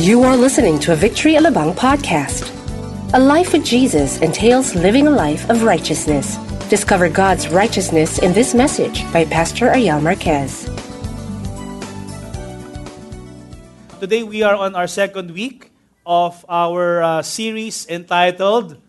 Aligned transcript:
You 0.00 0.24
are 0.24 0.32
listening 0.32 0.80
to 0.88 0.96
a 0.96 0.96
Victory 0.96 1.36
Alabang 1.36 1.76
podcast. 1.76 2.48
A 3.12 3.20
life 3.20 3.52
with 3.52 3.68
Jesus 3.68 4.16
entails 4.24 4.72
living 4.72 5.04
a 5.04 5.12
life 5.12 5.44
of 5.52 5.60
righteousness. 5.60 6.40
Discover 6.72 7.12
God's 7.12 7.52
righteousness 7.52 8.16
in 8.16 8.32
this 8.32 8.56
message 8.56 9.04
by 9.12 9.28
Pastor 9.28 9.68
Ayal 9.68 10.00
Marquez. 10.00 10.64
Today 14.00 14.24
we 14.24 14.40
are 14.40 14.56
on 14.56 14.72
our 14.72 14.88
second 14.88 15.36
week 15.36 15.68
of 16.08 16.48
our 16.48 17.04
uh, 17.04 17.20
series 17.20 17.84
entitled 17.84 18.80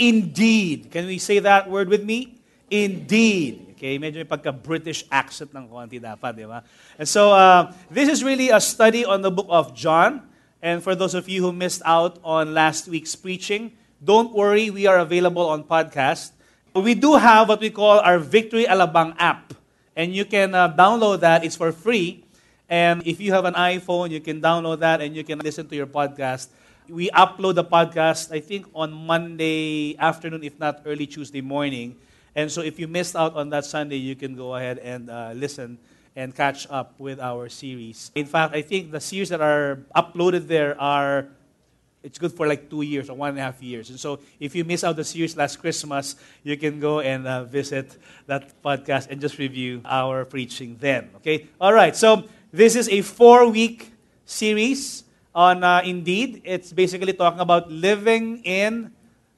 Indeed. 0.00 0.88
Can 0.88 1.04
we 1.12 1.20
say 1.20 1.44
that 1.44 1.68
word 1.68 1.92
with 1.92 2.08
me? 2.08 2.40
Indeed. 2.72 3.76
Okay, 3.76 4.00
medyo 4.00 4.24
may 4.24 4.28
pagka-British 4.32 5.04
accent 5.12 5.52
ng 5.52 5.68
konti 5.68 6.00
dapat, 6.00 6.40
di 6.40 6.48
ba? 6.48 6.64
And 6.96 7.04
so, 7.04 7.36
uh, 7.36 7.68
this 7.92 8.08
is 8.08 8.24
really 8.24 8.48
a 8.48 8.64
study 8.64 9.04
on 9.04 9.20
the 9.20 9.30
book 9.30 9.46
of 9.52 9.76
John. 9.76 10.27
And 10.62 10.82
for 10.82 10.94
those 10.94 11.14
of 11.14 11.28
you 11.28 11.42
who 11.42 11.52
missed 11.52 11.82
out 11.84 12.18
on 12.24 12.54
last 12.54 12.88
week's 12.88 13.14
preaching, 13.14 13.72
don't 14.02 14.34
worry, 14.34 14.70
we 14.70 14.86
are 14.86 14.98
available 14.98 15.46
on 15.46 15.62
podcast. 15.62 16.32
We 16.74 16.94
do 16.94 17.14
have 17.14 17.48
what 17.48 17.60
we 17.60 17.70
call 17.70 17.98
our 18.00 18.18
Victory 18.18 18.64
Alabang 18.64 19.14
app. 19.18 19.54
And 19.94 20.14
you 20.14 20.24
can 20.24 20.54
uh, 20.54 20.70
download 20.74 21.20
that, 21.20 21.44
it's 21.44 21.56
for 21.56 21.72
free. 21.72 22.24
And 22.68 23.06
if 23.06 23.20
you 23.20 23.32
have 23.32 23.44
an 23.44 23.54
iPhone, 23.54 24.10
you 24.10 24.20
can 24.20 24.40
download 24.40 24.80
that 24.80 25.00
and 25.00 25.16
you 25.16 25.24
can 25.24 25.38
listen 25.38 25.66
to 25.68 25.76
your 25.76 25.86
podcast. 25.86 26.48
We 26.88 27.10
upload 27.10 27.54
the 27.54 27.64
podcast, 27.64 28.32
I 28.32 28.40
think, 28.40 28.66
on 28.74 28.92
Monday 28.92 29.96
afternoon, 29.98 30.44
if 30.44 30.58
not 30.58 30.82
early 30.86 31.06
Tuesday 31.06 31.40
morning. 31.40 31.96
And 32.34 32.50
so 32.50 32.62
if 32.62 32.78
you 32.78 32.86
missed 32.86 33.16
out 33.16 33.34
on 33.34 33.50
that 33.50 33.64
Sunday, 33.64 33.96
you 33.96 34.14
can 34.14 34.36
go 34.36 34.54
ahead 34.54 34.78
and 34.78 35.10
uh, 35.10 35.32
listen 35.34 35.78
and 36.18 36.34
catch 36.34 36.66
up 36.68 36.98
with 36.98 37.22
our 37.22 37.48
series. 37.48 38.10
In 38.18 38.26
fact, 38.26 38.52
I 38.52 38.60
think 38.60 38.90
the 38.90 38.98
series 38.98 39.28
that 39.30 39.40
are 39.40 39.78
uploaded 39.94 40.48
there 40.50 40.74
are 40.80 41.30
it's 42.02 42.18
good 42.18 42.32
for 42.32 42.46
like 42.46 42.70
two 42.70 42.82
years 42.82 43.10
or 43.10 43.14
one 43.14 43.30
and 43.30 43.38
a 43.38 43.42
half 43.42 43.62
years. 43.62 43.90
And 43.90 43.98
so 43.98 44.18
if 44.38 44.54
you 44.54 44.64
miss 44.64 44.82
out 44.82 44.96
the 44.96 45.04
series 45.04 45.36
last 45.36 45.56
Christmas, 45.56 46.16
you 46.42 46.56
can 46.56 46.80
go 46.80 47.00
and 47.00 47.26
uh, 47.26 47.44
visit 47.44 47.96
that 48.26 48.50
podcast 48.62 49.10
and 49.10 49.20
just 49.20 49.38
review 49.38 49.82
our 49.84 50.24
preaching 50.24 50.76
then. 50.80 51.10
Okay? 51.16 51.46
All 51.60 51.72
right. 51.72 51.94
So 51.94 52.24
this 52.52 52.76
is 52.76 52.88
a 52.88 53.02
four 53.02 53.50
week 53.50 53.92
series 54.24 55.04
on 55.34 55.62
uh, 55.62 55.82
Indeed. 55.84 56.42
It's 56.44 56.72
basically 56.72 57.12
talking 57.12 57.40
about 57.40 57.70
living 57.70 58.42
in 58.44 58.92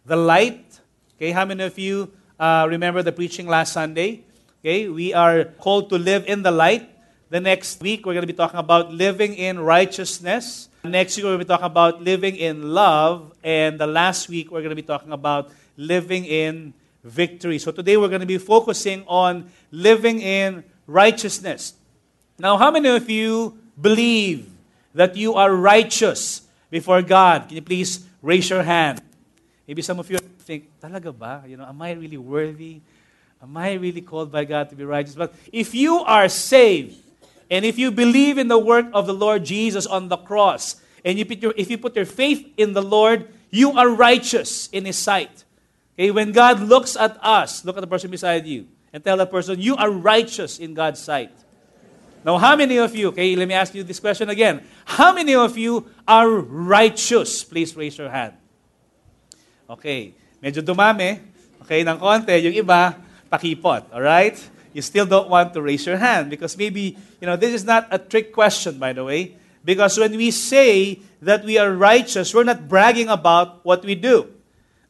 the 0.04 0.16
light. 0.16 0.80
Okay? 1.16 1.32
How 1.32 1.44
many 1.44 1.64
of 1.64 1.78
you 1.78 2.12
uh, 2.38 2.66
remember 2.68 3.02
the 3.02 3.12
preaching 3.12 3.48
last 3.48 3.72
Sunday? 3.72 4.24
Okay? 4.60 4.88
We 4.88 5.12
are 5.14 5.44
called 5.56 5.88
to 5.90 5.96
live 5.96 6.24
in 6.26 6.42
the 6.42 6.50
light. 6.50 6.88
The 7.30 7.40
next 7.40 7.80
week, 7.80 8.04
we're 8.04 8.12
going 8.12 8.26
to 8.26 8.32
be 8.32 8.36
talking 8.36 8.58
about 8.58 8.92
living 8.92 9.34
in 9.34 9.58
righteousness. 9.60 10.68
Next 10.84 11.16
week, 11.16 11.24
we're 11.24 11.36
going 11.36 11.40
to 11.40 11.44
be 11.44 11.48
talking 11.48 11.66
about 11.66 12.02
living 12.02 12.36
in 12.36 12.74
love. 12.74 13.32
And 13.42 13.78
the 13.78 13.86
last 13.86 14.28
week, 14.28 14.50
we're 14.50 14.60
going 14.60 14.74
to 14.74 14.76
be 14.76 14.82
talking 14.82 15.12
about 15.12 15.50
living 15.76 16.24
in 16.24 16.74
victory. 17.04 17.58
So 17.58 17.72
today, 17.72 17.96
we're 17.96 18.08
going 18.08 18.20
to 18.20 18.26
be 18.26 18.38
focusing 18.38 19.04
on 19.06 19.48
living 19.70 20.20
in 20.20 20.64
righteousness. 20.86 21.74
Now, 22.38 22.56
how 22.56 22.70
many 22.70 22.88
of 22.88 23.08
you 23.08 23.56
believe 23.80 24.50
that 24.94 25.16
you 25.16 25.34
are 25.34 25.54
righteous 25.54 26.42
before 26.68 27.00
God? 27.00 27.48
Can 27.48 27.56
you 27.56 27.62
please 27.62 28.04
raise 28.20 28.50
your 28.50 28.62
hand? 28.62 29.00
Maybe 29.68 29.82
some 29.82 30.00
of 30.00 30.10
you 30.10 30.18
think, 30.18 30.68
talaga 30.82 31.16
ba? 31.16 31.44
You 31.46 31.56
know, 31.56 31.64
am 31.64 31.80
I 31.80 31.92
really 31.92 32.18
worthy? 32.18 32.80
Am 33.42 33.56
I 33.56 33.72
really 33.74 34.02
called 34.02 34.30
by 34.30 34.44
God 34.44 34.68
to 34.70 34.76
be 34.76 34.84
righteous? 34.84 35.14
But 35.14 35.34
if 35.52 35.74
you 35.74 35.98
are 36.00 36.28
saved, 36.28 36.96
and 37.50 37.64
if 37.64 37.78
you 37.78 37.90
believe 37.90 38.36
in 38.38 38.48
the 38.48 38.58
work 38.58 38.86
of 38.92 39.06
the 39.06 39.14
Lord 39.14 39.44
Jesus 39.44 39.86
on 39.86 40.08
the 40.08 40.18
cross, 40.18 40.76
and 41.04 41.18
you 41.18 41.24
your, 41.24 41.54
if 41.56 41.70
you 41.70 41.78
put 41.78 41.96
your 41.96 42.04
faith 42.04 42.46
in 42.56 42.74
the 42.74 42.82
Lord, 42.82 43.28
you 43.50 43.72
are 43.72 43.88
righteous 43.88 44.68
in 44.68 44.84
His 44.84 44.96
sight. 44.96 45.44
Okay, 45.96 46.10
when 46.10 46.32
God 46.32 46.60
looks 46.60 46.96
at 46.96 47.16
us, 47.24 47.64
look 47.64 47.76
at 47.76 47.80
the 47.80 47.88
person 47.88 48.10
beside 48.10 48.46
you, 48.46 48.68
and 48.92 49.02
tell 49.02 49.16
that 49.16 49.30
person, 49.30 49.58
you 49.58 49.74
are 49.76 49.90
righteous 49.90 50.58
in 50.58 50.74
God's 50.74 51.00
sight. 51.00 51.32
Now, 52.22 52.36
how 52.36 52.54
many 52.54 52.76
of 52.76 52.94
you, 52.94 53.08
okay, 53.08 53.34
let 53.34 53.48
me 53.48 53.54
ask 53.54 53.74
you 53.74 53.82
this 53.82 53.98
question 53.98 54.28
again. 54.28 54.62
How 54.84 55.14
many 55.14 55.34
of 55.34 55.56
you 55.56 55.88
are 56.06 56.28
righteous? 56.28 57.42
Please 57.42 57.74
raise 57.74 57.96
your 57.96 58.10
hand. 58.10 58.34
Okay, 59.70 60.12
medyo 60.42 60.60
dumami. 60.60 61.18
Okay, 61.64 61.80
ng 61.80 61.96
konti. 61.96 62.36
Yung 62.44 62.52
iba, 62.52 62.92
pakipot. 63.30 63.86
All 63.92 64.02
right? 64.02 64.36
You 64.72 64.82
still 64.82 65.06
don't 65.06 65.28
want 65.28 65.54
to 65.54 65.62
raise 65.62 65.86
your 65.86 65.96
hand 65.96 66.30
because 66.30 66.56
maybe, 66.56 66.96
you 67.20 67.26
know, 67.26 67.36
this 67.36 67.54
is 67.54 67.64
not 67.64 67.88
a 67.90 67.98
trick 67.98 68.32
question, 68.32 68.78
by 68.78 68.92
the 68.92 69.04
way. 69.04 69.36
Because 69.64 69.98
when 69.98 70.16
we 70.16 70.30
say 70.30 71.00
that 71.22 71.44
we 71.44 71.58
are 71.58 71.72
righteous, 71.72 72.32
we're 72.34 72.44
not 72.44 72.68
bragging 72.68 73.08
about 73.08 73.64
what 73.64 73.84
we 73.84 73.94
do. 73.94 74.32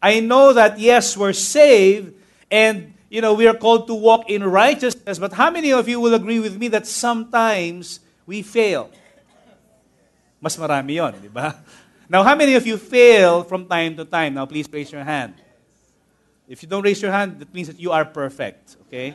I 0.03 0.21
know 0.21 0.53
that, 0.53 0.79
yes, 0.79 1.17
we're 1.17 1.33
saved 1.33 2.15
and 2.51 2.95
you 3.11 3.21
know, 3.21 3.35
we 3.35 3.47
are 3.49 3.55
called 3.55 3.89
to 3.89 3.95
walk 3.95 4.31
in 4.31 4.45
righteousness. 4.45 5.19
But 5.19 5.35
how 5.35 5.51
many 5.51 5.73
of 5.73 5.89
you 5.89 6.01
will 6.01 6.15
agree 6.15 6.39
with 6.39 6.57
me 6.57 6.69
that 6.69 6.87
sometimes 6.87 7.99
we 8.25 8.41
fail? 8.41 8.89
Mas 10.41 10.57
marami 10.57 10.95
yon, 10.95 11.19
di 11.21 11.29
ba? 11.29 11.59
Now, 12.09 12.23
how 12.23 12.35
many 12.35 12.55
of 12.55 12.67
you 12.67 12.79
fail 12.79 13.43
from 13.43 13.67
time 13.67 13.97
to 13.97 14.05
time? 14.07 14.35
Now, 14.35 14.47
please 14.47 14.71
raise 14.73 14.91
your 14.91 15.05
hand. 15.05 15.35
If 16.51 16.65
you 16.65 16.69
don't 16.69 16.83
raise 16.83 17.01
your 17.01 17.13
hand, 17.13 17.39
that 17.39 17.55
means 17.55 17.69
that 17.69 17.79
you 17.79 17.93
are 17.93 18.05
perfect, 18.05 18.77
okay? 18.89 19.15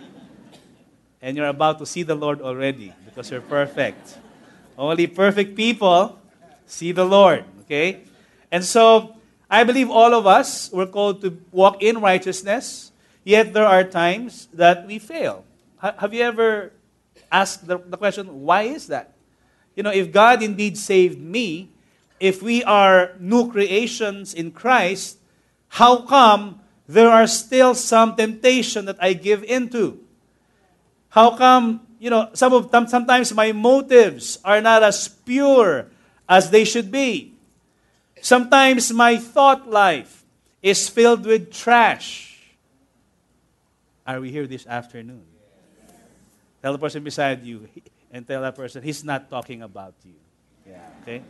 And 1.22 1.36
you're 1.36 1.52
about 1.52 1.80
to 1.80 1.86
see 1.86 2.02
the 2.02 2.16
Lord 2.16 2.40
already 2.40 2.94
because 3.04 3.30
you're 3.30 3.42
perfect. 3.42 4.18
Only 4.78 5.06
perfect 5.06 5.54
people 5.54 6.18
see 6.66 6.94
the 6.94 7.04
Lord, 7.04 7.44
okay? 7.68 8.04
And 8.50 8.64
so, 8.64 9.18
I 9.52 9.66
believe 9.66 9.90
all 9.92 10.14
of 10.14 10.26
us 10.26 10.72
were 10.72 10.86
called 10.86 11.20
to 11.24 11.38
walk 11.52 11.84
in 11.84 12.00
righteousness. 12.00 12.94
Yet 13.26 13.52
there 13.52 13.68
are 13.68 13.84
times 13.84 14.48
that 14.54 14.88
we 14.88 14.98
fail. 14.98 15.44
Have 15.82 16.14
you 16.14 16.24
ever 16.24 16.72
asked 17.30 17.68
the, 17.68 17.80
the, 17.80 17.98
question, 17.98 18.44
why 18.44 18.62
is 18.62 18.88
that? 18.88 19.12
You 19.76 19.84
know, 19.84 19.92
if 19.92 20.10
God 20.10 20.42
indeed 20.42 20.78
saved 20.78 21.20
me, 21.20 21.68
if 22.18 22.42
we 22.42 22.64
are 22.64 23.12
new 23.20 23.52
creations 23.52 24.34
in 24.34 24.52
Christ, 24.52 25.18
how 25.68 25.98
come 25.98 26.62
there 26.88 27.10
are 27.10 27.28
still 27.28 27.76
some 27.76 28.16
temptation 28.16 28.86
that 28.86 28.98
I 29.00 29.14
give 29.14 29.44
into? 29.44 30.00
How 31.10 31.36
come, 31.36 31.82
you 32.00 32.10
know, 32.10 32.30
some 32.34 32.54
of 32.54 32.72
them, 32.72 32.88
sometimes 32.88 33.34
my 33.34 33.52
motives 33.52 34.38
are 34.44 34.62
not 34.62 34.84
as 34.84 35.08
pure 35.08 35.88
as 36.28 36.50
they 36.50 36.66
should 36.66 36.92
be? 36.92 37.34
Sometimes 38.22 38.92
my 38.92 39.18
thought 39.18 39.70
life 39.70 40.24
is 40.62 40.90
filled 40.90 41.26
with 41.26 41.54
trash. 41.54 42.42
Are 44.06 44.20
we 44.20 44.32
here 44.32 44.46
this 44.46 44.68
afternoon? 44.68 45.24
Tell 46.62 46.74
the 46.74 46.80
person 46.80 47.04
beside 47.04 47.44
you 47.44 47.70
and 48.12 48.26
tell 48.26 48.42
that 48.42 48.56
person, 48.56 48.82
he's 48.82 49.04
not 49.04 49.30
talking 49.30 49.62
about 49.62 49.94
you. 50.04 50.16
Yeah, 50.68 50.80
okay? 51.02 51.22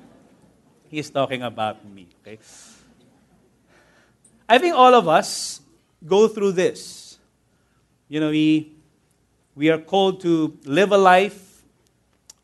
He's 0.90 1.10
talking 1.10 1.42
about 1.42 1.84
me, 1.84 2.08
okay? 2.22 2.40
I 4.48 4.58
think 4.60 4.76
all 4.76 4.94
of 4.94 5.08
us 5.08 5.62
go 6.06 6.28
through 6.28 6.52
this. 6.54 7.18
You 8.08 8.20
know, 8.20 8.30
we, 8.30 8.74
we 9.56 9.70
are 9.70 9.80
called 9.80 10.22
to 10.22 10.58
live 10.66 10.92
a 10.92 10.98
life 10.98 11.64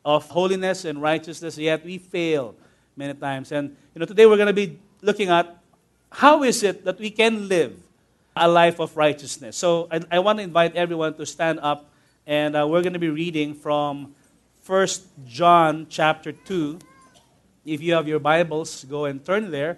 of 0.04 0.28
holiness 0.30 0.86
and 0.86 1.02
righteousness, 1.02 1.58
yet 1.58 1.86
we 1.86 2.00
fail 2.00 2.56
many 2.96 3.14
times. 3.14 3.52
And, 3.52 3.76
you 3.94 4.00
know, 4.00 4.06
today 4.06 4.26
we're 4.26 4.38
going 4.38 4.48
to 4.48 4.54
be 4.54 4.80
looking 5.02 5.30
at 5.30 5.58
how 6.12 6.44
is 6.44 6.64
it 6.64 6.84
that 6.86 7.00
we 7.00 7.12
can 7.12 7.48
live 7.48 7.78
a 8.36 8.48
life 8.48 8.80
of 8.80 8.98
righteousness. 8.98 9.56
So 9.56 9.88
I, 9.92 10.02
I 10.12 10.20
want 10.20 10.40
to 10.40 10.44
invite 10.44 10.76
everyone 10.76 11.14
to 11.16 11.26
stand 11.26 11.60
up, 11.62 11.92
and 12.26 12.56
uh, 12.56 12.68
we're 12.68 12.82
going 12.82 12.94
to 12.94 13.00
be 13.00 13.10
reading 13.10 13.54
from 13.54 14.16
1 14.66 14.88
John 15.28 15.86
chapter 15.90 16.32
2. 16.32 16.80
If 17.66 17.82
you 17.82 17.94
have 17.94 18.08
your 18.08 18.20
Bibles, 18.20 18.86
go 18.86 19.06
and 19.06 19.24
turn 19.24 19.52
there. 19.52 19.78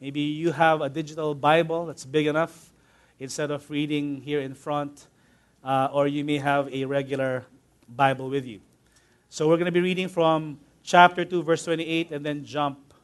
Maybe 0.00 0.20
you 0.20 0.52
have 0.52 0.80
a 0.80 0.88
digital 0.88 1.34
Bible 1.34 1.84
that's 1.84 2.06
big 2.06 2.26
enough 2.26 2.72
instead 3.18 3.50
of 3.50 3.68
reading 3.70 4.22
here 4.22 4.40
in 4.40 4.54
front, 4.54 5.08
uh, 5.62 5.88
or 5.92 6.08
you 6.08 6.24
may 6.24 6.38
have 6.38 6.72
a 6.72 6.86
regular 6.86 7.44
Bible 7.86 8.30
with 8.30 8.46
you. 8.46 8.60
So 9.28 9.46
we're 9.46 9.58
going 9.58 9.66
to 9.66 9.72
be 9.72 9.82
reading 9.82 10.08
from 10.08 10.58
chapter 10.82 11.22
2, 11.26 11.42
verse 11.42 11.66
28, 11.66 12.12
and 12.12 12.24
then 12.24 12.46
jump 12.46 12.94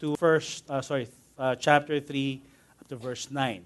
to 0.00 0.16
first, 0.16 0.70
uh, 0.70 0.82
sorry, 0.82 1.08
uh, 1.38 1.54
chapter 1.54 1.98
3 1.98 2.42
up 2.78 2.88
to 2.88 2.96
verse 2.96 3.30
9. 3.30 3.64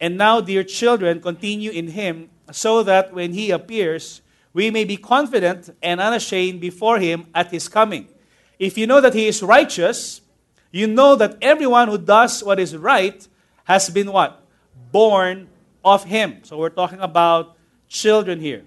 And 0.00 0.16
now, 0.16 0.40
dear 0.40 0.62
children, 0.62 1.20
continue 1.20 1.72
in 1.72 1.88
him, 1.88 2.30
so 2.52 2.84
that 2.84 3.12
when 3.12 3.32
he 3.32 3.50
appears, 3.50 4.22
we 4.52 4.70
may 4.70 4.84
be 4.84 4.96
confident 4.96 5.74
and 5.82 6.00
unashamed 6.00 6.60
before 6.60 7.00
him 7.00 7.26
at 7.34 7.50
his 7.50 7.66
coming. 7.66 8.06
If 8.60 8.78
you 8.78 8.86
know 8.86 9.00
that 9.00 9.12
he 9.12 9.26
is 9.26 9.42
righteous, 9.42 10.20
you 10.70 10.86
know 10.86 11.16
that 11.16 11.36
everyone 11.40 11.88
who 11.88 11.98
does 11.98 12.42
what 12.42 12.58
is 12.60 12.76
right 12.76 13.26
has 13.64 13.90
been 13.90 14.12
what? 14.12 14.42
Born 14.92 15.48
of 15.84 16.04
him. 16.04 16.40
So 16.42 16.58
we're 16.58 16.70
talking 16.70 17.00
about 17.00 17.56
children 17.88 18.40
here. 18.40 18.64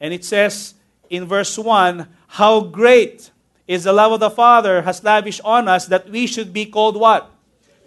And 0.00 0.12
it 0.12 0.24
says 0.24 0.74
in 1.08 1.26
verse 1.26 1.56
1 1.56 2.08
How 2.28 2.60
great 2.60 3.30
is 3.66 3.84
the 3.84 3.92
love 3.92 4.12
of 4.12 4.20
the 4.20 4.30
Father 4.30 4.82
has 4.82 5.02
lavished 5.04 5.40
on 5.44 5.68
us 5.68 5.86
that 5.86 6.08
we 6.08 6.26
should 6.26 6.52
be 6.52 6.66
called 6.66 6.96
what? 6.96 7.30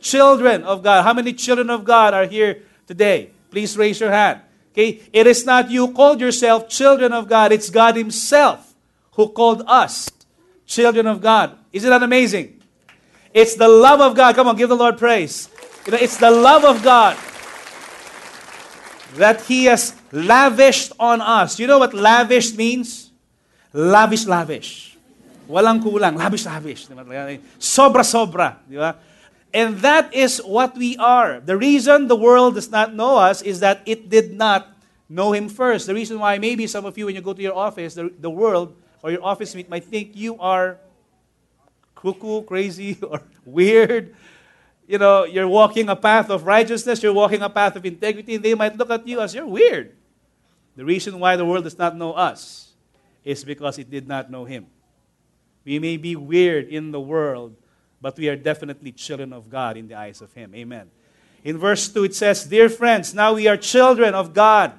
Children 0.02 0.64
of 0.64 0.84
God. 0.84 1.04
How 1.04 1.14
many 1.14 1.34
children 1.34 1.70
of 1.70 1.84
God 1.84 2.14
are 2.14 2.26
here 2.26 2.64
today? 2.88 3.32
Please 3.52 3.78
raise 3.78 4.00
your 4.00 4.12
hand. 4.12 4.42
Okay? 4.72 5.02
It 5.14 5.28
is 5.28 5.46
not 5.46 5.70
you 5.70 5.92
called 5.94 6.20
yourself 6.20 6.70
children 6.70 7.14
of 7.14 7.28
God, 7.28 7.52
it's 7.52 7.70
God 7.70 7.96
Himself 7.96 8.74
who 9.14 9.30
called 9.30 9.64
us 9.68 10.10
children 10.66 11.08
of 11.08 11.22
God. 11.22 11.58
Isn't 11.72 11.90
that 11.90 12.04
amazing? 12.04 12.62
It's 13.36 13.60
the 13.60 13.68
love 13.68 14.00
of 14.00 14.16
God. 14.16 14.34
Come 14.34 14.48
on, 14.48 14.56
give 14.56 14.70
the 14.72 14.80
Lord 14.80 14.98
praise. 14.98 15.52
You 15.86 15.92
know, 15.92 16.00
it's 16.00 16.16
the 16.16 16.32
love 16.32 16.64
of 16.64 16.80
God 16.80 17.20
that 19.20 19.44
He 19.44 19.66
has 19.66 19.94
lavished 20.14 20.94
on 20.98 21.20
us. 21.20 21.60
You 21.60 21.68
know 21.68 21.78
what 21.78 21.94
lavished 21.94 22.56
means? 22.56 23.12
Lavish, 23.74 24.26
lavish. 24.26 24.96
Walang 25.50 25.84
kulang. 25.84 26.16
Lavish, 26.16 26.46
lavish. 26.46 26.88
Sobra, 27.60 28.08
sobra. 28.08 28.56
And 29.54 29.80
that 29.80 30.16
is 30.16 30.40
what 30.40 30.78
we 30.78 30.96
are. 30.96 31.42
The 31.42 31.58
reason 31.58 32.08
the 32.08 32.16
world 32.16 32.56
does 32.56 32.72
not 32.72 32.96
know 32.96 33.18
us 33.18 33.42
is 33.42 33.60
that 33.60 33.82
it 33.86 34.10
did 34.10 34.32
not 34.32 34.72
know 35.10 35.34
Him 35.34 35.50
first. 35.50 35.88
The 35.88 35.94
reason 35.94 36.20
why 36.20 36.40
maybe 36.40 36.68
some 36.68 36.86
of 36.86 36.98
you, 36.98 37.08
when 37.08 37.16
you 37.16 37.22
go 37.22 37.34
to 37.34 37.42
your 37.42 37.56
office, 37.56 37.96
the, 37.96 38.14
the 38.18 38.30
world 38.30 38.80
or 39.04 39.12
your 39.12 39.24
office 39.24 39.54
mate 39.56 39.70
might 39.70 39.84
think 39.84 40.16
you 40.16 40.40
are 40.40 40.80
cuckoo, 42.06 42.44
crazy, 42.44 42.98
or 43.10 43.22
weird. 43.46 44.16
You 44.88 45.00
know, 45.00 45.26
you're 45.26 45.48
walking 45.48 45.90
a 45.90 45.96
path 45.96 46.30
of 46.30 46.46
righteousness, 46.46 47.02
you're 47.02 47.14
walking 47.14 47.42
a 47.42 47.50
path 47.50 47.76
of 47.76 47.86
integrity, 47.86 48.36
and 48.36 48.46
they 48.46 48.54
might 48.54 48.78
look 48.78 48.92
at 48.92 49.08
you 49.08 49.20
as 49.20 49.34
you're 49.34 49.48
weird. 49.48 49.96
The 50.76 50.86
reason 50.86 51.20
why 51.20 51.36
the 51.36 51.46
world 51.46 51.64
does 51.64 51.78
not 51.78 51.98
know 51.98 52.14
us 52.14 52.74
is 53.24 53.44
because 53.44 53.80
it 53.80 53.90
did 53.90 54.08
not 54.08 54.30
know 54.30 54.46
Him. 54.46 54.68
We 55.64 55.80
may 55.80 55.98
be 55.98 56.16
weird 56.16 56.68
in 56.68 56.92
the 56.92 57.02
world, 57.02 57.56
but 58.00 58.18
we 58.18 58.30
are 58.30 58.36
definitely 58.36 58.92
children 58.92 59.34
of 59.34 59.50
God 59.50 59.78
in 59.78 59.88
the 59.88 59.96
eyes 59.96 60.22
of 60.22 60.32
Him. 60.34 60.54
Amen. 60.54 60.92
In 61.44 61.58
verse 61.58 61.90
2, 61.90 62.04
it 62.04 62.16
says, 62.16 62.46
Dear 62.46 62.70
friends, 62.70 63.16
now 63.16 63.34
we 63.34 63.48
are 63.48 63.58
children 63.58 64.14
of 64.14 64.34
God, 64.34 64.74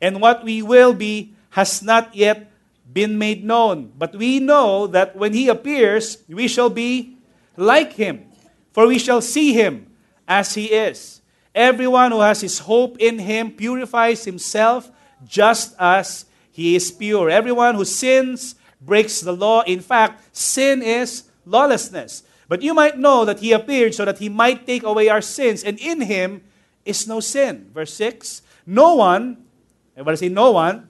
and 0.00 0.22
what 0.22 0.44
we 0.44 0.62
will 0.62 0.94
be 0.94 1.34
has 1.50 1.82
not 1.82 2.14
yet 2.14 2.50
been 2.94 3.18
made 3.18 3.44
known. 3.44 3.92
But 3.98 4.14
we 4.14 4.38
know 4.38 4.86
that 4.86 5.16
when 5.16 5.34
He 5.34 5.48
appears, 5.48 6.22
we 6.28 6.48
shall 6.48 6.70
be 6.70 7.18
like 7.56 7.94
Him, 7.94 8.24
for 8.72 8.86
we 8.86 8.98
shall 8.98 9.20
see 9.20 9.52
Him 9.52 9.90
as 10.26 10.54
He 10.54 10.66
is. 10.66 11.20
Everyone 11.54 12.10
who 12.10 12.20
has 12.20 12.40
his 12.40 12.58
hope 12.60 12.96
in 12.98 13.18
Him 13.18 13.52
purifies 13.52 14.24
himself 14.24 14.90
just 15.24 15.74
as 15.78 16.26
He 16.50 16.74
is 16.74 16.90
pure. 16.90 17.30
Everyone 17.30 17.74
who 17.74 17.84
sins 17.84 18.56
breaks 18.80 19.20
the 19.20 19.32
law. 19.32 19.62
In 19.62 19.80
fact, 19.80 20.36
sin 20.36 20.82
is 20.82 21.24
lawlessness. 21.46 22.22
But 22.48 22.62
you 22.62 22.74
might 22.74 22.98
know 22.98 23.24
that 23.24 23.40
He 23.40 23.52
appeared 23.52 23.94
so 23.94 24.04
that 24.04 24.18
He 24.18 24.28
might 24.28 24.66
take 24.66 24.82
away 24.82 25.08
our 25.08 25.22
sins, 25.22 25.62
and 25.62 25.78
in 25.78 26.02
Him 26.02 26.42
is 26.84 27.06
no 27.06 27.20
sin. 27.20 27.70
Verse 27.72 27.94
6 27.94 28.42
No 28.66 28.96
one, 28.96 29.44
everybody 29.96 30.16
say, 30.16 30.28
no 30.28 30.50
one, 30.52 30.88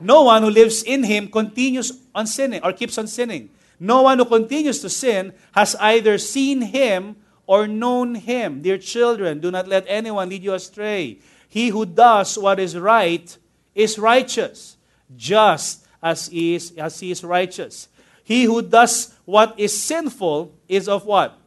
no 0.00 0.22
one 0.24 0.42
who 0.42 0.50
lives 0.50 0.82
in 0.82 1.04
him 1.04 1.28
continues 1.28 1.92
on 2.14 2.26
sinning 2.26 2.60
or 2.62 2.72
keeps 2.72 2.98
on 2.98 3.06
sinning. 3.06 3.50
No 3.80 4.02
one 4.02 4.18
who 4.18 4.24
continues 4.24 4.80
to 4.80 4.88
sin 4.88 5.32
has 5.52 5.74
either 5.76 6.18
seen 6.18 6.62
him 6.62 7.16
or 7.46 7.66
known 7.66 8.14
him. 8.14 8.62
Dear 8.62 8.78
children, 8.78 9.40
do 9.40 9.50
not 9.50 9.68
let 9.68 9.84
anyone 9.88 10.28
lead 10.28 10.42
you 10.42 10.54
astray. 10.54 11.18
He 11.48 11.68
who 11.68 11.86
does 11.86 12.38
what 12.38 12.58
is 12.58 12.76
right 12.76 13.36
is 13.74 13.98
righteous, 13.98 14.76
just 15.16 15.86
as 16.02 16.28
he 16.28 16.54
is, 16.54 16.72
as 16.76 17.00
he 17.00 17.10
is 17.10 17.22
righteous. 17.22 17.88
He 18.22 18.44
who 18.44 18.62
does 18.62 19.14
what 19.24 19.58
is 19.58 19.78
sinful 19.78 20.54
is 20.68 20.88
of 20.88 21.04
what? 21.04 21.38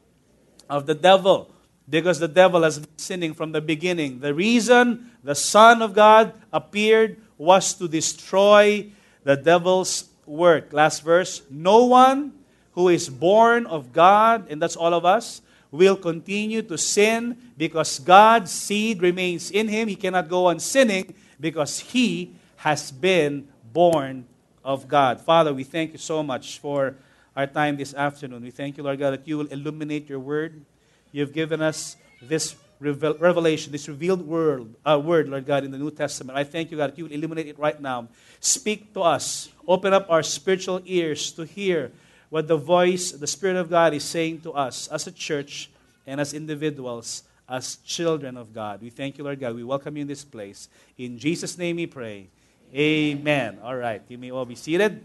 Of 0.70 0.86
the 0.86 0.96
devil, 0.96 1.52
because 1.90 2.20
the 2.20 2.28
devil 2.28 2.64
has 2.64 2.80
been 2.80 2.98
sinning 2.98 3.34
from 3.34 3.52
the 3.52 3.62
beginning. 3.62 4.20
The 4.20 4.34
reason 4.34 5.12
the 5.24 5.36
Son 5.36 5.82
of 5.82 5.94
God 5.94 6.34
appeared 6.54 7.18
was 7.38 7.74
to 7.76 7.88
destroy 7.88 8.92
the 9.24 9.36
devil's 9.36 10.10
work. 10.26 10.74
Last 10.74 11.04
verse 11.04 11.42
No 11.50 11.86
one 11.86 12.34
who 12.74 12.90
is 12.90 13.10
born 13.10 13.66
of 13.66 13.92
God, 13.92 14.48
and 14.50 14.62
that's 14.62 14.76
all 14.76 14.94
of 14.94 15.06
us, 15.06 15.42
will 15.72 15.96
continue 15.96 16.62
to 16.62 16.78
sin 16.78 17.38
because 17.58 18.00
God's 18.00 18.52
seed 18.52 19.02
remains 19.02 19.52
in 19.52 19.68
him. 19.68 19.88
He 19.88 19.96
cannot 19.96 20.30
go 20.30 20.46
on 20.46 20.60
sinning 20.60 21.14
because 21.40 21.80
he 21.80 22.36
has 22.58 22.92
been 22.92 23.48
born 23.74 24.26
of 24.64 24.88
God. 24.88 25.22
Father, 25.22 25.54
we 25.54 25.64
thank 25.64 25.92
you 25.92 25.98
so 25.98 26.22
much 26.22 26.60
for 26.60 26.96
our 27.36 27.48
time 27.48 27.78
this 27.78 27.94
afternoon. 27.94 28.44
We 28.44 28.52
thank 28.52 28.78
you, 28.78 28.84
Lord 28.84 29.00
God, 29.00 29.12
that 29.12 29.28
you 29.28 29.38
will 29.38 29.48
illuminate 29.48 30.10
your 30.10 30.20
word. 30.20 30.64
You've 31.12 31.34
given 31.34 31.62
us 31.62 31.98
this 32.22 32.56
revelation, 32.80 33.72
this 33.72 33.88
revealed 33.88 34.26
word, 34.26 34.74
uh, 34.86 35.00
word, 35.04 35.30
Lord 35.30 35.46
God, 35.46 35.64
in 35.64 35.72
the 35.72 35.78
New 35.78 35.92
Testament. 35.92 36.38
I 36.38 36.44
thank 36.44 36.72
you, 36.72 36.78
God, 36.78 36.92
that 36.92 36.98
you 36.98 37.06
will 37.06 37.12
illuminate 37.12 37.48
it 37.48 37.58
right 37.58 37.80
now. 37.82 38.08
Speak 38.40 38.94
to 38.94 39.02
us. 39.02 39.50
Open 39.68 39.94
up 39.94 40.10
our 40.10 40.24
spiritual 40.24 40.82
ears 40.86 41.32
to 41.32 41.44
hear 41.44 41.92
what 42.30 42.48
the 42.48 42.58
voice, 42.58 43.12
the 43.12 43.28
Spirit 43.28 43.58
of 43.58 43.70
God 43.70 43.94
is 43.94 44.04
saying 44.04 44.42
to 44.42 44.52
us 44.54 44.88
as 44.90 45.08
a 45.08 45.12
church 45.12 45.70
and 46.06 46.22
as 46.22 46.34
individuals, 46.34 47.24
as 47.50 47.78
children 47.78 48.38
of 48.38 48.54
God. 48.54 48.82
We 48.82 48.90
thank 48.90 49.18
you, 49.18 49.24
Lord 49.24 49.40
God. 49.40 49.56
We 49.56 49.64
welcome 49.64 49.96
you 49.98 50.02
in 50.02 50.08
this 50.08 50.24
place. 50.24 50.70
In 50.98 51.18
Jesus' 51.18 51.58
name 51.58 51.78
we 51.78 51.88
pray. 51.88 52.28
Amen. 52.74 53.60
All 53.64 53.76
right. 53.76 54.02
You 54.08 54.18
may 54.18 54.32
all 54.32 54.46
be 54.46 54.56
seated. 54.56 55.04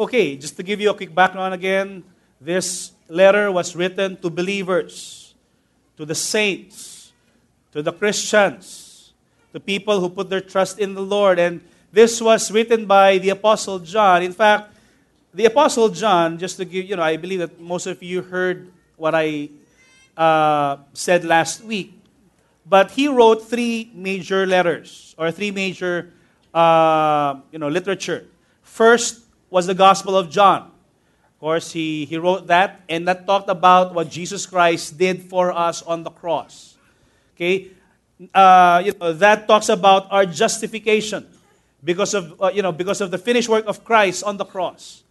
Okay, 0.00 0.34
just 0.36 0.56
to 0.56 0.62
give 0.62 0.80
you 0.80 0.88
a 0.88 0.94
quick 0.94 1.14
background 1.14 1.52
again, 1.52 2.02
this 2.40 2.92
letter 3.08 3.52
was 3.52 3.76
written 3.76 4.16
to 4.16 4.30
believers, 4.30 5.34
to 5.96 6.06
the 6.06 6.14
saints, 6.14 7.12
to 7.72 7.82
the 7.82 7.92
Christians, 7.92 9.12
to 9.52 9.60
people 9.60 10.00
who 10.00 10.08
put 10.08 10.30
their 10.30 10.40
trust 10.40 10.78
in 10.78 10.94
the 10.94 11.02
Lord. 11.02 11.38
And 11.38 11.60
this 11.92 12.20
was 12.20 12.50
written 12.50 12.86
by 12.86 13.18
the 13.18 13.30
Apostle 13.30 13.78
John. 13.78 14.22
In 14.22 14.32
fact, 14.32 14.72
the 15.34 15.44
Apostle 15.44 15.88
John, 15.90 16.38
just 16.38 16.56
to 16.56 16.64
give, 16.64 16.86
you 16.86 16.96
know, 16.96 17.02
I 17.02 17.16
believe 17.16 17.40
that 17.40 17.60
most 17.60 17.86
of 17.86 18.02
you 18.02 18.22
heard 18.22 18.72
what 18.96 19.14
I 19.14 19.50
uh, 20.16 20.78
said 20.92 21.24
last 21.24 21.62
week, 21.62 21.94
but 22.66 22.92
he 22.92 23.08
wrote 23.08 23.48
three 23.48 23.90
major 23.94 24.46
letters 24.46 25.14
or 25.18 25.30
three 25.30 25.50
major, 25.50 26.12
uh, 26.54 27.36
you 27.52 27.58
know, 27.58 27.68
literature. 27.68 28.26
First 28.62 29.20
was 29.50 29.66
the 29.66 29.74
Gospel 29.74 30.16
of 30.16 30.30
John. 30.30 30.69
Course, 31.40 31.72
he, 31.72 32.04
he 32.04 32.18
wrote 32.18 32.48
that, 32.48 32.82
and 32.86 33.08
that 33.08 33.26
talked 33.26 33.48
about 33.48 33.94
what 33.94 34.10
Jesus 34.10 34.44
Christ 34.44 34.98
did 34.98 35.22
for 35.22 35.50
us 35.50 35.80
on 35.80 36.04
the 36.04 36.10
cross. 36.10 36.76
Okay? 37.34 37.68
Uh, 38.34 38.82
you 38.84 38.92
know, 39.00 39.14
that 39.14 39.48
talks 39.48 39.70
about 39.70 40.06
our 40.12 40.26
justification 40.26 41.26
because 41.82 42.12
of, 42.12 42.36
uh, 42.42 42.50
you 42.52 42.60
know, 42.60 42.72
because 42.72 43.00
of 43.00 43.10
the 43.10 43.16
finished 43.16 43.48
work 43.48 43.64
of 43.64 43.82
Christ 43.84 44.22
on 44.22 44.36
the 44.36 44.44
cross. 44.44 45.02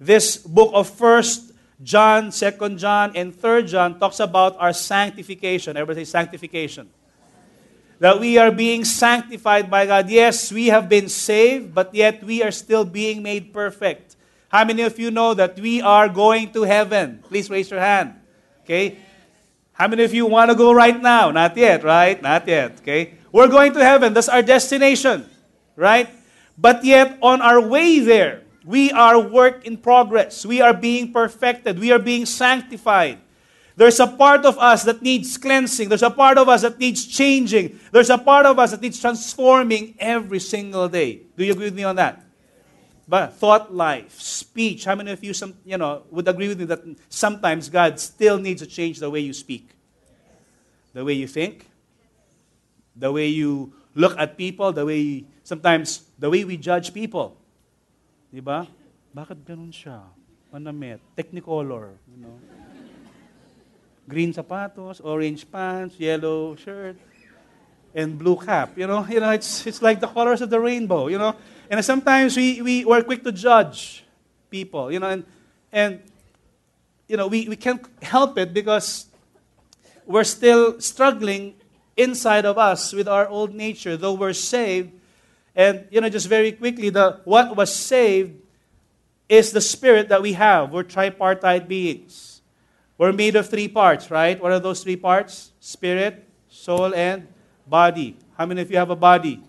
This 0.00 0.36
book 0.36 0.72
of 0.74 0.90
First 0.90 1.52
John, 1.80 2.32
Second 2.32 2.78
John, 2.78 3.12
and 3.14 3.32
Third 3.32 3.68
John 3.68 4.00
talks 4.00 4.18
about 4.18 4.56
our 4.58 4.72
sanctification. 4.72 5.76
Everybody 5.76 6.04
say 6.04 6.10
sanctification. 6.10 6.90
That 8.00 8.18
we 8.18 8.38
are 8.38 8.50
being 8.50 8.84
sanctified 8.84 9.70
by 9.70 9.86
God. 9.86 10.10
Yes, 10.10 10.50
we 10.50 10.66
have 10.66 10.88
been 10.88 11.08
saved, 11.08 11.72
but 11.72 11.94
yet 11.94 12.24
we 12.24 12.42
are 12.42 12.50
still 12.50 12.84
being 12.84 13.22
made 13.22 13.54
perfect. 13.54 14.15
How 14.56 14.64
many 14.64 14.88
of 14.88 14.98
you 14.98 15.10
know 15.10 15.34
that 15.34 15.60
we 15.60 15.82
are 15.82 16.08
going 16.08 16.50
to 16.54 16.62
heaven? 16.62 17.20
Please 17.28 17.50
raise 17.50 17.70
your 17.70 17.78
hand. 17.78 18.14
Okay? 18.64 18.96
How 19.74 19.86
many 19.86 20.02
of 20.02 20.14
you 20.14 20.24
want 20.24 20.50
to 20.50 20.56
go 20.56 20.72
right 20.72 20.96
now? 20.96 21.30
Not 21.30 21.58
yet, 21.58 21.84
right? 21.84 22.16
Not 22.22 22.48
yet. 22.48 22.80
Okay? 22.80 23.20
We're 23.32 23.52
going 23.52 23.74
to 23.74 23.84
heaven. 23.84 24.14
That's 24.14 24.30
our 24.30 24.40
destination, 24.40 25.28
right? 25.76 26.08
But 26.56 26.86
yet, 26.86 27.18
on 27.20 27.42
our 27.42 27.60
way 27.60 28.00
there, 28.00 28.44
we 28.64 28.90
are 28.92 29.20
work 29.20 29.66
in 29.66 29.76
progress. 29.76 30.46
We 30.46 30.62
are 30.62 30.72
being 30.72 31.12
perfected. 31.12 31.78
We 31.78 31.92
are 31.92 32.00
being 32.00 32.24
sanctified. 32.24 33.18
There's 33.76 34.00
a 34.00 34.06
part 34.06 34.46
of 34.46 34.56
us 34.56 34.84
that 34.84 35.02
needs 35.02 35.36
cleansing. 35.36 35.90
There's 35.90 36.02
a 36.02 36.08
part 36.08 36.38
of 36.38 36.48
us 36.48 36.62
that 36.62 36.78
needs 36.78 37.04
changing. 37.04 37.78
There's 37.92 38.08
a 38.08 38.16
part 38.16 38.46
of 38.46 38.58
us 38.58 38.70
that 38.70 38.80
needs 38.80 38.98
transforming 38.98 39.96
every 39.98 40.40
single 40.40 40.88
day. 40.88 41.20
Do 41.36 41.44
you 41.44 41.52
agree 41.52 41.66
with 41.66 41.76
me 41.76 41.84
on 41.84 41.96
that? 41.96 42.25
But 43.08 43.34
thought 43.38 43.72
life, 43.72 44.18
speech. 44.18 44.84
How 44.84 44.94
many 44.94 45.12
of 45.12 45.22
you, 45.22 45.32
some, 45.32 45.54
you 45.64 45.78
know, 45.78 46.02
would 46.10 46.26
agree 46.26 46.48
with 46.48 46.58
me 46.58 46.64
that 46.66 46.82
sometimes 47.08 47.68
God 47.68 48.00
still 48.00 48.38
needs 48.38 48.60
to 48.62 48.66
change 48.66 48.98
the 48.98 49.08
way 49.08 49.20
you 49.20 49.32
speak, 49.32 49.70
the 50.92 51.04
way 51.04 51.12
you 51.12 51.28
think, 51.28 51.70
the 52.96 53.12
way 53.12 53.28
you 53.28 53.72
look 53.94 54.18
at 54.18 54.36
people, 54.36 54.72
the 54.72 54.84
way 54.84 55.24
sometimes 55.44 56.02
the 56.18 56.28
way 56.28 56.42
we 56.42 56.56
judge 56.56 56.92
people. 56.92 57.36
Di 58.34 58.42
ba? 58.42 58.66
Bakit 59.14 59.46
ganun 59.46 59.70
siya? 59.70 60.02
Manamit, 60.50 60.98
technicolor, 61.14 61.94
you 62.10 62.18
know. 62.18 62.34
Green 64.08 64.34
sapatos, 64.34 64.98
orange 65.02 65.46
pants, 65.46 65.94
yellow 65.98 66.54
shirt. 66.58 66.98
and 67.96 68.18
blue 68.18 68.36
cap. 68.36 68.76
You 68.76 68.86
know, 68.86 69.06
you 69.08 69.18
know, 69.18 69.30
it's, 69.30 69.66
it's 69.66 69.80
like 69.80 69.98
the 69.98 70.06
colors 70.06 70.42
of 70.42 70.50
the 70.50 70.60
rainbow, 70.60 71.08
you 71.08 71.18
know. 71.18 71.34
And 71.70 71.84
sometimes 71.84 72.36
we, 72.36 72.62
we, 72.62 72.84
we're 72.84 73.02
quick 73.02 73.24
to 73.24 73.32
judge 73.32 74.04
people, 74.50 74.92
you 74.92 75.00
know, 75.00 75.10
and, 75.10 75.24
and 75.72 76.00
you 77.08 77.16
know, 77.16 77.26
we, 77.26 77.48
we 77.48 77.56
can't 77.56 77.84
help 78.02 78.38
it 78.38 78.54
because 78.54 79.06
we're 80.04 80.24
still 80.24 80.80
struggling 80.80 81.54
inside 81.96 82.44
of 82.44 82.58
us 82.58 82.92
with 82.92 83.08
our 83.08 83.28
old 83.28 83.54
nature, 83.54 83.96
though 83.96 84.14
we're 84.14 84.32
saved. 84.32 84.92
And, 85.54 85.86
you 85.90 86.00
know, 86.00 86.08
just 86.08 86.28
very 86.28 86.52
quickly, 86.52 86.90
the, 86.90 87.20
what 87.24 87.56
was 87.56 87.74
saved 87.74 88.40
is 89.28 89.52
the 89.52 89.60
spirit 89.60 90.08
that 90.10 90.22
we 90.22 90.34
have. 90.34 90.70
We're 90.70 90.84
tripartite 90.84 91.66
beings. 91.66 92.42
We're 92.98 93.12
made 93.12 93.36
of 93.36 93.48
three 93.48 93.68
parts, 93.68 94.10
right? 94.10 94.40
What 94.40 94.52
are 94.52 94.60
those 94.60 94.82
three 94.82 94.96
parts? 94.96 95.52
Spirit, 95.60 96.26
soul, 96.48 96.94
and 96.94 97.26
body. 97.66 98.16
How 98.38 98.46
many 98.46 98.62
of 98.62 98.70
you 98.70 98.76
have 98.76 98.90
a 98.90 98.96
body? 98.96 99.42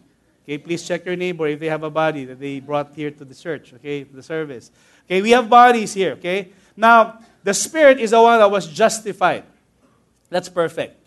Okay, 0.48 0.58
please 0.58 0.88
check 0.88 1.06
your 1.06 1.18
neighbor 1.18 1.46
if 1.48 1.60
they 1.60 1.68
have 1.68 1.84
a 1.84 1.90
body 1.90 2.24
that 2.24 2.40
they 2.40 2.62
brought 2.62 2.96
here 2.96 3.12
to 3.12 3.26
the 3.26 3.36
church, 3.36 3.74
okay, 3.74 4.04
the 4.04 4.24
service. 4.24 4.72
Okay, 5.04 5.22
we 5.22 5.32
have 5.32 5.50
bodies 5.50 5.94
here, 5.94 6.14
okay? 6.14 6.54
Now, 6.78 7.20
the 7.44 7.54
spirit 7.54 8.00
is 8.00 8.12
the 8.12 8.22
one 8.22 8.40
that 8.40 8.50
was 8.50 8.66
justified. 8.66 9.44
That's 10.30 10.48
perfect. 10.48 11.06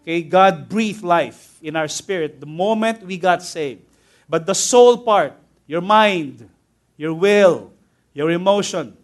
Okay, 0.00 0.22
God 0.22 0.70
breathed 0.70 1.02
life 1.02 1.58
in 1.60 1.76
our 1.76 1.86
spirit 1.86 2.40
the 2.40 2.46
moment 2.46 3.02
we 3.02 3.18
got 3.18 3.42
saved. 3.42 3.82
But 4.26 4.46
the 4.46 4.54
soul 4.54 4.98
part, 4.98 5.34
your 5.66 5.82
mind, 5.82 6.48
your 6.96 7.12
will, 7.12 7.72
your 8.14 8.30
emotion, 8.30 8.96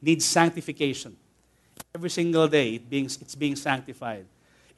needs 0.00 0.24
sanctification. 0.24 1.14
Every 1.94 2.08
single 2.08 2.48
day, 2.48 2.76
it 2.76 2.88
being, 2.88 3.04
it's 3.04 3.34
being 3.34 3.56
sanctified. 3.56 4.24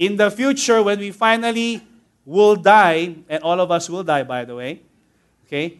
In 0.00 0.16
the 0.16 0.32
future, 0.32 0.82
when 0.82 0.98
we 0.98 1.12
finally 1.12 1.80
will 2.26 2.56
die, 2.56 3.14
and 3.28 3.42
all 3.42 3.60
of 3.60 3.70
us 3.70 3.88
will 3.88 4.02
die, 4.02 4.24
by 4.24 4.44
the 4.44 4.54
way, 4.54 4.82
okay, 5.46 5.78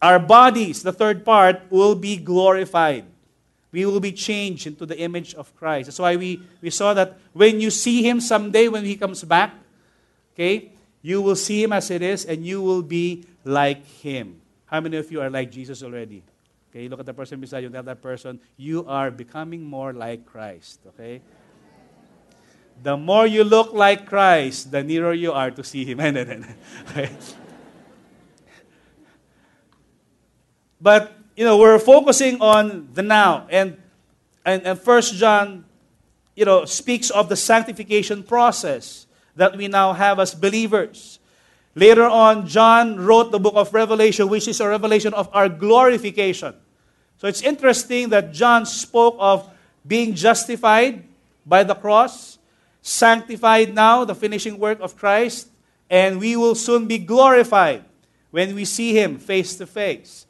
our 0.00 0.18
bodies, 0.18 0.82
the 0.82 0.92
third 0.92 1.24
part, 1.24 1.60
will 1.70 1.94
be 1.94 2.16
glorified. 2.16 3.04
We 3.70 3.84
will 3.84 4.00
be 4.00 4.12
changed 4.12 4.66
into 4.66 4.86
the 4.86 4.98
image 4.98 5.34
of 5.34 5.54
Christ. 5.54 5.86
That's 5.86 5.98
why 5.98 6.16
we, 6.16 6.40
we 6.62 6.70
saw 6.70 6.94
that 6.94 7.18
when 7.34 7.60
you 7.60 7.70
see 7.70 8.02
Him 8.02 8.20
someday, 8.20 8.68
when 8.68 8.84
He 8.84 8.96
comes 8.96 9.22
back, 9.22 9.54
okay, 10.34 10.72
you 11.02 11.20
will 11.20 11.36
see 11.36 11.62
Him 11.62 11.72
as 11.72 11.90
it 11.90 12.00
is, 12.00 12.24
and 12.24 12.44
you 12.44 12.62
will 12.62 12.82
be 12.82 13.26
like 13.44 13.84
Him. 13.84 14.40
How 14.64 14.80
many 14.80 14.96
of 14.96 15.12
you 15.12 15.20
are 15.20 15.30
like 15.30 15.50
Jesus 15.50 15.82
already? 15.82 16.22
Okay, 16.70 16.88
look 16.88 17.00
at 17.00 17.06
the 17.06 17.14
person 17.14 17.40
beside 17.40 17.62
you, 17.62 17.68
tell 17.68 17.82
that 17.82 18.02
person, 18.02 18.40
you 18.56 18.84
are 18.86 19.10
becoming 19.10 19.62
more 19.62 19.92
like 19.92 20.24
Christ. 20.26 20.80
Okay? 20.88 21.20
The 22.82 22.96
more 22.96 23.26
you 23.26 23.44
look 23.44 23.72
like 23.72 24.06
Christ, 24.06 24.70
the 24.70 24.82
nearer 24.82 25.12
you 25.12 25.32
are 25.32 25.50
to 25.50 25.64
see 25.64 25.84
Him. 25.84 26.00
But, 30.80 31.16
you 31.34 31.44
know, 31.44 31.56
we're 31.56 31.78
focusing 31.78 32.40
on 32.40 32.90
the 32.92 33.02
now. 33.02 33.46
And, 33.50 33.80
and, 34.44 34.62
and 34.62 34.78
First 34.78 35.14
John, 35.14 35.64
you 36.36 36.44
know, 36.44 36.64
speaks 36.64 37.10
of 37.10 37.28
the 37.28 37.36
sanctification 37.36 38.22
process 38.22 39.06
that 39.36 39.56
we 39.56 39.68
now 39.68 39.94
have 39.94 40.20
as 40.20 40.34
believers. 40.34 41.18
Later 41.74 42.04
on, 42.04 42.46
John 42.46 42.96
wrote 43.00 43.32
the 43.32 43.38
book 43.38 43.54
of 43.54 43.72
Revelation, 43.74 44.28
which 44.28 44.48
is 44.48 44.60
a 44.60 44.68
revelation 44.68 45.12
of 45.12 45.28
our 45.32 45.48
glorification. 45.48 46.54
So 47.18 47.28
it's 47.28 47.42
interesting 47.42 48.10
that 48.10 48.32
John 48.32 48.64
spoke 48.64 49.16
of 49.18 49.48
being 49.86 50.14
justified 50.14 51.04
by 51.44 51.64
the 51.64 51.74
cross, 51.74 52.35
sanctified 52.86 53.74
now, 53.74 54.04
the 54.04 54.14
finishing 54.14 54.58
work 54.58 54.78
of 54.80 54.96
Christ, 54.96 55.48
and 55.90 56.20
we 56.20 56.36
will 56.36 56.54
soon 56.54 56.86
be 56.86 56.98
glorified 56.98 57.84
when 58.30 58.54
we 58.54 58.64
see 58.64 58.94
him 58.94 59.18
face 59.18 59.56
to 59.56 59.66
face. 59.66 60.26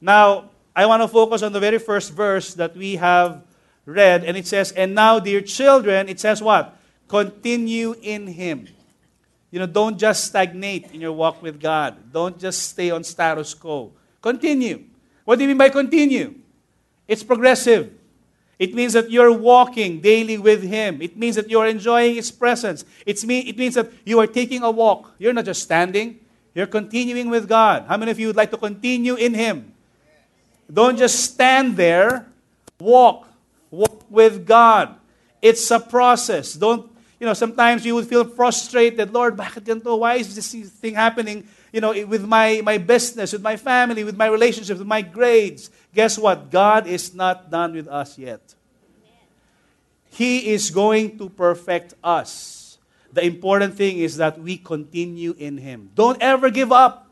Now, 0.00 0.50
I 0.74 0.86
want 0.86 1.02
to 1.02 1.08
focus 1.08 1.42
on 1.42 1.52
the 1.52 1.58
very 1.58 1.78
first 1.78 2.12
verse 2.12 2.54
that 2.54 2.76
we 2.76 2.94
have 2.96 3.42
read, 3.86 4.22
and 4.22 4.36
it 4.36 4.46
says, 4.46 4.70
And 4.70 4.94
now, 4.94 5.18
dear 5.18 5.40
children, 5.40 6.08
it 6.08 6.20
says 6.20 6.40
what? 6.40 6.78
Continue 7.08 7.96
in 8.00 8.28
him. 8.28 8.68
You 9.50 9.58
know, 9.58 9.66
don't 9.66 9.98
just 9.98 10.26
stagnate 10.26 10.92
in 10.92 11.00
your 11.00 11.12
walk 11.12 11.42
with 11.42 11.60
God. 11.60 12.12
Don't 12.12 12.38
just 12.38 12.70
stay 12.70 12.90
on 12.90 13.02
status 13.02 13.52
quo. 13.52 13.90
Continue. 14.22 14.84
What 15.24 15.36
do 15.36 15.42
you 15.42 15.48
mean 15.48 15.58
by 15.58 15.70
continue? 15.70 16.34
It's 17.08 17.24
progressive. 17.24 17.95
It 18.58 18.74
means 18.74 18.94
that 18.94 19.10
you're 19.10 19.32
walking 19.32 20.00
daily 20.00 20.38
with 20.38 20.62
Him. 20.62 21.02
It 21.02 21.16
means 21.16 21.36
that 21.36 21.50
you're 21.50 21.66
enjoying 21.66 22.14
His 22.14 22.30
presence. 22.30 22.84
It's 23.04 23.24
mean, 23.24 23.46
it 23.46 23.58
means 23.58 23.74
that 23.74 23.92
you 24.04 24.18
are 24.18 24.26
taking 24.26 24.62
a 24.62 24.70
walk. 24.70 25.12
You're 25.18 25.34
not 25.34 25.44
just 25.44 25.62
standing, 25.62 26.20
you're 26.54 26.66
continuing 26.66 27.28
with 27.28 27.48
God. 27.48 27.84
How 27.86 27.96
many 27.98 28.10
of 28.10 28.18
you 28.18 28.28
would 28.28 28.36
like 28.36 28.50
to 28.50 28.56
continue 28.56 29.14
in 29.14 29.34
Him? 29.34 29.74
Don't 30.72 30.96
just 30.96 31.20
stand 31.20 31.76
there, 31.76 32.26
walk. 32.80 33.28
Walk 33.70 34.10
with 34.10 34.46
God. 34.46 34.96
It's 35.42 35.70
a 35.70 35.78
process. 35.78 36.54
Don't, 36.54 36.90
you 37.20 37.26
know, 37.26 37.34
sometimes 37.34 37.84
you 37.84 37.94
would 37.94 38.06
feel 38.06 38.24
frustrated. 38.24 39.12
Lord? 39.12 39.36
Why 39.38 40.14
is 40.14 40.34
this 40.34 40.70
thing 40.70 40.94
happening, 40.94 41.46
you 41.72 41.80
know, 41.80 41.92
with 42.06 42.24
my, 42.24 42.62
my 42.64 42.78
business, 42.78 43.32
with 43.32 43.42
my 43.42 43.56
family, 43.56 44.02
with 44.02 44.16
my 44.16 44.26
relationships, 44.26 44.78
with 44.78 44.88
my 44.88 45.02
grades? 45.02 45.70
Guess 45.96 46.20
what? 46.20 46.52
God 46.52 46.86
is 46.86 47.16
not 47.16 47.48
done 47.48 47.72
with 47.72 47.88
us 47.88 48.20
yet. 48.20 48.52
He 50.12 50.52
is 50.52 50.68
going 50.68 51.16
to 51.16 51.32
perfect 51.32 51.96
us. 52.04 52.76
The 53.10 53.24
important 53.24 53.80
thing 53.80 54.04
is 54.04 54.20
that 54.20 54.36
we 54.36 54.60
continue 54.60 55.32
in 55.40 55.56
Him. 55.56 55.88
Don't 55.96 56.20
ever 56.20 56.52
give 56.52 56.70
up. 56.70 57.08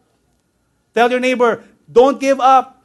Tell 0.93 1.11
your 1.11 1.19
neighbor, 1.19 1.64
don't 1.91 2.21
give 2.21 2.38
up. 2.41 2.85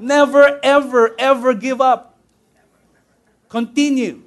Never, 0.00 0.58
ever, 0.58 1.14
ever 1.14 1.54
give 1.54 1.80
up. 1.80 2.18
Continue. 3.48 4.26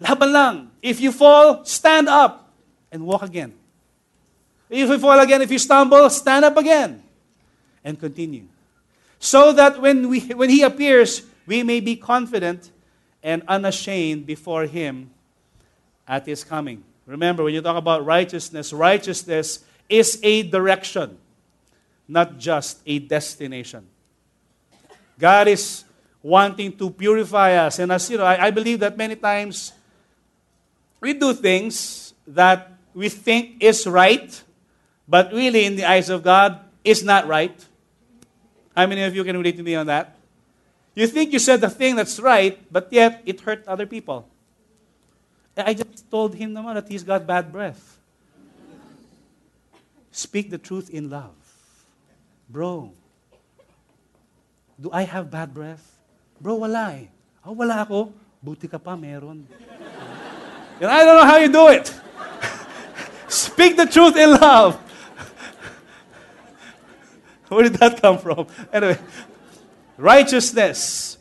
Laban 0.00 0.32
lang. 0.32 0.56
If 0.80 1.04
you 1.04 1.12
fall, 1.12 1.66
stand 1.68 2.08
up 2.08 2.48
and 2.90 3.04
walk 3.04 3.20
again. 3.20 3.52
If 4.70 4.88
you 4.88 4.98
fall 4.98 5.20
again, 5.20 5.42
if 5.42 5.50
you 5.50 5.58
stumble, 5.58 6.08
stand 6.08 6.46
up 6.46 6.56
again 6.56 7.02
and 7.84 8.00
continue. 8.00 8.48
So 9.20 9.52
that 9.52 9.80
when, 9.80 10.08
we, 10.08 10.20
when 10.20 10.50
He 10.50 10.62
appears, 10.62 11.22
we 11.46 11.62
may 11.62 11.78
be 11.78 11.94
confident 11.94 12.72
and 13.22 13.42
unashamed 13.46 14.26
before 14.26 14.64
Him 14.64 15.10
at 16.08 16.26
His 16.26 16.42
coming. 16.42 16.82
Remember, 17.06 17.44
when 17.44 17.54
you 17.54 17.60
talk 17.60 17.76
about 17.76 18.04
righteousness, 18.04 18.72
righteousness 18.72 19.62
is 19.88 20.18
a 20.22 20.42
direction, 20.42 21.18
not 22.08 22.38
just 22.38 22.80
a 22.86 22.98
destination. 22.98 23.86
God 25.18 25.48
is 25.48 25.84
wanting 26.22 26.76
to 26.78 26.90
purify 26.90 27.54
us. 27.54 27.78
And 27.78 27.92
as 27.92 28.08
you 28.10 28.16
know, 28.16 28.24
I, 28.24 28.46
I 28.46 28.50
believe 28.50 28.80
that 28.80 28.96
many 28.96 29.16
times 29.16 29.72
we 31.00 31.12
do 31.12 31.34
things 31.34 32.14
that 32.26 32.72
we 32.94 33.08
think 33.08 33.62
is 33.62 33.86
right, 33.86 34.42
but 35.06 35.32
really 35.32 35.64
in 35.66 35.76
the 35.76 35.84
eyes 35.84 36.08
of 36.08 36.22
God 36.22 36.60
is 36.84 37.04
not 37.04 37.26
right. 37.26 37.66
How 38.76 38.86
many 38.86 39.02
of 39.02 39.14
you 39.14 39.24
can 39.24 39.36
relate 39.36 39.56
to 39.56 39.62
me 39.62 39.74
on 39.74 39.86
that? 39.86 40.16
You 40.94 41.06
think 41.06 41.32
you 41.32 41.38
said 41.38 41.60
the 41.60 41.70
thing 41.70 41.96
that's 41.96 42.18
right, 42.18 42.58
but 42.72 42.88
yet 42.90 43.22
it 43.24 43.40
hurt 43.40 43.66
other 43.66 43.86
people. 43.86 44.26
I 45.56 45.74
just 45.74 46.10
told 46.10 46.34
him 46.34 46.54
naman 46.54 46.74
that 46.74 46.88
he's 46.88 47.04
got 47.04 47.26
bad 47.26 47.52
breath. 47.52 47.98
Speak 50.10 50.50
the 50.50 50.58
truth 50.58 50.90
in 50.90 51.10
love. 51.10 51.36
Bro, 52.48 52.92
do 54.80 54.90
I 54.92 55.02
have 55.02 55.30
bad 55.30 55.54
breath? 55.54 55.84
Bro, 56.40 56.56
wala 56.56 56.96
eh. 56.96 57.06
Oh, 57.44 57.52
wala 57.52 57.84
ako. 57.84 58.12
Buti 58.42 58.66
ka 58.66 58.80
pa, 58.80 58.96
meron. 58.96 59.46
and 60.80 60.88
I 60.90 61.04
don't 61.04 61.16
know 61.20 61.28
how 61.28 61.36
you 61.36 61.52
do 61.52 61.68
it. 61.68 61.92
Speak 63.28 63.76
the 63.76 63.86
truth 63.86 64.16
in 64.16 64.34
love. 64.40 64.80
Where 67.54 67.64
did 67.64 67.74
that 67.82 68.00
come 68.00 68.18
from? 68.18 68.46
Anyway, 68.72 68.96
righteousness 69.98 71.18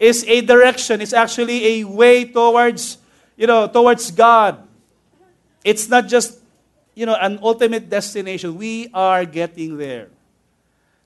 is 0.00 0.24
a 0.24 0.40
direction. 0.40 1.02
It's 1.02 1.12
actually 1.12 1.80
a 1.80 1.84
way 1.84 2.24
towards, 2.24 2.96
you 3.36 3.46
know, 3.46 3.68
towards 3.68 4.10
God. 4.10 4.66
It's 5.62 5.86
not 5.88 6.08
just, 6.08 6.40
you 6.94 7.04
know, 7.04 7.16
an 7.20 7.38
ultimate 7.42 7.90
destination. 7.90 8.56
We 8.56 8.88
are 8.94 9.26
getting 9.26 9.76
there. 9.76 10.08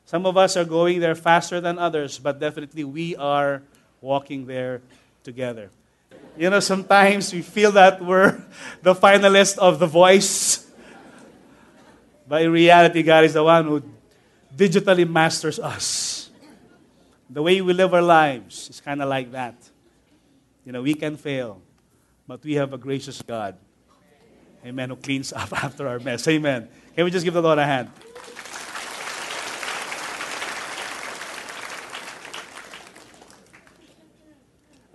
Some 0.07 0.26
of 0.26 0.37
us 0.37 0.57
are 0.57 0.64
going 0.64 1.00
there 1.00 1.16
faster 1.16 1.61
than 1.61 1.76
others, 1.78 2.21
but 2.21 2.38
definitely 2.38 2.85
we 2.85 3.16
are 3.16 3.62
walking 4.00 4.47
there 4.47 4.81
together. 5.25 5.71
You 6.37 6.50
know, 6.50 6.61
sometimes 6.61 7.33
we 7.35 7.42
feel 7.42 7.73
that 7.73 8.00
we're 8.00 8.40
the 8.83 8.95
finalist 8.95 9.59
of 9.59 9.81
The 9.81 9.88
Voice. 9.88 10.69
But 12.28 12.42
in 12.42 12.52
reality, 12.52 13.02
God 13.02 13.25
is 13.25 13.35
the 13.35 13.42
one 13.42 13.66
who 13.66 13.83
digitally 14.56 15.09
masters 15.09 15.59
us. 15.59 16.30
The 17.30 17.42
way 17.42 17.61
we 17.61 17.73
live 17.73 17.94
our 17.94 18.02
lives 18.02 18.68
is 18.68 18.80
kind 18.80 19.02
of 19.02 19.09
like 19.09 19.32
that. 19.32 19.54
You 20.64 20.73
know, 20.73 20.82
we 20.82 20.94
can 20.94 21.16
fail, 21.16 21.61
but 22.26 22.42
we 22.44 22.54
have 22.54 22.73
a 22.73 22.78
gracious 22.78 23.23
God 23.23 23.56
Amen. 24.64 24.90
Who 24.90 24.97
cleans 24.97 25.32
up 25.32 25.52
after 25.64 25.88
our 25.88 25.99
mess. 25.99 26.26
Amen. 26.28 26.68
Can 26.94 27.04
we 27.04 27.11
just 27.11 27.25
give 27.25 27.35
the 27.35 27.42
Lord 27.42 27.59
a 27.59 27.66
hand? 27.66 27.90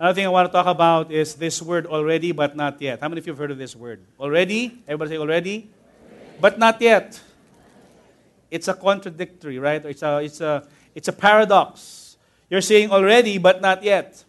Another 0.00 0.14
thing 0.14 0.26
I 0.26 0.28
want 0.28 0.48
to 0.48 0.52
talk 0.52 0.66
about 0.66 1.10
is 1.10 1.34
this 1.34 1.60
word 1.60 1.84
already, 1.84 2.30
but 2.30 2.54
not 2.54 2.80
yet. 2.80 3.00
How 3.00 3.08
many 3.08 3.18
of 3.18 3.26
you 3.26 3.32
have 3.32 3.38
heard 3.38 3.50
of 3.50 3.58
this 3.58 3.74
word? 3.74 4.06
Already? 4.18 4.80
Everybody 4.86 5.10
say 5.10 5.18
already? 5.18 5.68
already. 6.06 6.40
But 6.40 6.58
not 6.58 6.80
yet. 6.80 7.20
It's 8.50 8.68
a 8.68 8.74
contradictory, 8.74 9.58
right? 9.58 9.84
It's 9.84 10.02
a, 10.02 10.18
it's, 10.18 10.40
a, 10.40 10.66
it's 10.94 11.08
a 11.08 11.12
paradox. 11.12 12.16
You're 12.50 12.62
saying 12.62 12.90
already, 12.90 13.38
but 13.38 13.60
not 13.60 13.82
yet. 13.82 14.24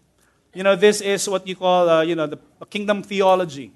You 0.53 0.63
know, 0.63 0.75
this 0.75 1.01
is 1.01 1.29
what 1.29 1.47
you 1.47 1.55
call, 1.55 1.89
uh, 1.89 2.01
you 2.01 2.15
know, 2.15 2.27
the 2.27 2.39
kingdom 2.69 3.03
theology. 3.03 3.71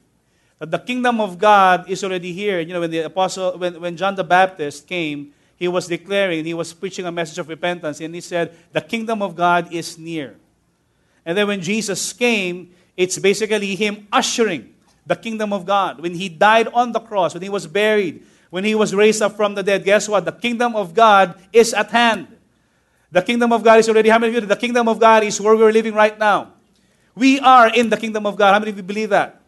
That 0.59 0.71
the 0.71 0.79
kingdom 0.79 1.21
of 1.21 1.38
God 1.38 1.89
is 1.89 2.03
already 2.03 2.33
here. 2.33 2.59
You 2.59 2.73
know, 2.73 2.79
when 2.79 2.91
the 2.91 3.00
apostle, 3.00 3.57
when, 3.57 3.79
when 3.79 3.97
John 3.97 4.15
the 4.15 4.23
Baptist 4.23 4.88
came, 4.88 5.33
he 5.55 5.67
was 5.67 5.88
declaring, 5.88 6.43
he 6.45 6.53
was 6.53 6.73
preaching 6.73 7.05
a 7.05 7.12
message 7.12 7.38
of 7.39 7.47
repentance, 7.47 8.01
and 8.01 8.13
he 8.13 8.21
said, 8.21 8.53
the 8.73 8.81
kingdom 8.81 9.21
of 9.21 9.35
God 9.35 9.71
is 9.71 9.97
near. 9.97 10.35
And 11.25 11.38
then 11.38 11.47
when 11.47 11.62
Jesus 11.62 12.12
came, 12.12 12.71
it's 12.97 13.17
basically 13.17 13.75
him 13.75 14.07
ushering 14.12 14.73
the 15.05 15.15
kingdom 15.15 15.53
of 15.53 15.65
God. 15.65 16.01
When 16.01 16.15
he 16.15 16.27
died 16.27 16.67
on 16.67 16.91
the 16.91 17.00
cross, 17.00 17.33
when 17.33 17.43
he 17.43 17.50
was 17.50 17.67
buried, 17.67 18.25
when 18.53 18.63
he 18.63 18.75
was 18.75 18.93
raised 18.93 19.19
up 19.19 19.36
from 19.36 19.55
the 19.55 19.63
dead, 19.63 19.83
guess 19.83 20.07
what? 20.07 20.25
The 20.25 20.31
kingdom 20.31 20.75
of 20.75 20.93
God 20.93 21.33
is 21.51 21.74
at 21.74 21.89
hand. 21.89 22.27
The 23.10 23.24
kingdom 23.24 23.51
of 23.51 23.63
God 23.63 23.79
is 23.79 23.89
already, 23.89 24.10
how 24.10 24.19
many 24.19 24.29
of 24.29 24.43
you, 24.43 24.48
the 24.48 24.55
kingdom 24.55 24.88
of 24.88 25.00
God 25.00 25.24
is 25.24 25.41
where 25.41 25.57
we're 25.57 25.72
living 25.72 25.95
right 25.95 26.13
now. 26.19 26.53
We 27.15 27.39
are 27.39 27.74
in 27.74 27.89
the 27.89 27.98
kingdom 27.98 28.27
of 28.27 28.38
God. 28.38 28.53
How 28.53 28.60
many 28.60 28.69
of 28.69 28.77
you 28.77 28.83
believe 28.83 29.10
that? 29.10 29.41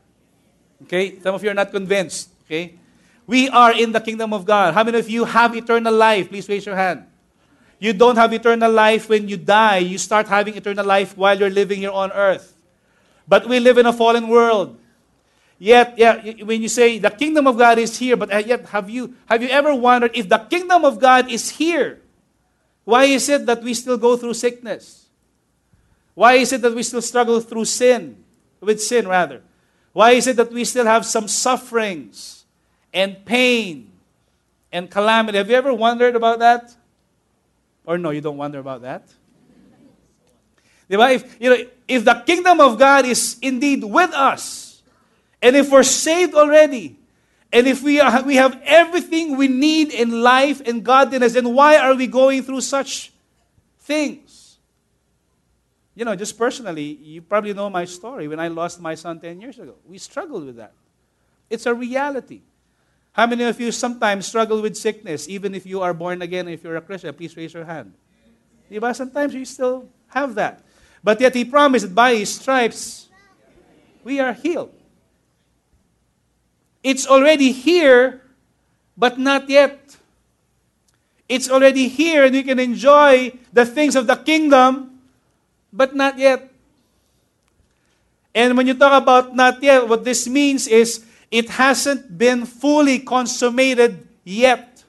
Okay? 0.82 1.20
Some 1.20 1.36
of 1.36 1.44
you 1.44 1.52
are 1.52 1.54
not 1.54 1.70
convinced. 1.70 2.30
Okay? 2.48 2.80
We 3.28 3.48
are 3.50 3.74
in 3.74 3.92
the 3.92 4.02
kingdom 4.02 4.34
of 4.34 4.44
God. 4.44 4.74
How 4.74 4.84
many 4.84 4.98
of 4.98 5.08
you 5.08 5.24
have 5.24 5.56
eternal 5.56 5.94
life? 5.94 6.30
Please 6.30 6.50
raise 6.50 6.66
your 6.66 6.76
hand. 6.76 7.06
You 7.78 7.94
don't 7.94 8.16
have 8.16 8.34
eternal 8.34 8.72
life 8.72 9.08
when 9.08 9.30
you 9.30 9.38
die. 9.38 9.86
You 9.86 10.00
start 10.00 10.28
having 10.28 10.58
eternal 10.58 10.84
life 10.84 11.16
while 11.16 11.38
you're 11.38 11.52
living 11.52 11.78
here 11.82 11.92
on 11.92 12.12
earth. 12.12 12.58
But 13.28 13.48
we 13.48 13.60
live 13.60 13.78
in 13.78 13.86
a 13.86 13.94
fallen 13.94 14.28
world. 14.30 14.80
Yet, 15.58 15.96
yeah, 15.98 16.44
when 16.44 16.62
you 16.62 16.68
say 16.68 17.00
the 17.00 17.10
kingdom 17.10 17.48
of 17.48 17.58
God 17.58 17.80
is 17.80 17.98
here, 17.98 18.18
but 18.18 18.34
uh, 18.34 18.38
yet 18.38 18.66
have 18.68 18.90
you 18.90 19.16
have 19.26 19.42
you 19.42 19.48
ever 19.50 19.74
wondered 19.74 20.12
if 20.14 20.28
the 20.28 20.40
kingdom 20.40 20.84
of 20.84 21.00
God 21.00 21.32
is 21.32 21.50
here, 21.50 22.02
why 22.84 23.06
is 23.06 23.30
it 23.30 23.46
that 23.46 23.64
we 23.64 23.74
still 23.74 23.98
go 23.98 24.18
through 24.18 24.34
sickness? 24.34 25.08
Why 26.14 26.36
is 26.36 26.52
it 26.52 26.62
that 26.62 26.76
we 26.76 26.84
still 26.84 27.02
struggle 27.02 27.40
through 27.40 27.66
sin, 27.66 28.24
with 28.60 28.82
sin 28.82 29.08
rather? 29.08 29.42
Why 29.94 30.12
is 30.12 30.28
it 30.28 30.36
that 30.38 30.52
we 30.52 30.66
still 30.66 30.86
have 30.86 31.06
some 31.06 31.28
sufferings 31.28 32.44
and 32.94 33.24
pain 33.26 33.92
and 34.72 34.92
calamity? 34.92 35.38
Have 35.38 35.50
you 35.50 35.56
ever 35.56 35.74
wondered 35.74 36.16
about 36.16 36.40
that? 36.40 36.76
Or 37.86 37.98
no, 37.98 38.10
you 38.10 38.22
don't 38.22 38.38
wonder 38.38 38.60
about 38.60 38.82
that? 38.82 39.08
If, 40.90 41.38
you 41.40 41.50
know, 41.50 41.66
if 41.88 42.06
the 42.06 42.14
kingdom 42.26 42.60
of 42.60 42.78
God 42.78 43.06
is 43.06 43.38
indeed 43.42 43.84
with 43.84 44.12
us, 44.14 44.65
and 45.42 45.56
if 45.56 45.72
we're 45.72 45.84
saved 45.84 46.34
already, 46.34 47.00
and 47.52 47.68
if 47.68 47.82
we, 47.82 48.00
are, 48.00 48.22
we 48.24 48.36
have 48.36 48.62
everything 48.66 49.38
we 49.38 49.48
need 49.48 49.94
in 49.94 50.22
life 50.22 50.62
and 50.66 50.84
godliness, 50.84 51.34
then 51.34 51.54
why 51.54 51.78
are 51.78 51.96
we 51.96 52.08
going 52.08 52.44
through 52.44 52.62
such 52.62 53.14
things? 53.80 54.58
You 55.96 56.04
know, 56.04 56.16
just 56.16 56.38
personally, 56.38 57.00
you 57.02 57.22
probably 57.22 57.54
know 57.54 57.70
my 57.70 57.86
story 57.86 58.28
when 58.28 58.40
I 58.40 58.50
lost 58.50 58.82
my 58.82 58.96
son 58.96 59.22
10 59.22 59.40
years 59.40 59.58
ago. 59.58 59.76
We 59.88 59.98
struggled 59.98 60.46
with 60.46 60.58
that. 60.58 60.74
It's 61.50 61.66
a 61.66 61.74
reality. 61.74 62.42
How 63.14 63.26
many 63.26 63.46
of 63.46 63.58
you 63.62 63.72
sometimes 63.72 64.26
struggle 64.26 64.62
with 64.62 64.76
sickness, 64.76 65.30
even 65.30 65.56
if 65.56 65.66
you 65.66 65.82
are 65.82 65.94
born 65.94 66.22
again, 66.22 66.50
if 66.50 66.62
you're 66.62 66.76
a 66.76 66.82
Christian? 66.82 67.14
Please 67.14 67.38
raise 67.38 67.54
your 67.54 67.64
hand. 67.64 67.94
Sometimes 68.92 69.34
you 69.34 69.46
still 69.46 69.88
have 70.08 70.36
that. 70.36 70.62
But 71.02 71.22
yet 71.22 71.34
he 71.34 71.46
promised 71.46 71.96
by 71.96 72.16
his 72.16 72.36
stripes, 72.36 73.08
we 74.04 74.20
are 74.20 74.34
healed. 74.34 74.75
It's 76.86 77.10
already 77.10 77.50
here, 77.50 78.22
but 78.94 79.18
not 79.18 79.50
yet. 79.50 79.98
It's 81.28 81.50
already 81.50 81.90
here, 81.90 82.24
and 82.24 82.36
you 82.36 82.44
can 82.44 82.60
enjoy 82.60 83.34
the 83.52 83.66
things 83.66 83.96
of 83.96 84.06
the 84.06 84.14
kingdom, 84.16 85.02
but 85.74 85.96
not 85.96 86.20
yet. 86.20 86.54
And 88.36 88.56
when 88.56 88.68
you 88.68 88.76
talk 88.76 89.02
about 89.02 89.36
not 89.36 89.64
yet, 89.64 89.90
what 89.90 90.06
this 90.06 90.28
means 90.28 90.68
is 90.68 91.04
it 91.32 91.50
hasn't 91.50 92.20
been 92.20 92.46
fully 92.46 93.00
consummated 93.00 94.06
yet. 94.24 94.84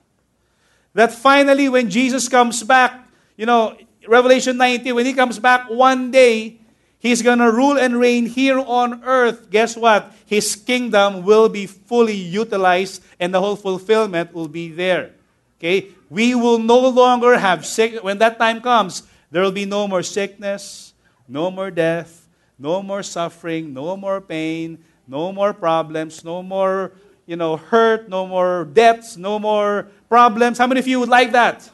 That 0.93 1.15
finally, 1.15 1.71
when 1.71 1.89
Jesus 1.89 2.29
comes 2.29 2.63
back, 2.63 3.09
you 3.39 3.47
know, 3.47 3.75
Revelation 4.07 4.59
19, 4.59 4.95
when 4.95 5.07
he 5.07 5.15
comes 5.15 5.39
back 5.39 5.71
one 5.71 6.11
day, 6.11 6.61
he's 7.07 7.23
going 7.23 7.39
to 7.39 7.51
rule 7.51 7.79
and 7.79 7.99
reign 7.99 8.27
here 8.27 8.59
on 8.59 9.03
earth. 9.05 9.51
Guess 9.51 9.77
what? 9.77 10.13
His 10.27 10.57
kingdom 10.57 11.25
will 11.25 11.49
be 11.49 11.67
fully 11.67 12.17
utilized 12.17 13.03
and 13.21 13.33
the 13.33 13.41
whole 13.41 13.57
fulfillment 13.57 14.35
will 14.35 14.49
be 14.49 14.71
there. 14.71 15.13
Okay? 15.59 15.89
We 16.11 16.35
will 16.35 16.59
no 16.59 16.89
longer 16.89 17.39
have 17.39 17.67
sick. 17.67 18.03
When 18.03 18.19
that 18.19 18.39
time 18.39 18.61
comes, 18.61 19.03
there 19.31 19.43
will 19.43 19.53
be 19.53 19.67
no 19.67 19.89
more 19.89 20.03
sickness, 20.03 20.95
no 21.29 21.51
more 21.51 21.71
death, 21.71 22.27
no 22.59 22.83
more 22.83 23.03
suffering, 23.03 23.75
no 23.75 23.97
more 23.97 24.21
pain, 24.21 24.79
no 25.07 25.33
more 25.33 25.53
problems, 25.53 26.25
no 26.25 26.43
more, 26.43 26.93
you 27.27 27.37
know, 27.37 27.57
hurt, 27.57 28.09
no 28.09 28.27
more 28.27 28.65
debts, 28.65 29.17
no 29.17 29.39
more 29.39 29.89
problems. 30.09 30.59
How 30.59 30.67
many 30.67 30.81
of 30.81 30.87
you 30.87 31.01
would 31.01 31.09
like 31.09 31.33
that? 31.33 31.69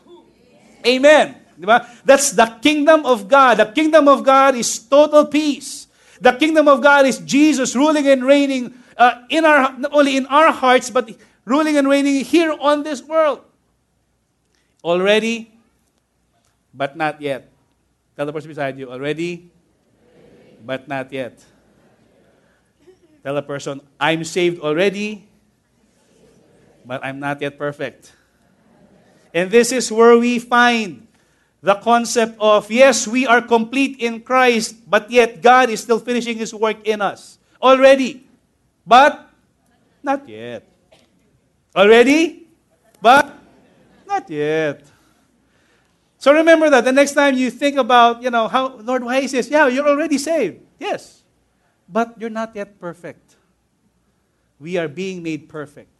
Amen. 0.86 1.41
That's 2.04 2.32
the 2.32 2.46
kingdom 2.60 3.06
of 3.06 3.28
God. 3.28 3.58
The 3.58 3.66
kingdom 3.66 4.08
of 4.08 4.24
God 4.24 4.54
is 4.54 4.78
total 4.78 5.26
peace. 5.26 5.86
The 6.20 6.32
kingdom 6.32 6.68
of 6.68 6.82
God 6.82 7.06
is 7.06 7.18
Jesus 7.18 7.74
ruling 7.74 8.06
and 8.06 8.24
reigning 8.24 8.74
uh, 8.96 9.22
in 9.28 9.44
our 9.44 9.76
not 9.78 9.92
only 9.92 10.16
in 10.16 10.26
our 10.26 10.52
hearts, 10.52 10.90
but 10.90 11.10
ruling 11.44 11.76
and 11.76 11.88
reigning 11.88 12.24
here 12.24 12.54
on 12.60 12.82
this 12.82 13.02
world. 13.02 13.40
Already, 14.84 15.50
but 16.74 16.96
not 16.96 17.20
yet. 17.20 17.50
Tell 18.16 18.26
the 18.26 18.32
person 18.32 18.48
beside 18.48 18.78
you, 18.78 18.90
already, 18.90 19.50
but 20.64 20.86
not 20.86 21.12
yet. 21.12 21.42
Tell 23.22 23.36
a 23.36 23.42
person, 23.42 23.80
I'm 24.00 24.24
saved 24.24 24.60
already, 24.60 25.26
but 26.84 27.04
I'm 27.04 27.20
not 27.20 27.40
yet 27.40 27.56
perfect. 27.56 28.12
And 29.32 29.50
this 29.50 29.72
is 29.72 29.90
where 29.90 30.18
we 30.18 30.38
find 30.38 31.06
the 31.62 31.74
concept 31.76 32.36
of 32.40 32.70
yes, 32.70 33.06
we 33.06 33.26
are 33.26 33.40
complete 33.40 34.00
in 34.00 34.20
Christ, 34.20 34.76
but 34.84 35.10
yet 35.10 35.40
God 35.40 35.70
is 35.70 35.80
still 35.80 35.98
finishing 35.98 36.36
His 36.36 36.52
work 36.52 36.84
in 36.84 37.00
us 37.00 37.38
already, 37.62 38.26
but 38.86 39.30
not 40.02 40.28
yet. 40.28 40.66
Already, 41.74 42.44
but 43.00 43.32
not 44.06 44.28
yet. 44.28 44.84
So 46.18 46.34
remember 46.34 46.68
that 46.70 46.84
the 46.84 46.92
next 46.92 47.14
time 47.14 47.34
you 47.34 47.50
think 47.50 47.78
about, 47.78 48.22
you 48.22 48.30
know, 48.30 48.46
how, 48.46 48.76
Lord, 48.76 49.02
why 49.02 49.18
is 49.18 49.32
this? 49.32 49.48
Yeah, 49.48 49.66
you're 49.68 49.88
already 49.88 50.18
saved. 50.18 50.60
Yes 50.78 51.22
but 51.92 52.16
you're 52.18 52.32
not 52.32 52.56
yet 52.56 52.80
perfect. 52.80 53.36
We 54.58 54.78
are 54.78 54.88
being 54.88 55.22
made 55.22 55.48
perfect. 55.48 55.90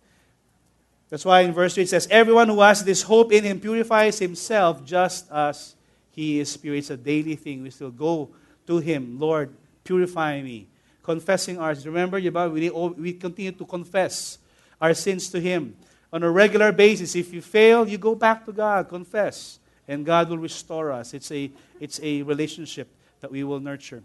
That's 1.13 1.27
why 1.27 1.43
in 1.43 1.53
verse 1.53 1.75
3 1.75 1.83
it 1.83 1.91
says, 1.91 2.09
Everyone 2.11 2.49
who 2.49 2.63
has 2.63 2.83
this 2.83 3.03
hope 3.03 3.33
in 3.33 3.45
him 3.45 3.61
purifies 3.61 4.19
himself 4.19 4.83
just 4.83 5.31
as 5.31 5.75
he 6.11 6.41
is 6.41 6.57
pure. 6.57 6.75
It's 6.75 6.89
a 6.89 6.97
daily 6.97 7.37
thing. 7.37 7.63
We 7.63 7.69
still 7.69 7.91
go 7.91 8.31
to 8.67 8.79
him, 8.79 9.21
Lord, 9.21 9.55
purify 9.85 10.41
me. 10.41 10.69
Confessing 11.03 11.59
ours. 11.59 11.87
Remember, 11.87 12.19
we 12.19 13.13
continue 13.13 13.53
to 13.53 13.67
confess 13.67 14.39
our 14.81 14.95
sins 14.95 15.29
to 15.29 15.39
him 15.39 15.77
on 16.11 16.23
a 16.23 16.31
regular 16.31 16.73
basis. 16.73 17.15
If 17.15 17.35
you 17.35 17.43
fail, 17.43 17.87
you 17.87 17.99
go 17.99 18.15
back 18.15 18.47
to 18.47 18.53
God, 18.53 18.89
confess, 18.89 19.59
and 19.87 20.07
God 20.07 20.31
will 20.31 20.39
restore 20.39 20.93
us. 20.93 21.13
It's 21.13 21.31
a, 21.31 21.51
it's 21.79 22.01
a 22.03 22.23
relationship 22.23 22.89
that 23.21 23.31
we 23.31 23.45
will 23.45 23.61
nurture. 23.61 24.03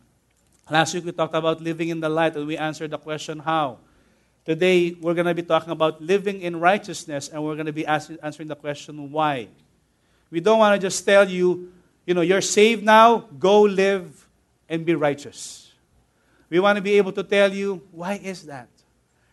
Last 0.70 0.94
week 0.94 1.06
we 1.06 1.14
talked 1.14 1.36
about 1.36 1.62
living 1.62 1.88
in 1.88 2.02
the 2.02 2.10
light 2.10 2.36
and 2.36 2.46
we 2.46 2.58
answered 2.58 2.92
the 2.92 2.98
question 2.98 3.40
how. 3.40 3.78
Today 4.48 4.96
we're 5.02 5.14
going 5.14 5.28
to 5.28 5.34
be 5.34 5.44
talking 5.44 5.72
about 5.72 6.02
living 6.02 6.40
in 6.40 6.58
righteousness 6.58 7.28
and 7.28 7.44
we're 7.44 7.56
going 7.56 7.66
to 7.66 7.74
be 7.74 7.86
answering 7.86 8.48
the 8.48 8.56
question 8.56 9.12
why. 9.12 9.50
We 10.32 10.40
don't 10.40 10.58
want 10.58 10.80
to 10.80 10.88
just 10.88 11.06
tell 11.06 11.30
you, 11.30 11.74
you 12.06 12.14
know, 12.14 12.22
you're 12.22 12.40
saved 12.40 12.82
now, 12.82 13.28
go 13.38 13.64
live 13.64 14.26
and 14.70 14.86
be 14.86 14.96
righteous. 14.96 15.74
We 16.50 16.62
want 16.62 16.78
to 16.78 16.82
be 16.82 16.94
able 16.94 17.12
to 17.12 17.24
tell 17.24 17.52
you, 17.52 17.82
why 17.92 18.22
is 18.24 18.44
that? 18.44 18.70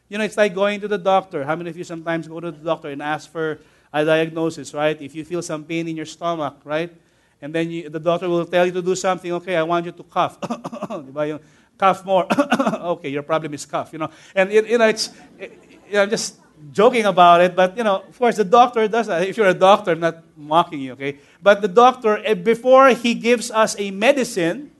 You 0.08 0.18
know, 0.18 0.24
it's 0.24 0.36
like 0.36 0.52
going 0.52 0.80
to 0.80 0.88
the 0.88 0.98
doctor. 0.98 1.44
How 1.44 1.54
many 1.54 1.70
of 1.70 1.76
you 1.76 1.84
sometimes 1.84 2.26
go 2.26 2.40
to 2.40 2.50
the 2.50 2.64
doctor 2.64 2.88
and 2.88 3.00
ask 3.00 3.30
for 3.30 3.60
a 3.92 4.04
diagnosis, 4.04 4.74
right? 4.74 5.00
If 5.00 5.14
you 5.14 5.24
feel 5.24 5.42
some 5.42 5.62
pain 5.62 5.86
in 5.86 5.94
your 5.96 6.06
stomach, 6.06 6.56
right? 6.64 6.92
And 7.40 7.54
then 7.54 7.70
you, 7.70 7.88
the 7.88 8.00
doctor 8.00 8.28
will 8.28 8.46
tell 8.46 8.66
you 8.66 8.72
to 8.72 8.82
do 8.82 8.96
something. 8.96 9.30
Okay, 9.30 9.54
I 9.54 9.62
want 9.62 9.86
you 9.86 9.92
to 9.92 10.02
cough. 10.02 10.38
cough 11.78 12.04
more. 12.04 12.26
okay, 12.96 13.08
your 13.08 13.22
problem 13.22 13.54
is 13.54 13.66
cough. 13.66 13.92
You 13.92 14.00
know, 14.00 14.10
and 14.34 14.50
it, 14.50 14.68
you 14.68 14.78
know 14.78 14.88
it's. 14.88 15.10
It, 15.38 15.60
I'm 15.92 16.10
just 16.10 16.40
joking 16.72 17.04
about 17.04 17.40
it, 17.40 17.54
but 17.54 17.76
you 17.76 17.84
know, 17.84 18.02
of 18.08 18.18
course, 18.18 18.36
the 18.36 18.44
doctor 18.44 18.88
does 18.88 19.06
that. 19.06 19.26
If 19.28 19.36
you're 19.36 19.48
a 19.48 19.54
doctor, 19.54 19.92
I'm 19.92 20.00
not 20.00 20.22
mocking 20.36 20.80
you, 20.80 20.92
okay? 20.92 21.18
But 21.42 21.62
the 21.62 21.68
doctor, 21.68 22.18
eh, 22.24 22.34
before 22.34 22.88
he 22.90 23.14
gives 23.14 23.50
us 23.50 23.76
a 23.78 23.90
medicine, 23.90 24.70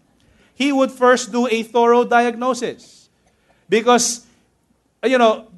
he 0.55 0.73
would 0.73 0.91
first 0.91 1.33
do 1.33 1.49
a 1.49 1.63
thorough 1.63 2.05
diagnosis. 2.05 3.09
Because, 3.69 4.27
you 5.03 5.19
know, 5.19 5.49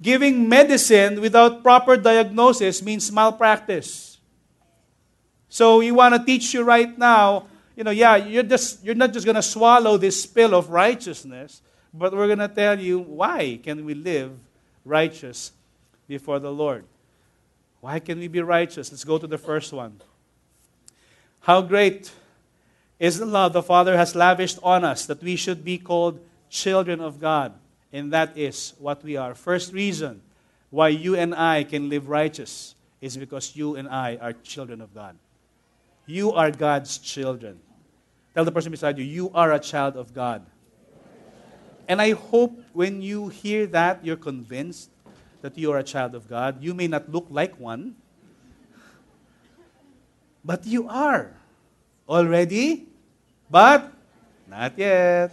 giving 0.00 0.48
medicine 0.48 1.20
without 1.20 1.62
proper 1.62 1.96
diagnosis 1.96 2.82
means 2.82 3.10
malpractice. 3.12 4.18
So 5.48 5.78
we 5.78 5.90
want 5.90 6.14
to 6.14 6.24
teach 6.24 6.54
you 6.54 6.62
right 6.62 6.96
now, 6.98 7.46
you 7.76 7.84
know, 7.84 7.90
yeah, 7.90 8.16
you're 8.16 8.42
just 8.42 8.82
you're 8.84 8.94
not 8.94 9.12
just 9.12 9.26
going 9.26 9.36
to 9.36 9.42
swallow 9.42 9.96
this 9.98 10.24
pill 10.26 10.54
of 10.54 10.70
righteousness, 10.70 11.60
but 11.92 12.12
we're 12.12 12.26
going 12.26 12.38
to 12.38 12.48
tell 12.48 12.80
you 12.80 12.98
why 12.98 13.60
can 13.62 13.84
we 13.84 13.94
live 13.94 14.32
righteous 14.84 15.52
before 16.08 16.38
the 16.38 16.52
Lord. 16.52 16.84
Why 17.80 18.00
can 18.00 18.18
we 18.18 18.28
be 18.28 18.40
righteous? 18.40 18.90
Let's 18.90 19.04
go 19.04 19.18
to 19.18 19.26
the 19.26 19.38
first 19.38 19.72
one. 19.72 20.00
How 21.40 21.60
great 21.62 22.10
is 22.98 23.18
the 23.18 23.26
love 23.26 23.52
the 23.52 23.62
Father 23.62 23.96
has 23.96 24.14
lavished 24.14 24.58
on 24.62 24.84
us 24.84 25.06
that 25.06 25.22
we 25.22 25.36
should 25.36 25.64
be 25.64 25.78
called 25.78 26.18
children 26.48 27.00
of 27.00 27.20
God. 27.20 27.52
And 27.92 28.12
that 28.12 28.36
is 28.36 28.74
what 28.78 29.04
we 29.04 29.16
are. 29.16 29.34
First 29.34 29.72
reason 29.72 30.22
why 30.70 30.88
you 30.88 31.14
and 31.14 31.34
I 31.34 31.64
can 31.64 31.88
live 31.88 32.08
righteous 32.08 32.74
is 33.00 33.16
because 33.16 33.54
you 33.54 33.76
and 33.76 33.88
I 33.88 34.16
are 34.16 34.32
children 34.32 34.80
of 34.80 34.94
God. 34.94 35.16
You 36.06 36.32
are 36.32 36.50
God's 36.50 36.98
children. 36.98 37.60
Tell 38.36 38.44
the 38.44 38.52
person 38.52 38.70
beside 38.70 38.98
you, 38.98 39.04
you 39.08 39.30
are 39.32 39.56
a 39.56 39.58
child 39.58 39.96
of 39.96 40.12
God. 40.12 40.44
And 41.88 42.02
I 42.02 42.12
hope 42.12 42.52
when 42.74 43.00
you 43.00 43.28
hear 43.32 43.64
that, 43.72 44.04
you're 44.04 44.20
convinced 44.20 44.90
that 45.40 45.56
you 45.56 45.72
are 45.72 45.78
a 45.78 45.82
child 45.82 46.14
of 46.14 46.28
God. 46.28 46.62
You 46.62 46.74
may 46.74 46.86
not 46.86 47.08
look 47.08 47.28
like 47.30 47.58
one, 47.58 47.96
but 50.44 50.66
you 50.66 50.86
are 50.86 51.32
already, 52.06 52.84
but 53.48 53.90
not 54.46 54.76
yet. 54.76 55.32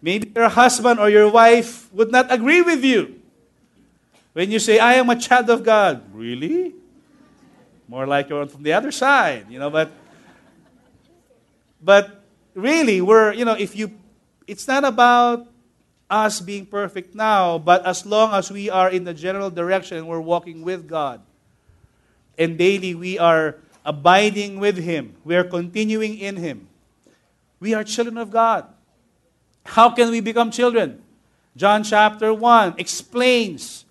Maybe 0.00 0.30
your 0.30 0.48
husband 0.48 1.00
or 1.00 1.10
your 1.10 1.32
wife 1.32 1.92
would 1.92 2.12
not 2.12 2.30
agree 2.30 2.62
with 2.62 2.84
you 2.84 3.20
when 4.34 4.52
you 4.52 4.60
say, 4.60 4.78
I 4.78 4.94
am 4.94 5.10
a 5.10 5.18
child 5.18 5.50
of 5.50 5.64
God. 5.64 6.00
Really? 6.14 6.74
More 7.88 8.06
like 8.06 8.28
you're 8.28 8.46
from 8.46 8.62
the 8.62 8.72
other 8.72 8.92
side, 8.92 9.46
you 9.50 9.58
know, 9.58 9.68
but 9.68 9.90
but 11.82 12.24
really 12.54 13.00
we're, 13.00 13.32
you 13.32 13.44
know, 13.44 13.54
if 13.54 13.76
you 13.76 13.92
it's 14.46 14.66
not 14.66 14.84
about 14.84 15.46
us 16.08 16.40
being 16.40 16.64
perfect 16.64 17.14
now, 17.14 17.58
but 17.58 17.84
as 17.84 18.06
long 18.06 18.32
as 18.32 18.50
we 18.50 18.70
are 18.70 18.88
in 18.90 19.04
the 19.04 19.12
general 19.12 19.50
direction, 19.50 20.06
we're 20.06 20.20
walking 20.20 20.62
with 20.62 20.88
God. 20.88 21.20
And 22.38 22.56
daily 22.56 22.94
we 22.94 23.18
are 23.18 23.56
abiding 23.84 24.58
with 24.58 24.78
Him, 24.78 25.14
we 25.24 25.36
are 25.36 25.44
continuing 25.44 26.18
in 26.18 26.36
Him. 26.36 26.68
We 27.60 27.74
are 27.74 27.82
children 27.82 28.16
of 28.16 28.30
God. 28.30 28.66
How 29.64 29.90
can 29.90 30.10
we 30.10 30.20
become 30.20 30.50
children? 30.50 31.02
John 31.56 31.82
chapter 31.82 32.32
1 32.32 32.74
explains 32.78 33.84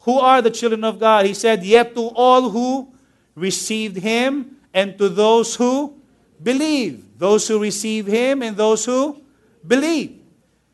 who 0.00 0.18
are 0.20 0.42
the 0.42 0.50
children 0.50 0.84
of 0.84 1.00
God. 1.00 1.26
He 1.26 1.34
said, 1.34 1.64
Yet 1.64 1.94
to 1.94 2.08
all 2.14 2.50
who 2.50 2.92
received 3.34 3.96
Him, 3.96 4.56
and 4.74 4.98
to 4.98 5.08
those 5.08 5.56
who 5.56 5.96
believe. 6.42 7.04
Those 7.18 7.48
who 7.48 7.58
receive 7.58 8.06
Him, 8.06 8.42
and 8.42 8.56
those 8.56 8.84
who 8.84 9.22
believe 9.66 10.20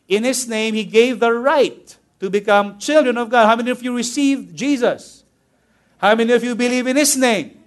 in 0.09 0.25
His 0.25 0.49
name, 0.49 0.75
He 0.75 0.85
gave 0.85 1.21
the 1.21 1.33
right 1.33 1.97
to 2.21 2.31
become 2.31 2.79
children 2.79 3.17
of 3.17 3.31
God. 3.31 3.47
How 3.47 3.57
many 3.57 3.71
of 3.71 3.83
you 3.83 3.97
received 3.97 4.57
Jesus? 4.57 5.25
How 5.99 6.15
many 6.15 6.33
of 6.33 6.43
you 6.43 6.55
believe 6.55 6.87
in 6.87 6.97
His 6.97 7.17
name? 7.17 7.59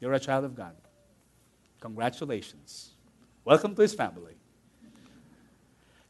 You're 0.00 0.14
a 0.14 0.20
child 0.20 0.44
of 0.44 0.54
God. 0.54 0.74
Congratulations. 1.80 2.90
Welcome 3.44 3.74
to 3.74 3.82
His 3.82 3.94
family. 3.94 4.32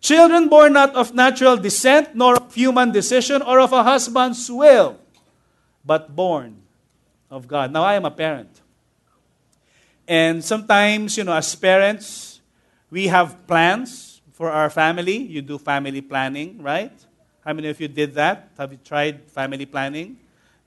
Children 0.01 0.49
born 0.49 0.73
not 0.73 0.95
of 0.95 1.15
natural 1.15 1.57
descent, 1.57 2.15
nor 2.15 2.37
of 2.37 2.55
human 2.55 2.93
decision, 2.93 3.43
or 3.43 3.59
of 3.59 3.73
a 3.73 3.83
husband's 3.83 4.49
will, 4.51 4.99
but 5.85 6.15
born 6.15 6.63
of 7.31 7.49
God. 7.49 7.73
Now, 7.73 7.83
I 7.83 7.95
am 7.95 8.05
a 8.05 8.11
parent. 8.11 8.56
And 10.09 10.45
sometimes, 10.45 11.17
you 11.17 11.25
know, 11.25 11.35
as 11.35 11.55
parents, 11.55 12.41
we 12.91 13.09
have 13.09 13.47
plans 13.47 14.21
for 14.33 14.51
our 14.51 14.71
family. 14.71 15.17
You 15.17 15.43
do 15.43 15.59
family 15.59 16.01
planning, 16.01 16.63
right? 16.63 16.93
How 17.45 17.53
many 17.53 17.69
of 17.69 17.81
you 17.81 17.89
did 17.89 18.15
that? 18.15 18.51
Have 18.59 18.73
you 18.73 18.79
tried 18.85 19.31
family 19.31 19.67
planning? 19.67 20.19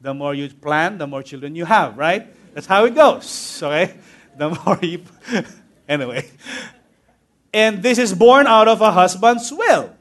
The 0.01 0.13
more 0.13 0.33
you 0.33 0.49
plan, 0.49 0.97
the 0.97 1.07
more 1.07 1.23
children 1.23 1.55
you 1.55 1.65
have, 1.65 1.97
right? 1.97 2.27
That's 2.53 2.67
how 2.67 2.85
it 2.85 2.95
goes, 2.95 3.59
okay? 3.63 3.95
The 4.37 4.49
more 4.49 4.79
you. 4.81 5.03
anyway. 5.87 6.29
And 7.53 7.81
this 7.81 7.97
is 7.97 8.13
born 8.13 8.47
out 8.47 8.67
of 8.67 8.81
a 8.81 8.91
husband's 8.91 9.51
will. 9.51 9.91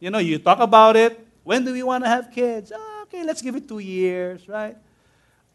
You 0.00 0.10
know, 0.10 0.18
you 0.18 0.38
talk 0.38 0.60
about 0.60 0.96
it. 0.96 1.18
When 1.42 1.64
do 1.64 1.72
we 1.72 1.82
want 1.82 2.04
to 2.04 2.10
have 2.10 2.30
kids? 2.30 2.72
Oh, 2.74 3.04
okay, 3.04 3.24
let's 3.24 3.42
give 3.42 3.56
it 3.56 3.68
two 3.68 3.78
years, 3.78 4.48
right? 4.48 4.76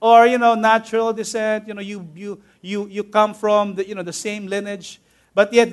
Or, 0.01 0.25
you 0.25 0.37
know, 0.37 0.55
natural 0.55 1.11
descent, 1.11 1.67
you 1.67 1.73
know, 1.73 1.81
you, 1.81 2.07
you, 2.15 2.41
you, 2.61 2.87
you 2.87 3.03
come 3.03 3.33
from 3.33 3.75
the, 3.75 3.87
you 3.87 3.95
know, 3.95 4.03
the 4.03 4.13
same 4.13 4.47
lineage, 4.47 5.01
but 5.33 5.51
yet 5.51 5.69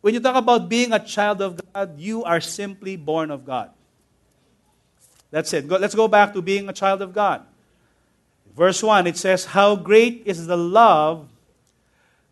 when 0.00 0.14
you 0.14 0.20
talk 0.20 0.36
about 0.36 0.68
being 0.68 0.92
a 0.92 0.98
child 0.98 1.42
of 1.42 1.60
God, 1.72 1.98
you 1.98 2.22
are 2.22 2.40
simply 2.40 2.96
born 2.96 3.30
of 3.30 3.44
God. 3.44 3.70
That's 5.30 5.52
it. 5.52 5.68
let's 5.68 5.94
go 5.94 6.08
back 6.08 6.32
to 6.34 6.42
being 6.42 6.68
a 6.68 6.72
child 6.72 7.02
of 7.02 7.12
God. 7.12 7.42
Verse 8.56 8.82
1, 8.82 9.06
it 9.06 9.16
says, 9.16 9.44
How 9.44 9.76
great 9.76 10.22
is 10.24 10.46
the 10.46 10.56
love 10.56 11.28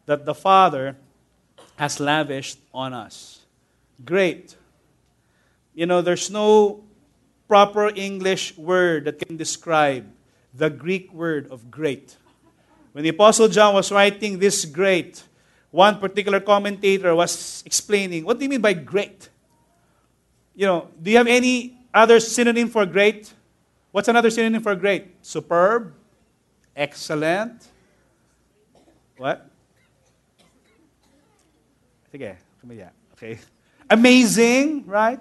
that 0.06 0.24
the 0.24 0.34
Father 0.34 0.96
has 1.76 2.00
lavished 2.00 2.58
on 2.72 2.94
us. 2.94 3.40
Great. 4.04 4.56
You 5.74 5.86
know, 5.86 6.00
there's 6.00 6.30
no 6.30 6.84
proper 7.48 7.92
English 7.94 8.56
word 8.56 9.04
that 9.04 9.18
can 9.18 9.36
describe 9.36 10.10
the 10.57 10.71
Greek 10.71 11.12
word 11.12 11.49
of 11.51 11.71
great. 11.71 12.16
When 12.92 13.05
the 13.05 13.11
Apostle 13.11 13.49
John 13.49 13.75
was 13.75 13.92
writing 13.92 14.38
this 14.38 14.64
great, 14.64 15.23
one 15.71 15.99
particular 15.99 16.40
commentator 16.40 17.14
was 17.14 17.62
explaining, 17.66 18.25
what 18.25 18.38
do 18.38 18.45
you 18.45 18.49
mean 18.49 18.62
by 18.62 18.73
great? 18.73 19.29
You 20.55 20.66
know, 20.66 20.88
do 21.01 21.11
you 21.11 21.19
have 21.19 21.27
any 21.27 21.79
other 21.92 22.19
synonym 22.21 22.69
for 22.69 22.87
great? 22.87 23.33
What's 23.92 24.09
another 24.09 24.31
synonym 24.31 24.62
for 24.62 24.75
great? 24.75 25.09
Superb, 25.21 25.92
excellent. 26.75 27.66
What? 29.19 29.49
Okay. 33.12 33.38
Amazing, 33.90 34.87
right? 34.87 35.21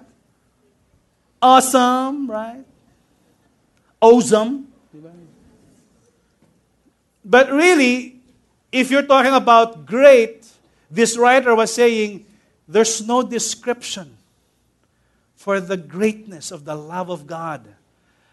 Awesome, 1.40 2.30
right? 2.30 2.64
Awesome. 4.00 4.72
But 7.26 7.50
really, 7.50 8.20
if 8.70 8.88
you're 8.88 9.02
talking 9.02 9.34
about 9.34 9.84
great, 9.84 10.46
this 10.88 11.18
writer 11.18 11.56
was 11.56 11.74
saying 11.74 12.24
there's 12.68 13.04
no 13.04 13.20
description 13.24 14.16
for 15.34 15.58
the 15.58 15.76
greatness 15.76 16.52
of 16.52 16.64
the 16.64 16.76
love 16.76 17.10
of 17.10 17.26
God 17.26 17.66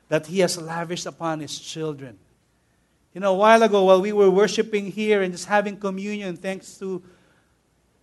that 0.09 0.27
He 0.27 0.39
has 0.39 0.61
lavished 0.61 1.07
upon 1.07 1.39
His 1.39 1.57
children. 1.57 2.19
You 3.15 3.21
know, 3.21 3.33
a 3.33 3.37
while 3.37 3.63
ago, 3.63 3.83
while 3.83 3.99
we 3.99 4.13
were 4.13 4.29
worshiping 4.29 4.91
here 4.91 5.23
and 5.23 5.33
just 5.33 5.47
having 5.47 5.75
communion, 5.77 6.37
thanks 6.37 6.77
to 6.77 7.01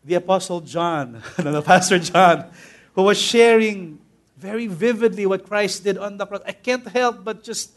the 0.05 0.15
Apostle 0.15 0.61
John, 0.61 1.23
the 1.37 1.63
Pastor 1.63 2.01
John, 2.01 2.51
who 2.95 3.03
was 3.03 3.19
sharing 3.19 4.01
very 4.37 4.67
vividly 4.67 5.25
what 5.25 5.47
Christ 5.47 5.85
did 5.85 5.99
on 5.99 6.17
the 6.17 6.27
cross, 6.27 6.43
I 6.45 6.53
can't 6.53 6.87
help 6.89 7.23
but 7.23 7.45
just, 7.45 7.71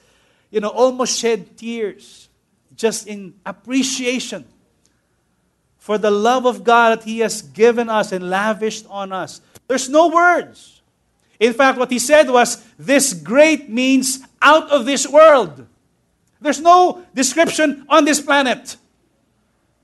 you 0.50 0.62
know, 0.62 0.70
almost 0.70 1.20
shed 1.20 1.58
tears 1.58 2.30
just 2.76 3.08
in 3.08 3.36
appreciation 3.46 4.46
for 5.78 5.98
the 5.98 6.12
love 6.12 6.46
of 6.46 6.64
God 6.64 7.00
that 7.00 7.04
He 7.04 7.20
has 7.20 7.42
given 7.42 7.90
us 7.90 8.12
and 8.12 8.30
lavished 8.30 8.86
on 8.90 9.12
us. 9.12 9.42
There's 9.68 9.90
no 9.90 10.08
words. 10.08 10.82
In 11.40 11.54
fact, 11.54 11.78
what 11.78 11.92
He 11.92 12.00
said 12.00 12.30
was, 12.30 12.64
This 12.80 13.14
great 13.14 13.70
means 13.70 14.20
out 14.42 14.72
of 14.72 14.86
this 14.86 15.06
world. 15.06 15.68
There's 16.40 16.62
no 16.62 17.04
description 17.14 17.86
on 17.90 18.06
this 18.06 18.22
planet 18.22 18.78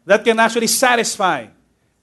that 0.05 0.23
can 0.23 0.39
actually 0.39 0.67
satisfy 0.67 1.47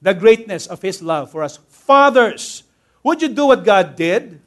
the 0.03 0.13
greatness 0.13 0.67
of 0.67 0.83
His 0.83 1.01
love 1.03 1.31
for 1.31 1.43
us. 1.43 1.59
Fathers, 1.69 2.65
would 3.03 3.23
you 3.23 3.29
do 3.29 3.47
what 3.47 3.65
God 3.65 3.97
did? 3.97 4.41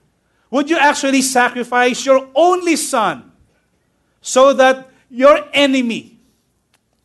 Would 0.51 0.69
you 0.69 0.77
actually 0.77 1.23
sacrifice 1.23 2.05
your 2.05 2.27
only 2.35 2.75
son 2.75 3.31
so 4.21 4.53
that 4.53 4.89
your 5.09 5.43
enemy 5.53 6.18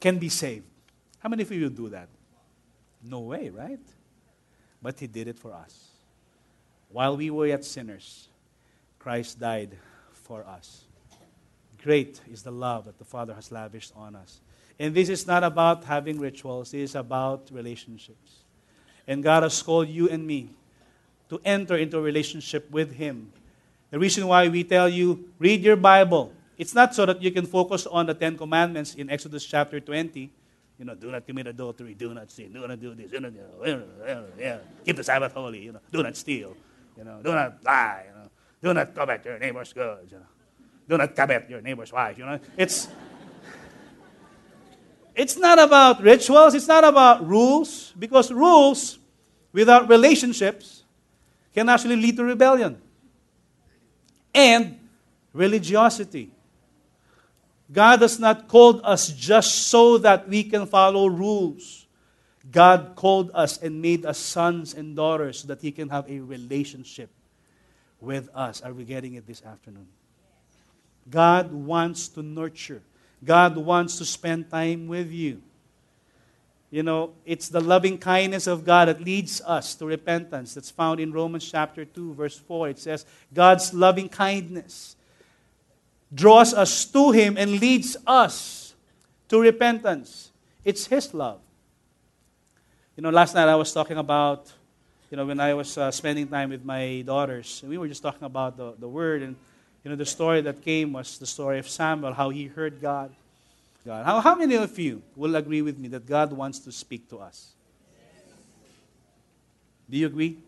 can 0.04 0.18
be 0.18 0.28
saved? 0.28 0.66
How 1.20 1.30
many 1.30 1.44
of 1.44 1.50
you 1.50 1.70
do 1.70 1.88
that? 1.88 2.08
No 3.02 3.20
way, 3.20 3.48
right? 3.48 3.80
But 4.82 5.00
He 5.00 5.06
did 5.06 5.28
it 5.28 5.38
for 5.38 5.54
us. 5.54 5.88
While 6.90 7.16
we 7.16 7.30
were 7.30 7.46
yet 7.46 7.64
sinners, 7.64 8.28
Christ 8.98 9.40
died 9.40 9.78
for 10.12 10.44
us. 10.44 10.84
Great 11.82 12.20
is 12.30 12.42
the 12.42 12.50
love 12.50 12.84
that 12.84 12.98
the 12.98 13.04
Father 13.06 13.32
has 13.32 13.50
lavished 13.50 13.92
on 13.96 14.14
us. 14.14 14.42
And 14.78 14.94
this 14.94 15.08
is 15.08 15.26
not 15.26 15.42
about 15.42 15.84
having 15.84 16.18
rituals, 16.18 16.74
it 16.74 16.80
is 16.80 16.94
about 16.94 17.48
relationships. 17.50 18.44
And 19.06 19.22
God 19.22 19.42
has 19.42 19.62
called 19.62 19.88
you 19.88 20.10
and 20.10 20.26
me 20.26 20.50
to 21.30 21.40
enter 21.46 21.78
into 21.78 21.96
a 21.96 22.02
relationship 22.02 22.70
with 22.70 22.92
Him. 22.92 23.32
The 23.90 23.98
reason 23.98 24.26
why 24.26 24.48
we 24.48 24.64
tell 24.64 24.86
you, 24.86 25.30
read 25.38 25.62
your 25.62 25.76
Bible, 25.76 26.30
it's 26.56 26.74
not 26.74 26.94
so 26.94 27.06
that 27.06 27.22
you 27.22 27.30
can 27.30 27.46
focus 27.46 27.86
on 27.86 28.06
the 28.06 28.14
Ten 28.14 28.36
Commandments 28.36 28.94
in 28.94 29.10
Exodus 29.10 29.44
chapter 29.44 29.80
20. 29.80 30.30
You 30.78 30.84
know, 30.84 30.94
do 30.94 31.10
not 31.10 31.26
commit 31.26 31.46
adultery, 31.46 31.94
do 31.94 32.12
not 32.12 32.30
sin, 32.30 32.52
do 32.52 32.66
not 32.66 32.80
do 32.80 32.94
this, 32.94 33.10
do 33.10 33.20
not, 33.20 33.32
keep 34.84 34.96
the 34.96 35.04
Sabbath 35.04 35.32
holy, 35.32 35.62
you 35.62 35.72
know, 35.72 35.80
do 35.92 36.02
not 36.02 36.16
steal, 36.16 36.56
you 36.96 37.04
know, 37.04 37.20
do 37.22 37.30
not 37.30 37.62
lie, 37.62 38.06
you 38.08 38.14
know, 38.14 38.28
do 38.60 38.74
not 38.74 38.92
covet 38.92 39.24
your 39.24 39.38
neighbor's 39.38 39.72
goods, 39.72 40.10
you 40.10 40.18
know, 40.18 40.26
do 40.88 40.98
not 40.98 41.14
covet 41.14 41.48
your 41.48 41.60
neighbor's 41.60 41.92
wife, 41.92 42.18
you 42.18 42.26
know. 42.26 42.40
It's, 42.56 42.88
it's 45.14 45.36
not 45.36 45.60
about 45.60 46.02
rituals, 46.02 46.54
it's 46.54 46.66
not 46.66 46.82
about 46.82 47.24
rules, 47.24 47.94
because 47.96 48.32
rules 48.32 48.98
without 49.52 49.88
relationships 49.88 50.82
can 51.54 51.68
actually 51.68 51.94
lead 51.94 52.16
to 52.16 52.24
rebellion 52.24 52.82
and 54.34 54.76
religiosity. 55.32 56.32
God 57.72 58.02
has 58.02 58.18
not 58.18 58.48
called 58.48 58.80
us 58.84 59.08
just 59.08 59.68
so 59.68 59.98
that 59.98 60.28
we 60.28 60.44
can 60.44 60.66
follow 60.66 61.06
rules. 61.06 61.86
God 62.50 62.92
called 62.94 63.30
us 63.32 63.60
and 63.62 63.80
made 63.80 64.04
us 64.04 64.18
sons 64.18 64.74
and 64.74 64.94
daughters 64.94 65.40
so 65.40 65.48
that 65.48 65.62
He 65.62 65.72
can 65.72 65.88
have 65.88 66.08
a 66.10 66.20
relationship 66.20 67.10
with 68.00 68.28
us. 68.34 68.60
Are 68.60 68.72
we 68.72 68.84
getting 68.84 69.14
it 69.14 69.26
this 69.26 69.42
afternoon? 69.42 69.88
God 71.08 71.52
wants 71.52 72.08
to 72.08 72.22
nurture, 72.22 72.82
God 73.24 73.56
wants 73.56 73.98
to 73.98 74.04
spend 74.04 74.50
time 74.50 74.86
with 74.86 75.10
you. 75.10 75.42
You 76.70 76.82
know, 76.82 77.12
it's 77.24 77.50
the 77.50 77.60
loving 77.60 77.98
kindness 77.98 78.48
of 78.48 78.64
God 78.64 78.88
that 78.88 79.00
leads 79.00 79.40
us 79.42 79.76
to 79.76 79.86
repentance. 79.86 80.54
That's 80.54 80.72
found 80.72 80.98
in 80.98 81.12
Romans 81.12 81.48
chapter 81.48 81.84
2, 81.84 82.14
verse 82.14 82.36
4. 82.36 82.70
It 82.70 82.80
says, 82.80 83.06
God's 83.32 83.72
loving 83.72 84.08
kindness 84.08 84.96
draws 86.14 86.54
us 86.54 86.84
to 86.86 87.10
Him 87.10 87.36
and 87.36 87.60
leads 87.60 87.96
us 88.06 88.74
to 89.28 89.40
repentance. 89.40 90.30
It's 90.64 90.86
His 90.86 91.12
love. 91.12 91.40
You 92.96 93.02
know, 93.02 93.10
last 93.10 93.34
night 93.34 93.48
I 93.48 93.56
was 93.56 93.72
talking 93.72 93.98
about, 93.98 94.52
you 95.10 95.16
know, 95.16 95.26
when 95.26 95.40
I 95.40 95.54
was 95.54 95.76
uh, 95.76 95.90
spending 95.90 96.28
time 96.28 96.50
with 96.50 96.64
my 96.64 97.02
daughters, 97.04 97.62
we 97.66 97.76
were 97.76 97.88
just 97.88 98.02
talking 98.02 98.24
about 98.24 98.56
the, 98.56 98.74
the 98.78 98.88
Word, 98.88 99.22
and, 99.22 99.36
you 99.82 99.90
know, 99.90 99.96
the 99.96 100.06
story 100.06 100.40
that 100.42 100.62
came 100.62 100.92
was 100.92 101.18
the 101.18 101.26
story 101.26 101.58
of 101.58 101.68
Samuel, 101.68 102.12
how 102.12 102.30
he 102.30 102.46
heard 102.46 102.80
God 102.80 103.14
God. 103.84 104.06
How, 104.06 104.20
how 104.20 104.34
many 104.34 104.54
of 104.54 104.78
you 104.78 105.02
will 105.14 105.36
agree 105.36 105.60
with 105.60 105.78
me 105.78 105.88
that 105.88 106.06
God 106.06 106.32
wants 106.32 106.58
to 106.60 106.72
speak 106.72 107.08
to 107.10 107.18
us? 107.18 107.50
Do 109.90 109.98
you 109.98 110.06
agree? 110.06 110.38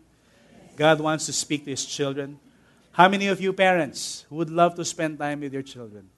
God 0.75 0.99
wants 0.99 1.27
to 1.27 1.33
speak 1.33 1.65
to 1.65 1.69
his 1.69 1.85
children. 1.85 2.39
How 2.97 3.07
many 3.07 3.27
of 3.27 3.39
you 3.39 3.53
parents 3.53 4.25
would 4.27 4.49
love 4.49 4.73
to 4.73 4.83
spend 4.83 5.19
time 5.19 5.41
with 5.41 5.53
your 5.53 5.61
children? 5.61 6.09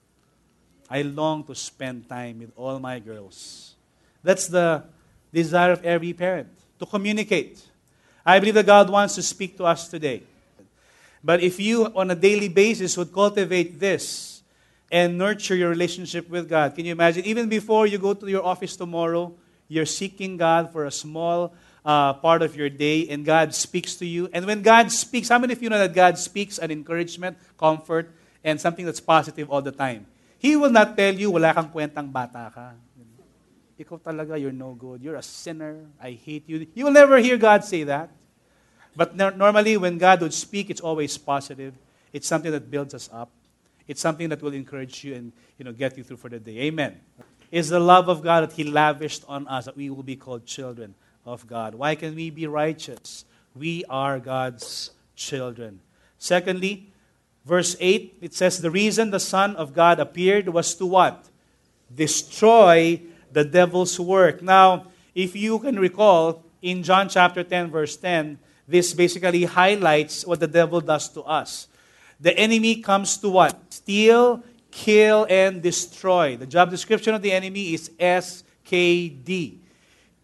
I 0.88 1.02
long 1.02 1.44
to 1.44 1.54
spend 1.54 2.08
time 2.08 2.38
with 2.38 2.52
all 2.56 2.78
my 2.78 2.98
girls. 3.00 3.74
That's 4.22 4.48
the 4.48 4.84
desire 5.30 5.72
of 5.72 5.84
every 5.84 6.14
parent 6.14 6.48
to 6.78 6.86
communicate. 6.86 7.62
I 8.24 8.38
believe 8.38 8.54
that 8.54 8.64
God 8.64 8.88
wants 8.88 9.14
to 9.16 9.22
speak 9.22 9.58
to 9.58 9.64
us 9.64 9.88
today. 9.88 10.22
But 11.22 11.42
if 11.42 11.60
you, 11.60 11.84
on 11.94 12.10
a 12.12 12.14
daily 12.14 12.48
basis, 12.48 12.96
would 12.96 13.12
cultivate 13.12 13.78
this, 13.78 14.40
and 14.90 15.18
nurture 15.18 15.54
your 15.54 15.68
relationship 15.68 16.30
with 16.30 16.48
God. 16.48 16.74
Can 16.74 16.86
you 16.86 16.92
imagine? 16.92 17.26
Even 17.26 17.50
before 17.50 17.86
you 17.86 17.98
go 17.98 18.14
to 18.14 18.26
your 18.26 18.42
office 18.42 18.74
tomorrow, 18.74 19.34
you're 19.68 19.84
seeking 19.84 20.38
God 20.38 20.72
for 20.72 20.86
a 20.86 20.90
small 20.90 21.52
uh, 21.84 22.14
part 22.14 22.42
of 22.42 22.56
your 22.56 22.68
day, 22.68 23.08
and 23.08 23.24
God 23.24 23.54
speaks 23.54 23.96
to 23.96 24.06
you. 24.06 24.28
And 24.32 24.46
when 24.46 24.62
God 24.62 24.92
speaks, 24.92 25.28
how 25.28 25.38
many 25.38 25.52
of 25.52 25.62
you 25.62 25.68
know 25.68 25.78
that 25.78 25.94
God 25.94 26.18
speaks 26.18 26.58
an 26.58 26.70
encouragement, 26.70 27.38
comfort, 27.58 28.12
and 28.44 28.60
something 28.60 28.84
that's 28.84 29.00
positive 29.00 29.50
all 29.50 29.62
the 29.62 29.72
time? 29.72 30.06
He 30.38 30.56
will 30.56 30.70
not 30.70 30.96
tell 30.96 31.14
you, 31.14 31.30
wala 31.30 31.52
kang 31.52 31.68
kwentang 31.68 32.12
bata 32.12 32.50
ka. 32.54 32.72
Ikaw 33.80 33.98
talaga, 34.00 34.40
you're 34.40 34.52
no 34.52 34.76
good. 34.76 35.00
You're 35.00 35.16
a 35.16 35.22
sinner. 35.22 35.88
I 36.00 36.12
hate 36.12 36.44
you. 36.48 36.66
You 36.74 36.84
will 36.84 36.92
never 36.92 37.16
hear 37.18 37.36
God 37.36 37.64
say 37.64 37.84
that. 37.84 38.10
But 38.94 39.16
normally, 39.16 39.76
when 39.76 39.96
God 39.96 40.20
would 40.20 40.34
speak, 40.34 40.68
it's 40.68 40.80
always 40.80 41.16
positive. 41.16 41.72
It's 42.12 42.26
something 42.26 42.52
that 42.52 42.70
builds 42.70 42.92
us 42.92 43.08
up. 43.12 43.30
It's 43.88 44.00
something 44.00 44.28
that 44.28 44.42
will 44.42 44.52
encourage 44.52 45.04
you 45.04 45.14
and 45.14 45.32
you 45.56 45.64
know, 45.64 45.72
get 45.72 45.96
you 45.96 46.04
through 46.04 46.18
for 46.18 46.28
the 46.28 46.38
day. 46.38 46.68
Amen. 46.68 47.00
It's 47.50 47.68
the 47.68 47.80
love 47.80 48.08
of 48.08 48.22
God 48.22 48.42
that 48.42 48.52
He 48.52 48.64
lavished 48.64 49.24
on 49.26 49.48
us 49.48 49.64
that 49.64 49.76
we 49.76 49.88
will 49.88 50.02
be 50.02 50.16
called 50.16 50.44
children 50.44 50.94
of 51.24 51.46
God. 51.46 51.74
Why 51.74 51.94
can 51.94 52.14
we 52.14 52.30
be 52.30 52.46
righteous? 52.46 53.24
We 53.54 53.84
are 53.88 54.18
God's 54.18 54.90
children. 55.16 55.80
Secondly, 56.18 56.92
verse 57.44 57.76
8, 57.80 58.18
it 58.20 58.34
says, 58.34 58.60
The 58.60 58.70
reason 58.70 59.10
the 59.10 59.20
Son 59.20 59.56
of 59.56 59.74
God 59.74 60.00
appeared 60.00 60.48
was 60.48 60.74
to 60.76 60.86
what? 60.86 61.26
Destroy 61.94 63.00
the 63.32 63.44
devil's 63.44 63.98
work. 63.98 64.42
Now, 64.42 64.86
if 65.14 65.34
you 65.34 65.58
can 65.58 65.78
recall, 65.78 66.44
in 66.62 66.82
John 66.82 67.08
chapter 67.08 67.42
10, 67.42 67.70
verse 67.70 67.96
10, 67.96 68.38
this 68.68 68.94
basically 68.94 69.44
highlights 69.44 70.24
what 70.24 70.40
the 70.40 70.46
devil 70.46 70.80
does 70.80 71.08
to 71.10 71.22
us. 71.22 71.66
The 72.20 72.36
enemy 72.38 72.76
comes 72.76 73.16
to 73.18 73.30
what? 73.30 73.58
Steal, 73.70 74.44
kill, 74.70 75.26
and 75.28 75.62
destroy. 75.62 76.36
The 76.36 76.46
job 76.46 76.70
description 76.70 77.14
of 77.14 77.22
the 77.22 77.32
enemy 77.32 77.74
is 77.74 77.90
SKD. 77.98 79.58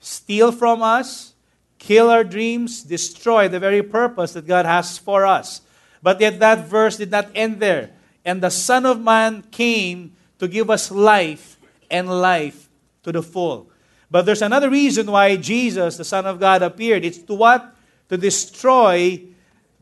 Steal 0.01 0.53
from 0.53 0.83
us, 0.83 1.35
kill 1.79 2.11
our 2.11 2.25
dreams, 2.25 2.83
destroy 2.83 3.49
the 3.49 3.61
very 3.61 3.83
purpose 3.83 4.33
that 4.33 4.47
God 4.47 4.67
has 4.67 4.99
for 4.99 5.27
us. 5.27 5.61
But 6.03 6.21
yet 6.21 6.39
that 6.41 6.67
verse 6.67 6.97
did 6.97 7.11
not 7.11 7.29
end 7.35 7.61
there. 7.61 7.91
And 8.25 8.43
the 8.43 8.51
Son 8.51 8.87
of 8.87 9.01
Man 9.01 9.43
came 9.51 10.17
to 10.39 10.49
give 10.49 10.71
us 10.71 10.91
life 10.91 11.59
and 11.91 12.09
life 12.09 12.69
to 13.03 13.13
the 13.13 13.23
full. 13.23 13.71
But 14.11 14.27
there's 14.27 14.43
another 14.43 14.71
reason 14.71 15.11
why 15.11 15.37
Jesus, 15.37 15.97
the 15.97 16.05
Son 16.05 16.27
of 16.27 16.39
God, 16.39 16.63
appeared. 16.63 17.05
It's 17.05 17.19
to 17.19 17.35
what? 17.35 17.75
To 18.09 18.17
destroy 18.17 19.23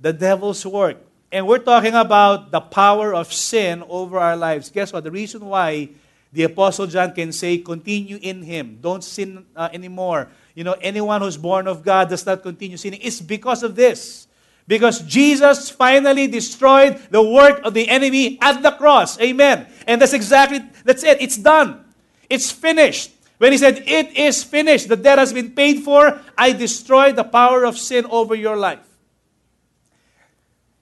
the 0.00 0.12
devil's 0.12 0.64
work. 0.64 0.98
And 1.32 1.46
we're 1.46 1.58
talking 1.58 1.94
about 1.94 2.50
the 2.50 2.60
power 2.60 3.14
of 3.14 3.32
sin 3.32 3.82
over 3.88 4.18
our 4.18 4.36
lives. 4.36 4.70
Guess 4.70 4.92
what? 4.92 5.04
The 5.04 5.10
reason 5.10 5.44
why 5.44 5.90
the 6.34 6.42
Apostle 6.42 6.88
John 6.88 7.14
can 7.14 7.30
say, 7.30 7.58
continue 7.58 8.18
in 8.20 8.42
him, 8.42 8.78
don't 8.80 9.04
sin 9.04 9.46
uh, 9.54 9.68
anymore. 9.72 10.28
You 10.56 10.64
know, 10.64 10.74
anyone 10.80 11.20
who's 11.20 11.36
born 11.36 11.68
of 11.68 11.84
God 11.84 12.08
does 12.08 12.26
not 12.26 12.42
continue 12.42 12.76
sinning. 12.76 12.98
It's 13.02 13.20
because 13.20 13.62
of 13.62 13.76
this. 13.76 14.26
Because 14.66 15.00
Jesus 15.02 15.70
finally 15.70 16.26
destroyed 16.26 16.98
the 17.10 17.22
work 17.22 17.60
of 17.62 17.72
the 17.72 17.88
enemy 17.88 18.38
at 18.42 18.64
the 18.64 18.72
cross. 18.72 19.20
Amen. 19.20 19.68
And 19.86 20.02
that's 20.02 20.12
exactly, 20.12 20.60
that's 20.84 21.04
it. 21.04 21.22
It's 21.22 21.36
done. 21.36 21.84
It's 22.28 22.50
finished. 22.50 23.12
When 23.38 23.52
he 23.52 23.58
said, 23.58 23.84
It 23.86 24.16
is 24.16 24.42
finished, 24.42 24.88
the 24.88 24.96
debt 24.96 25.18
has 25.18 25.32
been 25.32 25.52
paid 25.52 25.84
for, 25.84 26.20
I 26.36 26.50
destroyed 26.50 27.14
the 27.14 27.24
power 27.24 27.64
of 27.64 27.78
sin 27.78 28.06
over 28.06 28.34
your 28.34 28.56
life. 28.56 28.80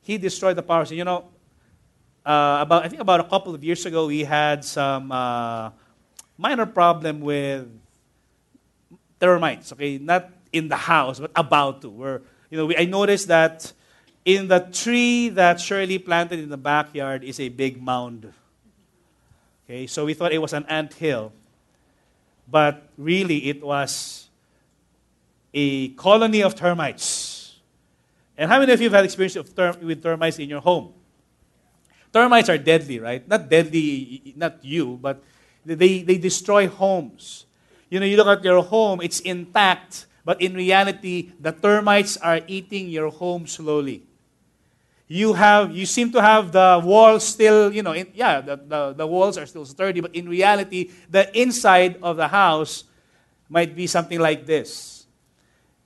He 0.00 0.16
destroyed 0.16 0.56
the 0.56 0.62
power 0.62 0.82
of 0.82 0.88
sin. 0.88 0.96
You 0.96 1.04
know, 1.04 1.28
uh, 2.24 2.58
about 2.60 2.84
I 2.84 2.88
think 2.88 3.00
about 3.00 3.20
a 3.20 3.24
couple 3.24 3.54
of 3.54 3.62
years 3.64 3.84
ago, 3.86 4.06
we 4.06 4.24
had 4.24 4.64
some 4.64 5.10
uh, 5.10 5.70
minor 6.38 6.66
problem 6.66 7.20
with 7.20 7.68
termites. 9.20 9.72
Okay, 9.72 9.98
not 9.98 10.30
in 10.52 10.68
the 10.68 10.76
house, 10.76 11.20
but 11.20 11.30
about 11.34 11.82
to. 11.82 11.90
Where 11.90 12.22
you 12.50 12.58
know, 12.58 12.66
we, 12.66 12.76
I 12.76 12.84
noticed 12.84 13.28
that 13.28 13.72
in 14.24 14.48
the 14.48 14.60
tree 14.72 15.28
that 15.30 15.60
Shirley 15.60 15.98
planted 15.98 16.38
in 16.38 16.48
the 16.48 16.56
backyard 16.56 17.24
is 17.24 17.40
a 17.40 17.48
big 17.48 17.82
mound. 17.82 18.32
Okay, 19.64 19.86
so 19.86 20.04
we 20.04 20.14
thought 20.14 20.32
it 20.32 20.42
was 20.42 20.52
an 20.52 20.66
ant 20.68 20.94
hill, 20.94 21.32
but 22.50 22.88
really 22.98 23.48
it 23.48 23.62
was 23.62 24.28
a 25.54 25.88
colony 25.90 26.42
of 26.42 26.54
termites 26.54 27.42
and 28.36 28.50
how 28.50 28.58
many 28.58 28.72
of 28.72 28.80
you 28.80 28.86
have 28.86 28.94
had 28.94 29.04
experience 29.04 29.36
of 29.36 29.54
term, 29.54 29.76
with 29.82 30.02
termites 30.02 30.38
in 30.38 30.48
your 30.48 30.60
home? 30.60 30.92
Termites 32.12 32.48
are 32.48 32.58
deadly, 32.58 32.98
right? 32.98 33.26
Not 33.26 33.48
deadly, 33.48 34.34
not 34.36 34.64
you, 34.64 34.98
but 35.00 35.22
they, 35.64 36.02
they 36.02 36.18
destroy 36.18 36.68
homes. 36.68 37.46
You 37.88 38.00
know, 38.00 38.06
you 38.06 38.16
look 38.16 38.26
at 38.26 38.44
your 38.44 38.62
home, 38.62 39.00
it's 39.00 39.20
intact, 39.20 40.06
but 40.24 40.40
in 40.40 40.54
reality, 40.54 41.32
the 41.40 41.52
termites 41.52 42.16
are 42.16 42.40
eating 42.46 42.88
your 42.88 43.10
home 43.10 43.46
slowly. 43.46 44.02
You 45.08 45.34
have, 45.34 45.76
you 45.76 45.84
seem 45.84 46.10
to 46.12 46.22
have 46.22 46.52
the 46.52 46.80
walls 46.82 47.24
still, 47.24 47.72
you 47.72 47.82
know, 47.82 47.92
in, 47.92 48.08
yeah, 48.14 48.40
the, 48.40 48.56
the, 48.56 48.94
the 48.96 49.06
walls 49.06 49.36
are 49.36 49.46
still 49.46 49.66
sturdy, 49.66 50.00
but 50.00 50.14
in 50.14 50.28
reality, 50.28 50.90
the 51.10 51.28
inside 51.38 51.98
of 52.02 52.16
the 52.16 52.28
house 52.28 52.84
might 53.48 53.76
be 53.76 53.86
something 53.86 54.18
like 54.18 54.46
this 54.46 55.02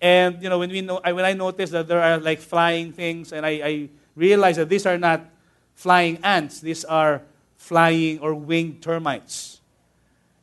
and 0.00 0.42
you 0.42 0.48
know, 0.48 0.58
when 0.58 0.70
we 0.70 0.80
know, 0.80 1.00
when 1.02 1.24
I 1.24 1.32
noticed 1.32 1.72
that 1.72 1.88
there 1.88 2.00
are 2.00 2.18
like 2.18 2.40
flying 2.40 2.92
things, 2.92 3.32
and 3.32 3.46
I, 3.46 3.50
I 3.64 3.88
realized 4.14 4.58
that 4.58 4.68
these 4.68 4.86
are 4.86 4.98
not 4.98 5.24
flying 5.76 6.18
ants. 6.24 6.60
These 6.60 6.84
are 6.84 7.22
flying 7.56 8.18
or 8.18 8.34
winged 8.34 8.82
termites. 8.82 9.60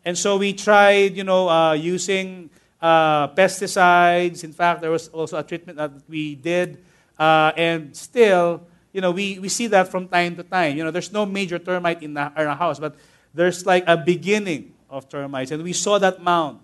And 0.06 0.17
so 0.17 0.38
we 0.38 0.54
tried, 0.54 1.17
you 1.17 1.24
know, 1.24 1.50
uh, 1.50 1.74
using 1.74 2.50
uh, 2.82 3.28
pesticides. 3.30 4.43
In 4.43 4.54
fact, 4.54 4.82
there 4.82 4.91
was 4.91 5.08
also 5.10 5.38
a 5.38 5.43
treatment 5.43 5.78
that 5.78 5.91
we 6.08 6.36
did. 6.36 6.84
Uh, 7.17 7.52
and 7.58 7.96
still, 7.96 8.62
you 8.91 9.02
know, 9.02 9.12
we, 9.12 9.39
we 9.39 9.50
see 9.50 9.67
that 9.67 9.89
from 9.89 10.08
time 10.08 10.36
to 10.36 10.43
time. 10.43 10.78
You 10.78 10.84
know, 10.84 10.91
there's 10.91 11.12
no 11.12 11.26
major 11.26 11.58
termite 11.58 12.04
in, 12.04 12.15
our 12.15 12.56
house, 12.56 12.80
but 12.80 12.96
there's 13.34 13.65
like 13.65 13.84
a 13.88 13.98
beginning 13.98 14.74
of 14.89 15.10
termites. 15.10 15.52
And 15.52 15.63
we 15.63 15.74
saw 15.74 15.98
that 15.98 16.22
mound. 16.22 16.60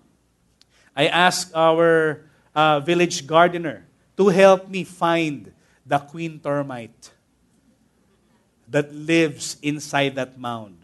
I 0.94 1.08
asked 1.08 1.54
our 1.54 2.22
uh, 2.54 2.80
village 2.80 3.26
gardener 3.26 3.86
to 4.16 4.28
help 4.28 4.68
me 4.68 4.84
find 4.84 5.52
the 5.86 5.98
queen 5.98 6.38
termite 6.38 7.10
that 8.70 8.94
lives 8.94 9.56
inside 9.62 10.14
that 10.14 10.38
mound. 10.38 10.78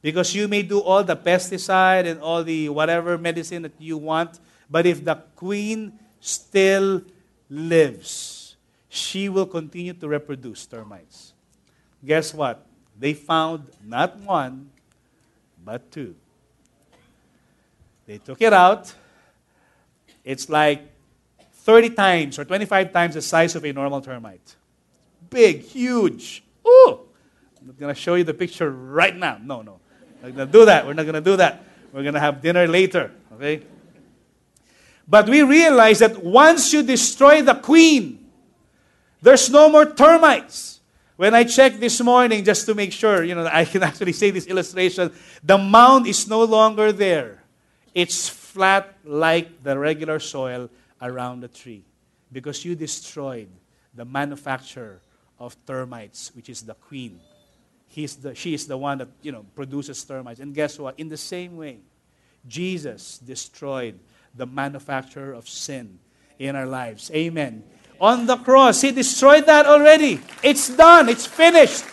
Because 0.00 0.34
you 0.34 0.46
may 0.46 0.62
do 0.62 0.78
all 0.78 1.02
the 1.02 1.16
pesticide 1.16 2.06
and 2.06 2.20
all 2.20 2.44
the 2.44 2.68
whatever 2.68 3.18
medicine 3.18 3.62
that 3.62 3.74
you 3.78 3.98
want, 3.98 4.38
but 4.70 4.86
if 4.86 5.04
the 5.04 5.16
queen 5.34 5.98
still 6.20 7.02
lives, 7.50 8.56
she 8.88 9.28
will 9.28 9.46
continue 9.46 9.92
to 9.92 10.08
reproduce 10.08 10.64
termites. 10.66 11.32
Guess 12.04 12.34
what? 12.34 12.64
They 12.98 13.14
found 13.14 13.66
not 13.84 14.16
one, 14.18 14.70
but 15.64 15.90
two. 15.90 16.14
They 18.06 18.18
took 18.18 18.40
it 18.40 18.52
out. 18.52 18.94
It's 20.24 20.48
like 20.48 20.86
30 21.52 21.90
times 21.90 22.38
or 22.38 22.44
25 22.44 22.92
times 22.92 23.14
the 23.14 23.22
size 23.22 23.56
of 23.56 23.64
a 23.64 23.72
normal 23.72 24.00
termite. 24.00 24.54
Big, 25.28 25.62
huge. 25.62 26.44
Ooh! 26.66 27.05
I'm 27.68 27.74
going 27.74 27.94
to 27.94 28.00
show 28.00 28.14
you 28.14 28.24
the 28.24 28.34
picture 28.34 28.70
right 28.70 29.16
now. 29.16 29.38
No, 29.42 29.62
no. 29.62 29.80
We're 30.22 30.28
not 30.28 30.36
going 30.36 30.48
to 30.48 30.52
do 30.52 30.64
that. 30.66 30.86
We're 30.86 30.92
not 30.94 31.02
going 31.02 31.14
to 31.14 31.20
do 31.20 31.36
that. 31.36 31.64
We're 31.92 32.02
going 32.02 32.14
to 32.14 32.20
have 32.20 32.40
dinner 32.40 32.66
later. 32.66 33.10
Okay? 33.34 33.62
But 35.08 35.28
we 35.28 35.42
realize 35.42 35.98
that 35.98 36.22
once 36.22 36.72
you 36.72 36.82
destroy 36.82 37.42
the 37.42 37.54
queen, 37.54 38.26
there's 39.20 39.50
no 39.50 39.68
more 39.68 39.86
termites. 39.86 40.80
When 41.16 41.34
I 41.34 41.44
checked 41.44 41.80
this 41.80 42.00
morning, 42.00 42.44
just 42.44 42.66
to 42.66 42.74
make 42.74 42.92
sure, 42.92 43.24
you 43.24 43.34
know, 43.34 43.48
I 43.52 43.64
can 43.64 43.82
actually 43.82 44.12
say 44.12 44.30
this 44.30 44.46
illustration, 44.46 45.12
the 45.42 45.58
mound 45.58 46.06
is 46.06 46.28
no 46.28 46.44
longer 46.44 46.92
there. 46.92 47.42
It's 47.94 48.28
flat 48.28 48.94
like 49.04 49.62
the 49.62 49.78
regular 49.78 50.18
soil 50.20 50.70
around 51.00 51.40
the 51.40 51.48
tree 51.48 51.84
because 52.30 52.64
you 52.64 52.74
destroyed 52.74 53.48
the 53.94 54.04
manufacturer 54.04 55.00
of 55.38 55.56
termites, 55.66 56.34
which 56.34 56.48
is 56.48 56.62
the 56.62 56.74
queen. 56.74 57.20
He's 57.88 58.16
the, 58.16 58.34
she 58.34 58.54
is 58.54 58.66
the 58.66 58.76
one 58.76 58.98
that 58.98 59.08
you 59.22 59.32
know 59.32 59.44
produces 59.54 60.02
termites. 60.04 60.40
And 60.40 60.54
guess 60.54 60.78
what? 60.78 60.98
In 60.98 61.08
the 61.08 61.16
same 61.16 61.56
way, 61.56 61.80
Jesus 62.46 63.18
destroyed 63.18 63.98
the 64.34 64.46
manufacturer 64.46 65.32
of 65.32 65.48
sin 65.48 65.98
in 66.38 66.56
our 66.56 66.66
lives. 66.66 67.10
Amen. 67.14 67.64
On 68.00 68.26
the 68.26 68.36
cross, 68.36 68.82
He 68.82 68.92
destroyed 68.92 69.46
that 69.46 69.66
already. 69.66 70.20
It's 70.42 70.68
done, 70.68 71.08
it's 71.08 71.26
finished. 71.26 71.84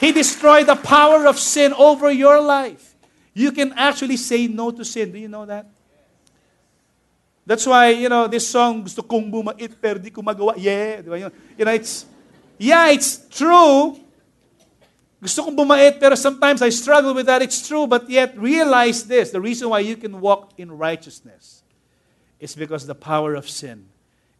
He 0.00 0.12
destroyed 0.12 0.66
the 0.66 0.76
power 0.76 1.26
of 1.26 1.38
sin 1.38 1.72
over 1.72 2.10
your 2.10 2.40
life. 2.40 2.94
You 3.34 3.52
can 3.52 3.72
actually 3.76 4.16
say 4.16 4.46
no 4.46 4.70
to 4.70 4.84
sin. 4.84 5.12
Do 5.12 5.18
you 5.18 5.28
know 5.28 5.44
that? 5.44 5.66
That's 7.44 7.66
why, 7.66 7.90
you 7.90 8.08
know, 8.08 8.26
this 8.26 8.48
song, 8.48 8.82
gusto 8.82 9.02
kong 9.02 9.30
bumait, 9.30 9.70
pero 9.80 9.98
di 9.98 10.10
ko 10.10 10.20
magawa. 10.20 10.54
Yeah. 10.56 11.00
You 11.04 11.64
know, 11.64 11.72
it's, 11.72 12.04
yeah, 12.58 12.90
it's 12.90 13.28
true. 13.30 14.00
Gusto 15.22 15.44
kong 15.44 15.56
bumait, 15.56 15.98
pero 15.98 16.14
sometimes 16.14 16.60
I 16.60 16.68
struggle 16.68 17.14
with 17.14 17.26
that. 17.26 17.40
It's 17.40 17.66
true, 17.66 17.86
but 17.86 18.08
yet 18.08 18.36
realize 18.36 19.04
this. 19.04 19.30
The 19.30 19.40
reason 19.40 19.70
why 19.70 19.80
you 19.80 19.96
can 19.96 20.20
walk 20.20 20.52
in 20.58 20.70
righteousness 20.70 21.62
is 22.38 22.54
because 22.54 22.86
the 22.86 22.94
power 22.94 23.34
of 23.34 23.48
sin 23.48 23.88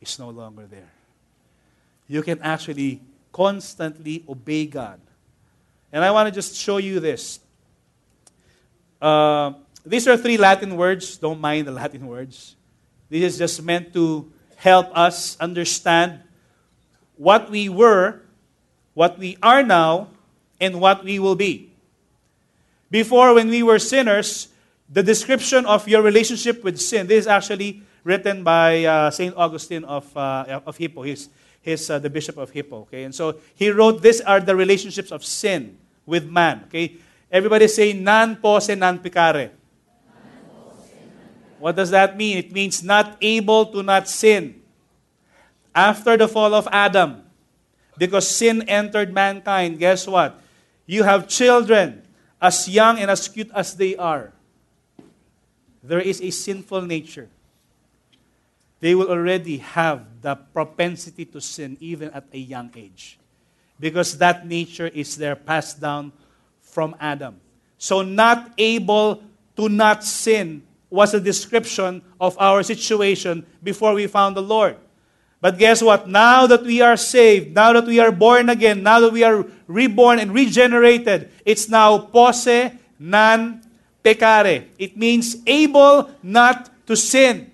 is 0.01 0.19
no 0.19 0.29
longer 0.29 0.67
there. 0.67 0.93
You 2.09 2.23
can 2.23 2.41
actually 2.43 3.01
constantly 3.33 4.25
obey 4.29 4.67
God. 4.67 5.01
And 5.93 6.05
I 6.05 6.11
want 6.11 6.29
to 6.29 6.35
just 6.35 6.55
show 6.57 6.77
you 6.77 7.01
this. 7.01 7.41
Uh, 9.01 9.53
these 9.85 10.07
are 10.07 10.17
three 10.17 10.37
Latin 10.37 10.77
words. 10.77 11.17
Don't 11.17 11.41
mind 11.41 11.67
the 11.67 11.73
Latin 11.81 12.07
words. 12.07 12.55
This 13.09 13.23
is 13.23 13.39
just 13.39 13.63
meant 13.63 13.95
to 13.95 14.31
help 14.57 14.91
us 14.97 15.37
understand 15.41 16.21
what 17.17 17.51
we 17.51 17.69
were, 17.69 18.21
what 18.95 19.19
we 19.19 19.39
are 19.43 19.63
now, 19.63 20.09
and 20.61 20.81
what 20.81 21.05
we 21.05 21.19
will 21.19 21.37
be. 21.37 21.71
Before, 22.91 23.35
when 23.35 23.49
we 23.49 23.63
were 23.63 23.79
sinners, 23.79 24.49
the 24.89 25.03
description 25.03 25.67
of 25.67 25.89
your 25.89 26.03
relationship 26.03 26.63
with 26.63 26.81
sin, 26.81 27.07
this 27.07 27.25
is 27.25 27.27
actually 27.27 27.83
written 28.05 28.45
by 28.45 28.85
uh, 28.85 29.11
St. 29.11 29.35
Augustine 29.37 29.85
of, 29.85 30.17
uh, 30.17 30.61
of 30.65 30.77
Hippo. 30.77 31.03
He's, 31.03 31.29
he's 31.61 31.91
uh, 31.91 31.99
the 31.99 32.09
bishop 32.09 32.37
of 32.37 32.51
Hippo. 32.51 32.83
Okay? 32.83 33.03
And 33.03 33.15
so 33.15 33.37
he 33.55 33.71
wrote, 33.71 34.03
These 34.03 34.21
are 34.21 34.39
the 34.39 34.55
relationships 34.55 35.11
of 35.11 35.25
sin 35.25 35.77
with 36.07 36.25
man. 36.31 36.63
Okay? 36.69 36.97
Everybody 37.31 37.67
say, 37.67 37.93
non 37.93 38.37
posse, 38.37 38.77
non 38.77 39.01
peccare. 39.01 39.51
What 41.59 41.75
does 41.75 41.91
that 41.91 42.17
mean? 42.17 42.39
It 42.39 42.53
means 42.53 42.85
not 42.85 43.17
able 43.21 43.67
to 43.67 43.83
not 43.83 44.09
sin. 44.09 44.63
After 45.75 46.17
the 46.17 46.29
fall 46.29 46.55
of 46.55 46.69
Adam, 46.71 47.25
because 47.99 48.29
sin 48.29 48.63
entered 48.69 49.13
mankind, 49.13 49.79
guess 49.79 50.07
what? 50.07 50.39
You 50.87 51.03
have 51.03 51.29
children, 51.29 52.03
as 52.41 52.69
young 52.69 52.99
and 52.99 53.11
as 53.11 53.29
cute 53.29 53.51
as 53.55 53.75
they 53.75 53.97
are. 53.97 54.33
There 55.83 56.01
is 56.01 56.21
a 56.21 56.31
sinful 56.31 56.83
nature. 56.83 57.29
They 58.81 58.95
will 58.95 59.11
already 59.11 59.59
have 59.59 60.07
the 60.23 60.37
propensity 60.37 61.25
to 61.27 61.41
sin 61.41 61.77
even 61.81 62.11
at 62.11 62.25
a 62.33 62.39
young 62.39 62.71
age. 62.77 63.19
Because 63.79 64.17
that 64.19 64.47
nature 64.47 64.89
is 64.89 65.17
there 65.17 65.37
passed 65.37 65.81
down 65.81 66.13
from 66.61 66.95
Adam. 67.01 67.41
So, 67.79 68.03
not 68.03 68.53
able 68.57 69.23
to 69.57 69.69
not 69.69 70.05
sin 70.05 70.63
was 70.89 71.15
a 71.15 71.21
description 71.21 72.03
of 72.21 72.37
our 72.39 72.63
situation 72.63 73.45
before 73.63 73.95
we 73.95 74.07
found 74.07 74.37
the 74.37 74.43
Lord. 74.43 74.77
But 75.41 75.59
guess 75.59 75.83
what? 75.83 76.09
Now 76.09 76.47
that 76.47 76.63
we 76.63 76.81
are 76.81 76.97
saved, 76.97 77.55
now 77.55 77.73
that 77.75 77.87
we 77.87 78.01
are 78.01 78.11
born 78.11 78.49
again, 78.49 78.83
now 78.83 79.01
that 79.01 79.13
we 79.13 79.23
are 79.23 79.45
reborn 79.67 80.19
and 80.19 80.33
regenerated, 80.33 81.31
it's 81.45 81.69
now 81.69 81.99
posse 81.99 82.73
non 82.99 83.61
peccare. 84.05 84.67
It 84.79 84.97
means 84.97 85.37
able 85.47 86.11
not 86.23 86.71
to 86.87 86.97
sin. 86.97 87.51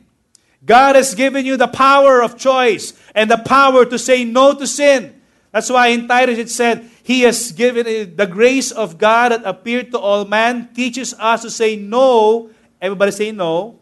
God 0.64 0.94
has 0.94 1.14
given 1.14 1.44
you 1.44 1.56
the 1.56 1.66
power 1.66 2.22
of 2.22 2.38
choice 2.38 2.92
and 3.14 3.30
the 3.30 3.38
power 3.38 3.84
to 3.84 3.98
say 3.98 4.24
no 4.24 4.54
to 4.54 4.66
sin. 4.66 5.20
That's 5.50 5.68
why 5.68 5.88
in 5.88 6.06
Titus 6.06 6.38
it 6.38 6.50
said, 6.50 6.88
He 7.02 7.22
has 7.22 7.52
given 7.52 7.84
uh, 7.84 8.06
the 8.14 8.26
grace 8.30 8.70
of 8.70 8.96
God 8.96 9.32
that 9.32 9.42
appeared 9.44 9.90
to 9.90 9.98
all 9.98 10.24
man, 10.24 10.72
teaches 10.72 11.14
us 11.18 11.42
to 11.42 11.50
say 11.50 11.76
no 11.76 12.50
Everybody 12.82 13.12
say 13.12 13.30
no. 13.30 13.78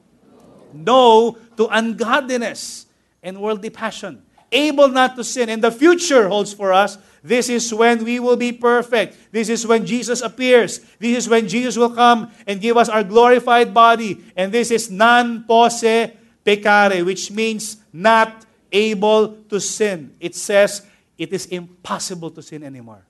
No, 0.75 1.39
to 1.57 1.67
ungodliness 1.69 2.85
and 3.23 3.41
worldly 3.41 3.71
passion. 3.71 4.23
Able 4.53 4.89
not 4.89 5.17
to 5.17 5.25
sin. 5.25 5.49
And 5.49 5.63
the 5.63 5.71
future 5.71 6.29
holds 6.29 6.53
for 6.53 6.73
us. 6.73 6.99
This 7.23 7.49
is 7.49 7.73
when 7.73 8.05
we 8.05 8.19
will 8.19 8.37
be 8.37 8.53
perfect. 8.53 9.17
This 9.31 9.49
is 9.49 9.67
when 9.67 9.87
Jesus 9.87 10.23
appears. 10.23 10.81
This 10.99 11.19
is 11.19 11.29
when 11.29 11.47
Jesus 11.47 11.77
will 11.77 11.95
come 11.95 12.33
and 12.47 12.61
give 12.61 12.77
us 12.77 12.89
our 12.89 13.05
glorified 13.05 13.73
body. 13.73 14.25
And 14.35 14.51
this 14.51 14.71
is 14.71 14.91
non 14.91 15.45
posse 15.45 16.13
peccare, 16.45 17.05
which 17.05 17.31
means 17.31 17.77
not 17.93 18.45
able 18.73 19.37
to 19.51 19.61
sin. 19.61 20.15
It 20.19 20.35
says 20.35 20.87
it 21.19 21.33
is 21.33 21.47
impossible 21.47 22.31
to 22.31 22.43
sin 22.43 22.65
anymore 22.65 23.05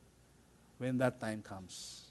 when 0.78 0.98
that 0.98 1.20
time 1.20 1.42
comes 1.42 2.10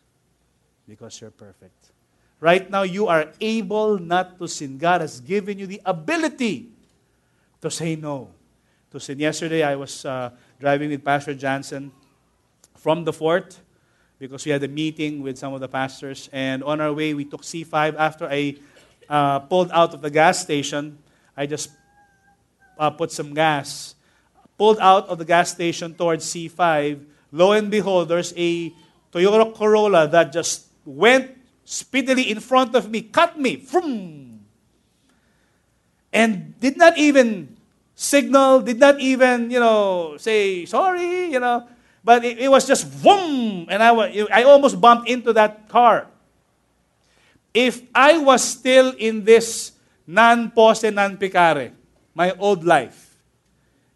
because 0.88 1.20
you're 1.22 1.32
perfect. 1.32 1.92
Right 2.40 2.70
now, 2.70 2.84
you 2.84 3.08
are 3.08 3.28
able 3.42 4.00
not 4.00 4.40
to 4.40 4.48
sin. 4.48 4.78
God 4.78 5.02
has 5.02 5.20
given 5.20 5.60
you 5.60 5.68
the 5.68 5.82
ability 5.86 6.72
to 7.62 7.70
say 7.72 7.96
no 7.96 8.30
to 8.92 9.00
sin. 9.00 9.20
Yesterday, 9.20 9.64
I 9.64 9.76
was 9.76 10.06
uh, 10.06 10.32
driving 10.60 10.90
with 10.90 11.04
Pastor 11.04 11.34
Johnson 11.34 11.92
from 12.76 13.04
the 13.04 13.14
fort 13.14 13.60
because 14.20 14.46
we 14.46 14.52
had 14.52 14.64
a 14.64 14.68
meeting 14.68 15.22
with 15.22 15.38
some 15.38 15.54
of 15.54 15.62
the 15.62 15.68
pastors. 15.68 16.30
And 16.32 16.64
on 16.64 16.82
our 16.82 16.94
way, 16.94 17.14
we 17.14 17.26
took 17.26 17.44
C5. 17.44 17.96
After 17.96 18.28
I 18.30 18.56
uh, 19.10 19.40
pulled 19.40 19.72
out 19.72 19.94
of 19.94 20.02
the 20.02 20.10
gas 20.10 20.40
station, 20.40 20.98
I 21.36 21.46
just 21.46 21.72
uh, 22.78 22.90
put 22.90 23.12
some 23.12 23.34
gas. 23.34 23.96
Pulled 24.58 24.80
out 24.80 25.08
of 25.08 25.18
the 25.18 25.26
gas 25.26 25.52
station 25.52 25.94
towards 25.94 26.26
C5. 26.26 27.06
Lo 27.32 27.54
and 27.54 27.72
behold, 27.72 28.10
there's 28.10 28.34
a 28.36 28.74
Toyota 29.12 29.56
Corolla 29.56 30.08
that 30.08 30.34
just 30.34 30.68
went 30.86 31.32
speedily 31.64 32.30
in 32.30 32.40
front 32.40 32.76
of 32.76 32.90
me, 32.90 33.02
cut 33.02 33.40
me, 33.40 33.56
vroom, 33.56 34.29
and 36.12 36.60
did 36.60 36.78
not 36.78 36.98
even 36.98 37.56
signal, 37.96 38.62
did 38.62 38.80
not 38.80 39.00
even, 39.00 39.52
you 39.52 39.60
know, 39.60 40.16
say 40.18 40.66
sorry, 40.66 41.32
you 41.32 41.40
know. 41.40 41.68
But 42.04 42.24
it, 42.24 42.40
it 42.40 42.48
was 42.50 42.66
just 42.66 42.88
boom, 43.04 43.68
and 43.70 43.84
I, 43.84 43.92
wa- 43.92 44.10
I 44.32 44.44
almost 44.44 44.80
bumped 44.80 45.10
into 45.10 45.34
that 45.34 45.68
car. 45.68 46.08
If 47.54 47.82
I 47.94 48.18
was 48.18 48.44
still 48.44 48.94
in 48.98 49.26
this 49.26 49.74
non 50.08 50.50
posse, 50.52 50.90
non 50.92 51.18
peccare, 51.18 51.74
my 52.16 52.32
old 52.40 52.64
life, 52.64 53.18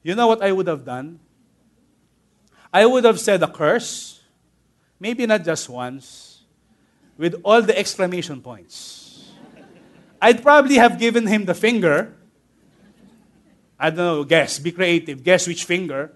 you 0.03 0.15
know 0.15 0.27
what 0.27 0.43
I 0.43 0.51
would 0.51 0.67
have 0.67 0.83
done? 0.83 1.19
I 2.73 2.85
would 2.85 3.05
have 3.05 3.19
said 3.19 3.41
a 3.41 3.47
curse, 3.47 4.21
maybe 4.99 5.25
not 5.25 5.45
just 5.45 5.69
once, 5.69 6.41
with 7.17 7.39
all 7.43 7.61
the 7.61 7.77
exclamation 7.77 8.41
points. 8.41 9.02
I'd 10.23 10.41
probably 10.41 10.75
have 10.75 10.97
given 10.97 11.27
him 11.27 11.43
the 11.43 11.53
finger. 11.53 12.15
I 13.77 13.89
don't 13.89 13.97
know, 13.97 14.23
guess, 14.23 14.57
be 14.57 14.71
creative, 14.71 15.21
guess 15.21 15.45
which 15.45 15.65
finger. 15.65 16.13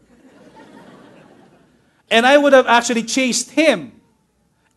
And 2.10 2.26
I 2.26 2.38
would 2.38 2.54
have 2.54 2.68
actually 2.68 3.04
chased 3.04 3.52
him 3.52 4.00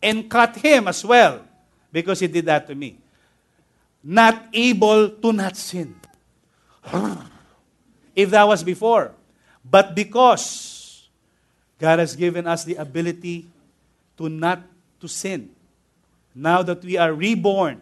and 0.03 0.29
cut 0.29 0.57
him 0.57 0.85
as 0.89 1.05
well 1.05 1.47
because 1.93 2.19
he 2.19 2.27
did 2.27 2.45
that 2.47 2.67
to 2.67 2.75
me. 2.75 2.97
Not 4.03 4.47
able 4.51 5.07
to 5.07 5.31
not 5.31 5.55
sin. 5.55 5.95
if 8.13 8.31
that 8.31 8.43
was 8.43 8.65
before. 8.65 9.13
But 9.63 9.95
because 9.95 11.07
God 11.79 11.99
has 11.99 12.17
given 12.17 12.47
us 12.47 12.65
the 12.65 12.75
ability 12.75 13.47
to 14.17 14.27
not 14.27 14.59
to 14.99 15.07
sin. 15.07 15.51
Now 16.35 16.63
that 16.63 16.83
we 16.83 16.97
are 16.97 17.13
reborn, 17.13 17.79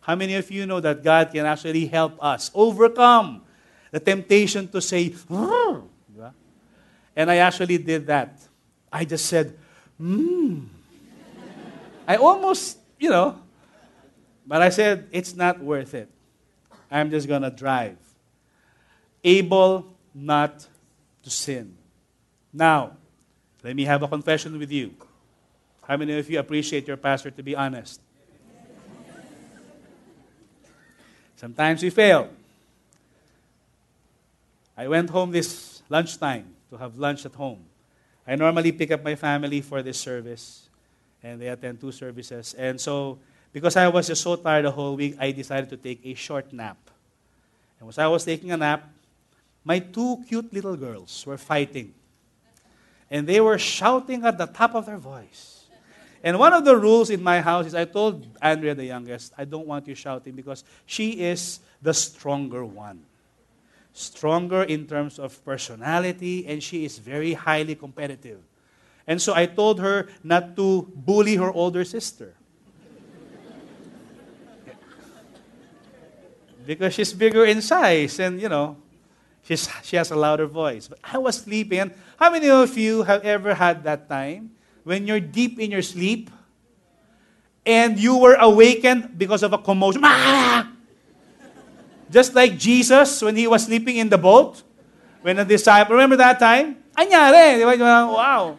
how 0.00 0.14
many 0.14 0.34
of 0.34 0.50
you 0.50 0.66
know 0.66 0.80
that 0.80 1.02
God 1.02 1.30
can 1.32 1.46
actually 1.46 1.86
help 1.86 2.22
us 2.22 2.50
overcome 2.54 3.42
the 3.90 4.00
temptation 4.00 4.68
to 4.68 4.80
say, 4.80 5.10
"Diba? 5.10 6.32
and 7.16 7.30
I 7.30 7.36
actually 7.36 7.78
did 7.78 8.06
that. 8.06 8.40
I 8.92 9.04
just 9.04 9.26
said, 9.26 9.56
hmm. 9.98 10.64
I 12.06 12.16
almost, 12.16 12.78
you 12.98 13.10
know, 13.10 13.38
but 14.46 14.62
I 14.62 14.70
said, 14.70 15.08
it's 15.12 15.34
not 15.34 15.60
worth 15.60 15.94
it. 15.94 16.08
I'm 16.90 17.10
just 17.10 17.28
going 17.28 17.42
to 17.42 17.50
drive. 17.50 17.98
Able 19.22 19.94
not 20.14 20.66
to 21.22 21.30
sin. 21.30 21.76
Now, 22.52 22.96
let 23.62 23.76
me 23.76 23.84
have 23.84 24.02
a 24.02 24.08
confession 24.08 24.58
with 24.58 24.72
you. 24.72 24.94
How 25.86 25.96
many 25.96 26.18
of 26.18 26.28
you 26.30 26.38
appreciate 26.38 26.88
your 26.88 26.96
pastor 26.96 27.30
to 27.30 27.42
be 27.42 27.54
honest? 27.54 28.00
Sometimes 31.40 31.82
we 31.82 31.88
fail. 31.88 32.28
I 34.76 34.86
went 34.86 35.08
home 35.08 35.30
this 35.30 35.80
lunchtime 35.88 36.44
to 36.68 36.76
have 36.76 36.98
lunch 36.98 37.24
at 37.24 37.32
home. 37.32 37.64
I 38.28 38.36
normally 38.36 38.72
pick 38.72 38.90
up 38.90 39.02
my 39.02 39.14
family 39.14 39.62
for 39.62 39.80
this 39.80 39.98
service, 39.98 40.68
and 41.22 41.40
they 41.40 41.48
attend 41.48 41.80
two 41.80 41.92
services. 41.92 42.52
And 42.52 42.78
so, 42.78 43.18
because 43.54 43.74
I 43.76 43.88
was 43.88 44.08
just 44.08 44.22
so 44.22 44.36
tired 44.36 44.66
the 44.66 44.70
whole 44.70 44.96
week, 44.96 45.16
I 45.18 45.32
decided 45.32 45.70
to 45.70 45.78
take 45.78 46.04
a 46.04 46.12
short 46.12 46.52
nap. 46.52 46.76
And 47.80 47.88
as 47.88 47.96
I 47.96 48.06
was 48.06 48.22
taking 48.22 48.52
a 48.52 48.58
nap, 48.58 48.86
my 49.64 49.78
two 49.78 50.22
cute 50.28 50.52
little 50.52 50.76
girls 50.76 51.24
were 51.24 51.38
fighting. 51.38 51.94
And 53.10 53.26
they 53.26 53.40
were 53.40 53.56
shouting 53.56 54.26
at 54.26 54.36
the 54.36 54.44
top 54.44 54.74
of 54.74 54.84
their 54.84 54.98
voice. 54.98 55.59
And 56.22 56.38
one 56.38 56.52
of 56.52 56.64
the 56.64 56.76
rules 56.76 57.08
in 57.08 57.22
my 57.22 57.40
house 57.40 57.66
is 57.66 57.74
I 57.74 57.86
told 57.86 58.26
Andrea, 58.42 58.74
the 58.74 58.84
youngest, 58.84 59.32
I 59.38 59.44
don't 59.44 59.66
want 59.66 59.88
you 59.88 59.94
shouting 59.94 60.34
because 60.34 60.64
she 60.84 61.12
is 61.12 61.60
the 61.80 61.94
stronger 61.94 62.64
one. 62.64 63.04
Stronger 63.92 64.62
in 64.64 64.86
terms 64.86 65.18
of 65.18 65.42
personality, 65.44 66.46
and 66.46 66.62
she 66.62 66.84
is 66.84 66.98
very 66.98 67.32
highly 67.32 67.74
competitive. 67.74 68.40
And 69.06 69.20
so 69.20 69.34
I 69.34 69.46
told 69.46 69.80
her 69.80 70.08
not 70.22 70.54
to 70.56 70.92
bully 70.94 71.36
her 71.36 71.50
older 71.50 71.84
sister. 71.84 72.34
because 76.66 76.94
she's 76.94 77.12
bigger 77.14 77.46
in 77.46 77.62
size, 77.62 78.20
and 78.20 78.40
you 78.40 78.48
know, 78.48 78.76
she's, 79.42 79.68
she 79.82 79.96
has 79.96 80.10
a 80.10 80.16
louder 80.16 80.46
voice. 80.46 80.86
But 80.86 80.98
I 81.02 81.18
was 81.18 81.38
sleeping. 81.38 81.92
How 82.18 82.30
many 82.30 82.50
of 82.50 82.76
you 82.76 83.02
have 83.04 83.24
ever 83.24 83.54
had 83.54 83.82
that 83.84 84.08
time 84.08 84.50
when 84.84 85.06
you're 85.06 85.20
deep 85.20 85.58
in 85.58 85.70
your 85.70 85.82
sleep 85.82 86.30
and 87.66 87.98
you 87.98 88.16
were 88.16 88.34
awakened 88.34 89.18
because 89.18 89.42
of 89.42 89.52
a 89.52 89.58
commotion? 89.58 90.02
Just 92.10 92.34
like 92.34 92.58
Jesus 92.58 93.22
when 93.22 93.36
he 93.36 93.46
was 93.46 93.64
sleeping 93.64 93.96
in 93.96 94.08
the 94.08 94.18
boat, 94.18 94.62
when 95.22 95.36
the 95.36 95.44
disciple, 95.44 95.94
remember 95.94 96.16
that 96.16 96.38
time? 96.40 96.76
Ba? 97.78 98.12
Wow. 98.12 98.56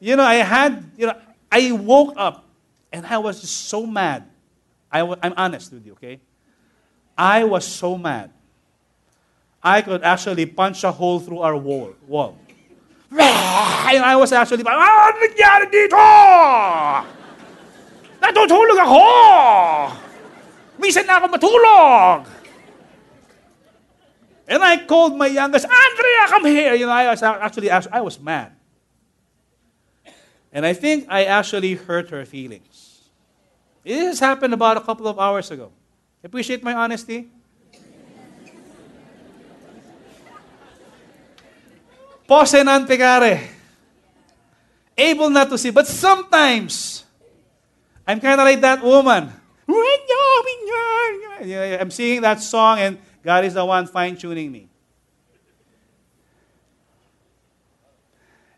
You 0.00 0.16
know, 0.16 0.24
I 0.24 0.34
had, 0.36 0.84
you 0.96 1.06
know, 1.06 1.16
I 1.50 1.72
woke 1.72 2.14
up 2.16 2.44
and 2.92 3.06
I 3.06 3.18
was 3.18 3.40
just 3.40 3.68
so 3.68 3.86
mad. 3.86 4.28
I 4.90 4.98
w- 5.00 5.18
I'm 5.22 5.32
honest 5.36 5.72
with 5.72 5.86
you, 5.86 5.92
okay? 5.92 6.20
I 7.16 7.44
was 7.44 7.64
so 7.64 7.96
mad. 7.96 8.30
I 9.62 9.80
could 9.80 10.02
actually 10.02 10.44
punch 10.46 10.84
a 10.84 10.92
hole 10.92 11.20
through 11.20 11.38
our 11.38 11.56
wall. 11.56 11.94
wall. 12.06 12.36
I 13.18 14.16
was 14.16 14.32
actually, 14.32 14.62
like, 14.62 14.76
ah, 14.76 15.12
nangyari 15.12 15.66
dito? 15.68 16.00
Natutulog 18.22 18.78
ako! 18.80 19.04
Minsan 20.78 21.04
na 21.04 21.20
ako 21.20 21.26
matulog! 21.28 22.20
And 24.48 24.60
I 24.62 24.84
called 24.84 25.16
my 25.16 25.28
youngest, 25.28 25.64
Andrea, 25.64 26.22
come 26.28 26.46
here. 26.46 26.74
You 26.74 26.86
know, 26.86 26.92
I 26.92 27.08
was 27.10 27.22
actually, 27.22 27.70
I 27.70 28.00
was 28.00 28.20
mad. 28.20 28.52
And 30.52 30.66
I 30.66 30.74
think 30.74 31.06
I 31.08 31.24
actually 31.24 31.74
hurt 31.74 32.10
her 32.10 32.24
feelings. 32.24 33.08
This 33.84 34.20
happened 34.20 34.52
about 34.52 34.76
a 34.76 34.84
couple 34.84 35.08
of 35.08 35.18
hours 35.18 35.50
ago. 35.50 35.72
Appreciate 36.22 36.62
my 36.62 36.74
honesty? 36.74 37.30
Posse 42.32 42.62
non 42.62 42.86
peccare. 42.86 43.46
Able 44.96 45.28
not 45.28 45.50
to 45.50 45.58
see. 45.58 45.68
But 45.68 45.86
sometimes, 45.86 47.04
I'm 48.06 48.20
kind 48.20 48.40
of 48.40 48.46
like 48.46 48.62
that 48.62 48.82
woman. 48.82 49.30
I'm 51.78 51.90
singing 51.90 52.22
that 52.22 52.40
song 52.40 52.78
and 52.78 52.98
God 53.22 53.44
is 53.44 53.52
the 53.52 53.62
one 53.62 53.86
fine 53.86 54.16
tuning 54.16 54.50
me. 54.50 54.66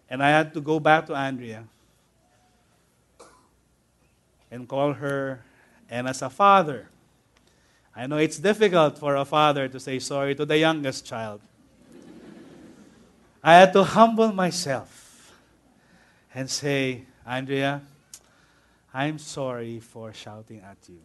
And 0.08 0.22
I 0.22 0.28
had 0.28 0.54
to 0.54 0.60
go 0.60 0.78
back 0.78 1.06
to 1.06 1.14
Andrea 1.14 1.64
and 4.52 4.68
call 4.68 4.92
her. 4.92 5.42
And 5.90 6.06
as 6.06 6.22
a 6.22 6.30
father, 6.30 6.90
I 7.96 8.06
know 8.06 8.18
it's 8.18 8.38
difficult 8.38 9.00
for 9.00 9.16
a 9.16 9.24
father 9.24 9.66
to 9.66 9.80
say 9.80 9.98
sorry 9.98 10.36
to 10.36 10.46
the 10.46 10.58
youngest 10.58 11.04
child. 11.04 11.40
I 13.46 13.52
had 13.56 13.74
to 13.74 13.84
humble 13.84 14.32
myself 14.32 15.30
and 16.34 16.48
say, 16.48 17.04
Andrea, 17.26 17.82
I'm 18.94 19.18
sorry 19.18 19.80
for 19.80 20.14
shouting 20.14 20.62
at 20.64 20.78
you. 20.88 21.00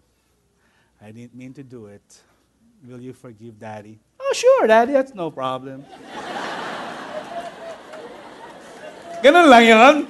I 1.01 1.11
didn't 1.11 1.35
mean 1.35 1.51
to 1.55 1.63
do 1.63 1.87
it. 1.87 2.21
Will 2.87 3.01
you 3.01 3.11
forgive 3.11 3.59
Daddy? 3.59 3.99
Oh, 4.17 4.31
sure, 4.33 4.67
Daddy, 4.67 4.93
that's 4.93 5.13
no 5.13 5.29
problem. 5.29 5.83
Ganun 9.21 9.49
lang 9.49 9.65
yun. 9.67 10.07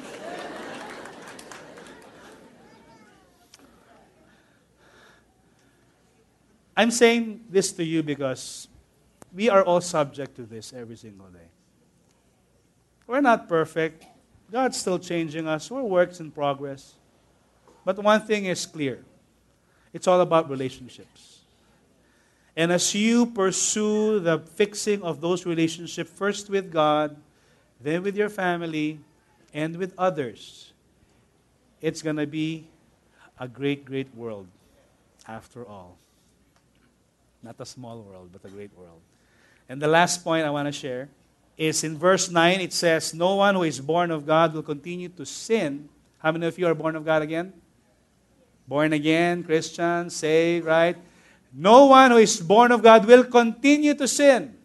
I'm 6.77 6.91
saying 6.91 7.41
this 7.49 7.71
to 7.73 7.83
you 7.83 8.03
because 8.03 8.67
we 9.33 9.49
are 9.49 9.63
all 9.63 9.81
subject 9.81 10.35
to 10.35 10.43
this 10.43 10.73
every 10.73 10.95
single 10.95 11.25
day. 11.33 11.49
We're 13.09 13.21
not 13.21 13.49
perfect. 13.49 14.05
God's 14.51 14.77
still 14.77 14.99
changing 14.99 15.47
us. 15.47 15.71
We're 15.71 15.81
works 15.81 16.19
in 16.19 16.29
progress. 16.29 16.93
But 17.83 17.97
one 17.97 18.21
thing 18.21 18.45
is 18.45 18.67
clear 18.67 18.99
it's 19.91 20.05
all 20.05 20.21
about 20.21 20.47
relationships. 20.47 21.39
And 22.55 22.71
as 22.71 22.93
you 22.93 23.25
pursue 23.25 24.19
the 24.19 24.37
fixing 24.37 25.01
of 25.01 25.21
those 25.21 25.43
relationships, 25.47 26.11
first 26.11 26.51
with 26.51 26.71
God, 26.71 27.17
then 27.81 28.03
with 28.03 28.15
your 28.15 28.29
family, 28.29 28.99
and 29.55 29.77
with 29.77 29.91
others, 29.97 30.71
it's 31.81 32.03
going 32.03 32.17
to 32.17 32.27
be 32.27 32.67
a 33.39 33.47
great, 33.47 33.85
great 33.85 34.13
world 34.13 34.45
after 35.27 35.67
all. 35.67 35.97
Not 37.41 37.55
a 37.57 37.65
small 37.65 38.03
world, 38.03 38.29
but 38.31 38.47
a 38.47 38.53
great 38.53 38.77
world. 38.77 39.01
And 39.67 39.81
the 39.81 39.87
last 39.87 40.23
point 40.23 40.45
I 40.45 40.51
want 40.51 40.67
to 40.67 40.71
share 40.71 41.09
is 41.59 41.83
in 41.83 41.97
verse 41.97 42.31
9, 42.31 42.61
it 42.61 42.71
says, 42.71 43.13
No 43.13 43.35
one 43.35 43.53
who 43.55 43.63
is 43.63 43.81
born 43.81 44.11
of 44.11 44.25
God 44.25 44.53
will 44.53 44.63
continue 44.63 45.09
to 45.09 45.25
sin. 45.25 45.89
How 46.19 46.31
many 46.31 46.47
of 46.47 46.57
you 46.57 46.65
are 46.67 46.73
born 46.73 46.95
of 46.95 47.03
God 47.03 47.21
again? 47.21 47.51
Born 48.65 48.93
again, 48.93 49.43
Christian, 49.43 50.09
saved, 50.09 50.65
right? 50.65 50.95
No 51.53 51.87
one 51.87 52.11
who 52.11 52.17
is 52.17 52.39
born 52.39 52.71
of 52.71 52.81
God 52.81 53.05
will 53.05 53.25
continue 53.25 53.93
to 53.93 54.07
sin. 54.07 54.55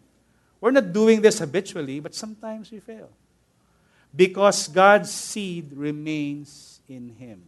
We're 0.61 0.71
not 0.71 0.93
doing 0.93 1.21
this 1.21 1.41
habitually, 1.41 1.99
but 1.99 2.15
sometimes 2.15 2.71
we 2.71 2.79
fail. 2.79 3.11
because 4.15 4.69
God's 4.69 5.11
seed 5.11 5.73
remains 5.75 6.81
in 6.89 7.09
him. 7.19 7.43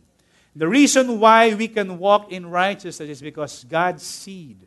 The 0.57 0.66
reason 0.66 1.20
why 1.20 1.55
we 1.55 1.68
can 1.68 1.99
walk 1.99 2.32
in 2.32 2.47
righteousness 2.47 3.09
is 3.09 3.22
because 3.22 3.62
God's 3.64 4.03
seed 4.03 4.66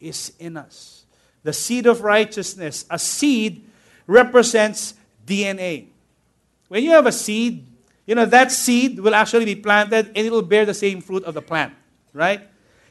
is 0.00 0.32
in 0.38 0.56
us. 0.56 1.04
The 1.42 1.52
seed 1.52 1.86
of 1.86 2.00
righteousness, 2.00 2.84
a 2.90 2.98
seed 2.98 3.69
represents 4.10 4.94
DNA. 5.24 5.86
When 6.66 6.82
you 6.82 6.90
have 6.90 7.06
a 7.06 7.12
seed, 7.12 7.64
you 8.06 8.16
know, 8.16 8.26
that 8.26 8.50
seed 8.50 8.98
will 8.98 9.14
actually 9.14 9.44
be 9.44 9.54
planted 9.54 10.10
and 10.16 10.26
it 10.26 10.32
will 10.32 10.42
bear 10.42 10.66
the 10.66 10.74
same 10.74 11.00
fruit 11.00 11.22
of 11.22 11.34
the 11.34 11.42
plant, 11.42 11.72
right? 12.12 12.42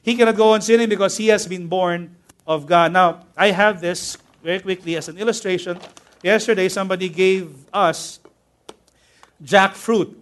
He 0.01 0.15
cannot 0.15 0.37
go 0.37 0.55
on 0.55 0.61
sinning 0.61 0.87
because 0.87 1.17
he 1.17 1.27
has 1.27 1.45
been 1.45 1.67
born 1.67 2.15
of 2.47 2.65
God. 2.65 2.93
Now, 2.93 3.27
I 3.35 3.51
have 3.51 3.81
this 3.81 4.17
very 4.41 4.61
quickly 4.61 4.95
as 4.95 5.09
an 5.09 5.17
illustration. 5.17 5.77
Yesterday, 6.23 6.69
somebody 6.69 7.09
gave 7.09 7.51
us 7.73 8.19
jackfruit. 9.43 10.15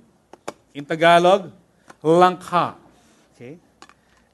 In 0.74 0.86
Tagalog, 0.86 1.52
langka. 2.04 2.76
Okay? 3.36 3.58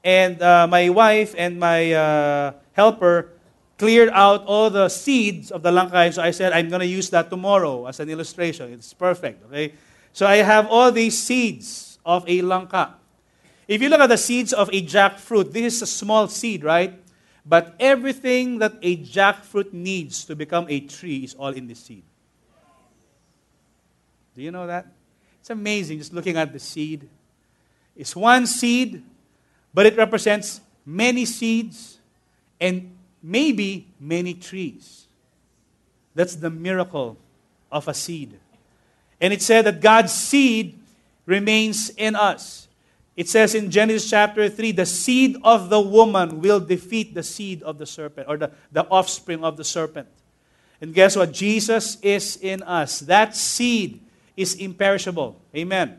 And 0.02 0.40
uh, 0.40 0.66
my 0.66 0.88
wife 0.88 1.34
and 1.36 1.58
my 1.58 1.92
uh, 1.92 2.52
helper 2.72 3.33
cleared 3.78 4.10
out 4.10 4.44
all 4.46 4.70
the 4.70 4.88
seeds 4.88 5.50
of 5.50 5.62
the 5.62 5.70
langka. 5.70 6.12
So 6.14 6.22
I 6.22 6.30
said, 6.30 6.52
I'm 6.52 6.68
going 6.68 6.80
to 6.80 6.86
use 6.86 7.10
that 7.10 7.30
tomorrow 7.30 7.86
as 7.86 8.00
an 8.00 8.08
illustration. 8.08 8.72
It's 8.72 8.94
perfect. 8.94 9.44
Okay? 9.46 9.74
So 10.12 10.26
I 10.26 10.36
have 10.36 10.66
all 10.68 10.92
these 10.92 11.20
seeds 11.20 11.98
of 12.04 12.24
a 12.28 12.40
langka. 12.40 12.94
If 13.66 13.80
you 13.80 13.88
look 13.88 14.00
at 14.00 14.08
the 14.08 14.18
seeds 14.18 14.52
of 14.52 14.68
a 14.68 14.82
jackfruit, 14.82 15.52
this 15.52 15.76
is 15.76 15.82
a 15.82 15.86
small 15.86 16.28
seed, 16.28 16.62
right? 16.62 17.00
But 17.46 17.74
everything 17.80 18.58
that 18.58 18.74
a 18.82 18.96
jackfruit 18.96 19.72
needs 19.72 20.24
to 20.26 20.36
become 20.36 20.66
a 20.68 20.80
tree 20.80 21.24
is 21.24 21.34
all 21.34 21.50
in 21.50 21.66
this 21.66 21.80
seed. 21.80 22.04
Do 24.34 24.42
you 24.42 24.50
know 24.50 24.66
that? 24.66 24.86
It's 25.40 25.50
amazing 25.50 25.98
just 25.98 26.12
looking 26.12 26.36
at 26.36 26.52
the 26.52 26.58
seed. 26.58 27.08
It's 27.96 28.16
one 28.16 28.46
seed, 28.46 29.02
but 29.72 29.86
it 29.86 29.96
represents 29.96 30.60
many 30.84 31.24
seeds 31.24 31.98
and 32.60 32.96
maybe 33.24 33.88
many 33.98 34.34
trees. 34.34 35.06
That's 36.14 36.36
the 36.36 36.50
miracle 36.50 37.16
of 37.72 37.88
a 37.88 37.94
seed. 37.94 38.38
And 39.20 39.32
it 39.32 39.40
said 39.40 39.64
that 39.64 39.80
God's 39.80 40.12
seed 40.12 40.78
remains 41.24 41.88
in 41.96 42.14
us. 42.14 42.68
It 43.16 43.28
says 43.28 43.54
in 43.54 43.70
Genesis 43.70 44.10
chapter 44.10 44.48
3 44.48 44.72
the 44.72 44.86
seed 44.86 45.38
of 45.42 45.70
the 45.70 45.80
woman 45.80 46.40
will 46.40 46.60
defeat 46.60 47.14
the 47.14 47.22
seed 47.22 47.62
of 47.62 47.78
the 47.78 47.86
serpent, 47.86 48.28
or 48.28 48.36
the, 48.36 48.50
the 48.70 48.86
offspring 48.88 49.42
of 49.42 49.56
the 49.56 49.64
serpent. 49.64 50.08
And 50.80 50.92
guess 50.92 51.16
what? 51.16 51.32
Jesus 51.32 51.96
is 52.02 52.36
in 52.36 52.62
us. 52.62 53.00
That 53.00 53.34
seed 53.34 54.00
is 54.36 54.54
imperishable. 54.54 55.40
Amen. 55.56 55.98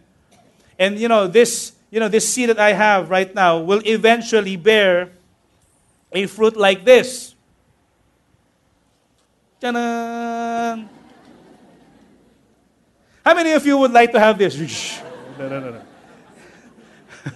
And 0.78 1.00
you 1.00 1.08
know, 1.08 1.26
this, 1.26 1.72
you 1.90 2.00
know, 2.00 2.10
this 2.10 2.28
seed 2.30 2.50
that 2.50 2.60
I 2.60 2.74
have 2.74 3.10
right 3.10 3.34
now 3.34 3.60
will 3.60 3.82
eventually 3.86 4.58
bear 4.58 5.10
a 6.12 6.26
fruit 6.28 6.56
like 6.56 6.86
this. 6.86 7.36
Ta-da! 9.60 10.84
How 13.26 13.34
many 13.34 13.54
of 13.54 13.66
you 13.66 13.78
would 13.78 13.92
like 13.92 14.12
to 14.12 14.20
have 14.20 14.38
this? 14.38 15.02
no, 15.40 15.50
no, 15.50 15.60
no. 15.60 15.82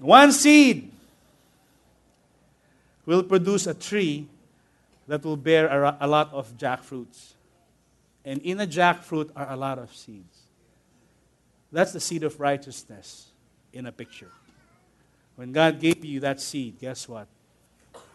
One 0.00 0.32
seed 0.32 0.90
will 3.06 3.22
produce 3.22 3.66
a 3.66 3.74
tree 3.74 4.26
that 5.06 5.24
will 5.24 5.36
bear 5.36 5.68
a, 5.68 5.96
a 6.00 6.06
lot 6.06 6.32
of 6.32 6.56
jackfruits. 6.58 7.34
And 8.24 8.42
in 8.42 8.60
a 8.60 8.66
jackfruit 8.66 9.30
are 9.34 9.50
a 9.50 9.56
lot 9.56 9.78
of 9.78 9.94
seeds. 9.94 10.42
That's 11.72 11.92
the 11.92 12.00
seed 12.00 12.24
of 12.24 12.38
righteousness 12.40 13.28
in 13.72 13.86
a 13.86 13.92
picture. 13.92 14.30
When 15.38 15.52
God 15.52 15.78
gave 15.78 16.04
you 16.04 16.18
that 16.18 16.40
seed, 16.40 16.80
guess 16.80 17.08
what? 17.08 17.28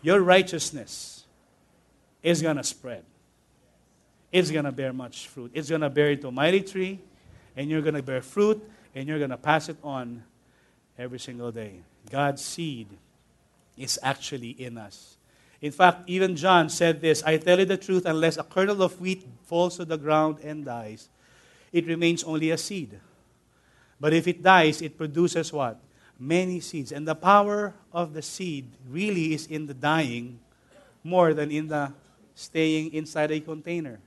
Your 0.01 0.19
righteousness 0.19 1.23
is 2.21 2.41
going 2.41 2.57
to 2.57 2.65
spread. 2.65 3.05
It's 4.29 4.51
going 4.51 4.65
to 4.65 4.73
bear 4.73 4.91
much 4.91 5.29
fruit. 5.29 5.51
It's 5.53 5.69
going 5.69 5.79
to 5.79 5.89
bear 5.89 6.11
into 6.11 6.27
a 6.27 6.33
mighty 6.33 6.59
tree, 6.59 6.99
and 7.55 7.69
you're 7.69 7.81
going 7.81 7.93
to 7.93 8.03
bear 8.03 8.21
fruit, 8.21 8.61
and 8.93 9.07
you're 9.07 9.19
going 9.19 9.29
to 9.29 9.37
pass 9.37 9.69
it 9.69 9.77
on 9.85 10.21
every 10.99 11.17
single 11.17 11.49
day. 11.49 11.79
God's 12.11 12.43
seed 12.43 12.89
is 13.77 13.97
actually 14.03 14.49
in 14.49 14.77
us. 14.77 15.15
In 15.61 15.71
fact, 15.71 16.03
even 16.07 16.35
John 16.35 16.67
said 16.67 16.99
this 16.99 17.23
I 17.23 17.37
tell 17.37 17.57
you 17.57 17.63
the 17.63 17.77
truth, 17.77 18.05
unless 18.05 18.35
a 18.35 18.43
kernel 18.43 18.83
of 18.83 18.99
wheat 18.99 19.25
falls 19.45 19.77
to 19.77 19.85
the 19.85 19.97
ground 19.97 20.39
and 20.43 20.65
dies, 20.65 21.07
it 21.71 21.87
remains 21.87 22.25
only 22.25 22.51
a 22.51 22.57
seed. 22.57 22.99
But 23.97 24.11
if 24.11 24.27
it 24.27 24.43
dies, 24.43 24.81
it 24.81 24.97
produces 24.97 25.53
what? 25.53 25.79
Many 26.19 26.59
seeds. 26.59 26.91
And 26.91 27.07
the 27.07 27.15
power 27.15 27.73
of 27.91 28.13
the 28.13 28.21
seed 28.21 28.67
really 28.89 29.33
is 29.33 29.47
in 29.47 29.65
the 29.65 29.73
dying 29.73 30.39
more 31.03 31.33
than 31.33 31.51
in 31.51 31.67
the 31.67 31.91
staying 32.35 32.93
inside 32.93 33.31
a 33.31 33.39
container. 33.39 33.99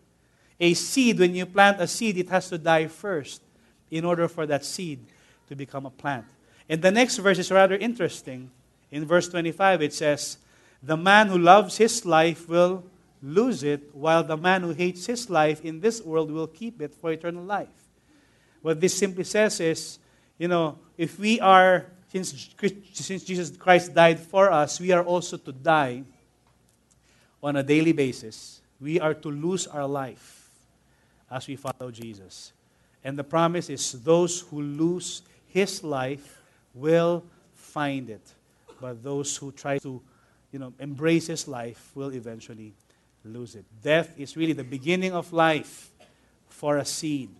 A 0.58 0.74
seed, 0.74 1.18
when 1.18 1.34
you 1.34 1.46
plant 1.46 1.80
a 1.80 1.86
seed, 1.86 2.16
it 2.16 2.28
has 2.30 2.48
to 2.48 2.58
die 2.58 2.86
first 2.86 3.42
in 3.90 4.04
order 4.04 4.26
for 4.28 4.46
that 4.46 4.64
seed 4.64 5.00
to 5.48 5.54
become 5.54 5.86
a 5.86 5.90
plant. 5.90 6.24
And 6.68 6.82
the 6.82 6.90
next 6.90 7.18
verse 7.18 7.38
is 7.38 7.50
rather 7.50 7.76
interesting. 7.76 8.50
In 8.90 9.04
verse 9.04 9.28
25, 9.28 9.82
it 9.82 9.92
says, 9.92 10.38
The 10.82 10.96
man 10.96 11.28
who 11.28 11.38
loves 11.38 11.76
his 11.76 12.04
life 12.04 12.48
will 12.48 12.84
lose 13.22 13.62
it, 13.62 13.94
while 13.94 14.24
the 14.24 14.36
man 14.36 14.62
who 14.62 14.70
hates 14.70 15.06
his 15.06 15.28
life 15.30 15.64
in 15.64 15.80
this 15.80 16.02
world 16.02 16.30
will 16.30 16.46
keep 16.46 16.80
it 16.80 16.94
for 16.94 17.12
eternal 17.12 17.44
life. 17.44 17.68
What 18.62 18.80
this 18.80 18.96
simply 18.96 19.24
says 19.24 19.60
is, 19.60 19.98
you 20.38 20.48
know, 20.48 20.78
if 20.96 21.18
we 21.18 21.40
are, 21.40 21.86
since, 22.24 22.48
since 22.92 23.24
Jesus 23.24 23.56
Christ 23.56 23.94
died 23.94 24.18
for 24.20 24.50
us, 24.50 24.80
we 24.80 24.92
are 24.92 25.02
also 25.02 25.36
to 25.36 25.52
die 25.52 26.02
on 27.42 27.56
a 27.56 27.62
daily 27.62 27.92
basis. 27.92 28.60
We 28.80 29.00
are 29.00 29.14
to 29.14 29.28
lose 29.28 29.66
our 29.66 29.86
life 29.86 30.50
as 31.30 31.46
we 31.46 31.56
follow 31.56 31.90
Jesus. 31.90 32.52
And 33.04 33.18
the 33.18 33.24
promise 33.24 33.70
is 33.70 33.92
those 34.02 34.40
who 34.40 34.62
lose 34.62 35.22
his 35.48 35.82
life 35.82 36.40
will 36.74 37.24
find 37.54 38.10
it. 38.10 38.22
But 38.80 39.02
those 39.02 39.36
who 39.36 39.52
try 39.52 39.78
to, 39.78 40.00
you 40.52 40.58
know, 40.58 40.72
embrace 40.78 41.28
his 41.28 41.48
life 41.48 41.90
will 41.94 42.12
eventually 42.12 42.74
lose 43.24 43.54
it. 43.54 43.64
Death 43.82 44.18
is 44.18 44.36
really 44.36 44.52
the 44.52 44.64
beginning 44.64 45.12
of 45.12 45.32
life 45.32 45.90
for 46.48 46.78
a 46.78 46.84
seed. 46.84 47.30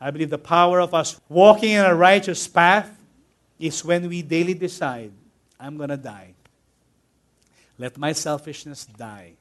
I 0.00 0.10
believe 0.10 0.30
the 0.30 0.38
power 0.38 0.80
of 0.80 0.92
us 0.92 1.20
walking 1.28 1.72
in 1.72 1.84
a 1.84 1.94
righteous 1.94 2.46
path 2.46 2.95
is 3.58 3.84
when 3.84 4.08
we 4.08 4.22
daily 4.22 4.54
decide, 4.54 5.12
I'm 5.58 5.76
going 5.76 5.88
to 5.88 5.96
die. 5.96 6.34
Let 7.78 7.96
my 7.96 8.12
selfishness 8.12 8.86
die. 8.86 9.32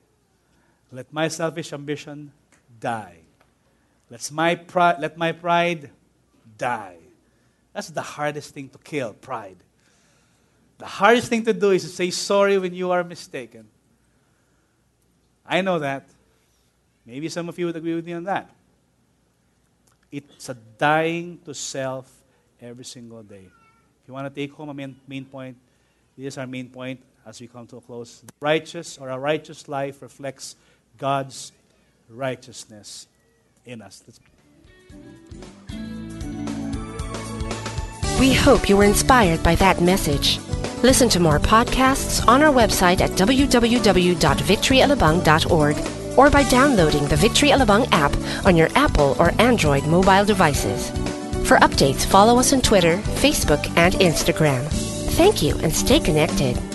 Let 0.91 1.11
my 1.11 1.27
selfish 1.27 1.73
ambition 1.73 2.31
die. 2.79 3.17
Let 4.09 4.29
my, 4.31 4.55
pri- 4.55 4.97
let 4.99 5.17
my 5.17 5.31
pride 5.31 5.89
die. 6.57 6.97
That's 7.73 7.89
the 7.89 8.01
hardest 8.01 8.53
thing 8.53 8.69
to 8.69 8.77
kill 8.77 9.13
pride. 9.13 9.57
The 10.77 10.85
hardest 10.85 11.27
thing 11.27 11.43
to 11.45 11.53
do 11.53 11.71
is 11.71 11.83
to 11.83 11.89
say 11.89 12.11
sorry 12.11 12.57
when 12.57 12.73
you 12.73 12.91
are 12.91 13.03
mistaken. 13.03 13.67
I 15.45 15.61
know 15.61 15.79
that. 15.79 16.07
Maybe 17.05 17.29
some 17.29 17.49
of 17.49 17.57
you 17.59 17.67
would 17.67 17.75
agree 17.75 17.95
with 17.95 18.05
me 18.05 18.13
on 18.13 18.23
that. 18.23 18.49
It's 20.11 20.49
a 20.49 20.53
dying 20.53 21.39
to 21.45 21.53
self 21.53 22.11
every 22.61 22.85
single 22.85 23.23
day. 23.23 23.47
If 24.05 24.09
you 24.09 24.13
want 24.13 24.31
to 24.31 24.39
take 24.39 24.53
home 24.53 24.69
a 24.69 24.73
main, 24.75 24.95
main 25.07 25.25
point, 25.25 25.57
this 26.15 26.27
is 26.27 26.37
our 26.37 26.45
main 26.45 26.69
point 26.69 26.99
as 27.25 27.41
we 27.41 27.47
come 27.47 27.65
to 27.65 27.77
a 27.77 27.81
close. 27.81 28.19
The 28.19 28.31
righteous 28.39 28.99
or 28.99 29.09
a 29.09 29.17
righteous 29.17 29.67
life 29.67 30.03
reflects 30.03 30.55
God's 30.99 31.51
righteousness 32.07 33.07
in 33.65 33.81
us. 33.81 34.03
We 38.19 38.35
hope 38.35 38.69
you 38.69 38.77
were 38.77 38.83
inspired 38.83 39.41
by 39.41 39.55
that 39.55 39.81
message. 39.81 40.37
Listen 40.83 41.09
to 41.09 41.19
more 41.19 41.39
podcasts 41.39 42.23
on 42.27 42.43
our 42.43 42.53
website 42.53 43.01
at 43.01 43.09
www.victoryalabang.org 43.13 45.77
or 46.15 46.29
by 46.29 46.43
downloading 46.43 47.07
the 47.07 47.15
Victory 47.15 47.49
Alabang 47.49 47.87
app 47.91 48.15
on 48.45 48.55
your 48.55 48.69
Apple 48.75 49.15
or 49.17 49.31
Android 49.41 49.87
mobile 49.87 50.25
devices. 50.25 50.91
For 51.45 51.57
updates, 51.57 52.07
follow 52.07 52.39
us 52.39 52.53
on 52.53 52.61
Twitter, 52.61 52.97
Facebook, 53.21 53.71
and 53.77 53.93
Instagram. 53.95 54.63
Thank 55.11 55.43
you 55.43 55.55
and 55.59 55.71
stay 55.71 55.99
connected. 55.99 56.74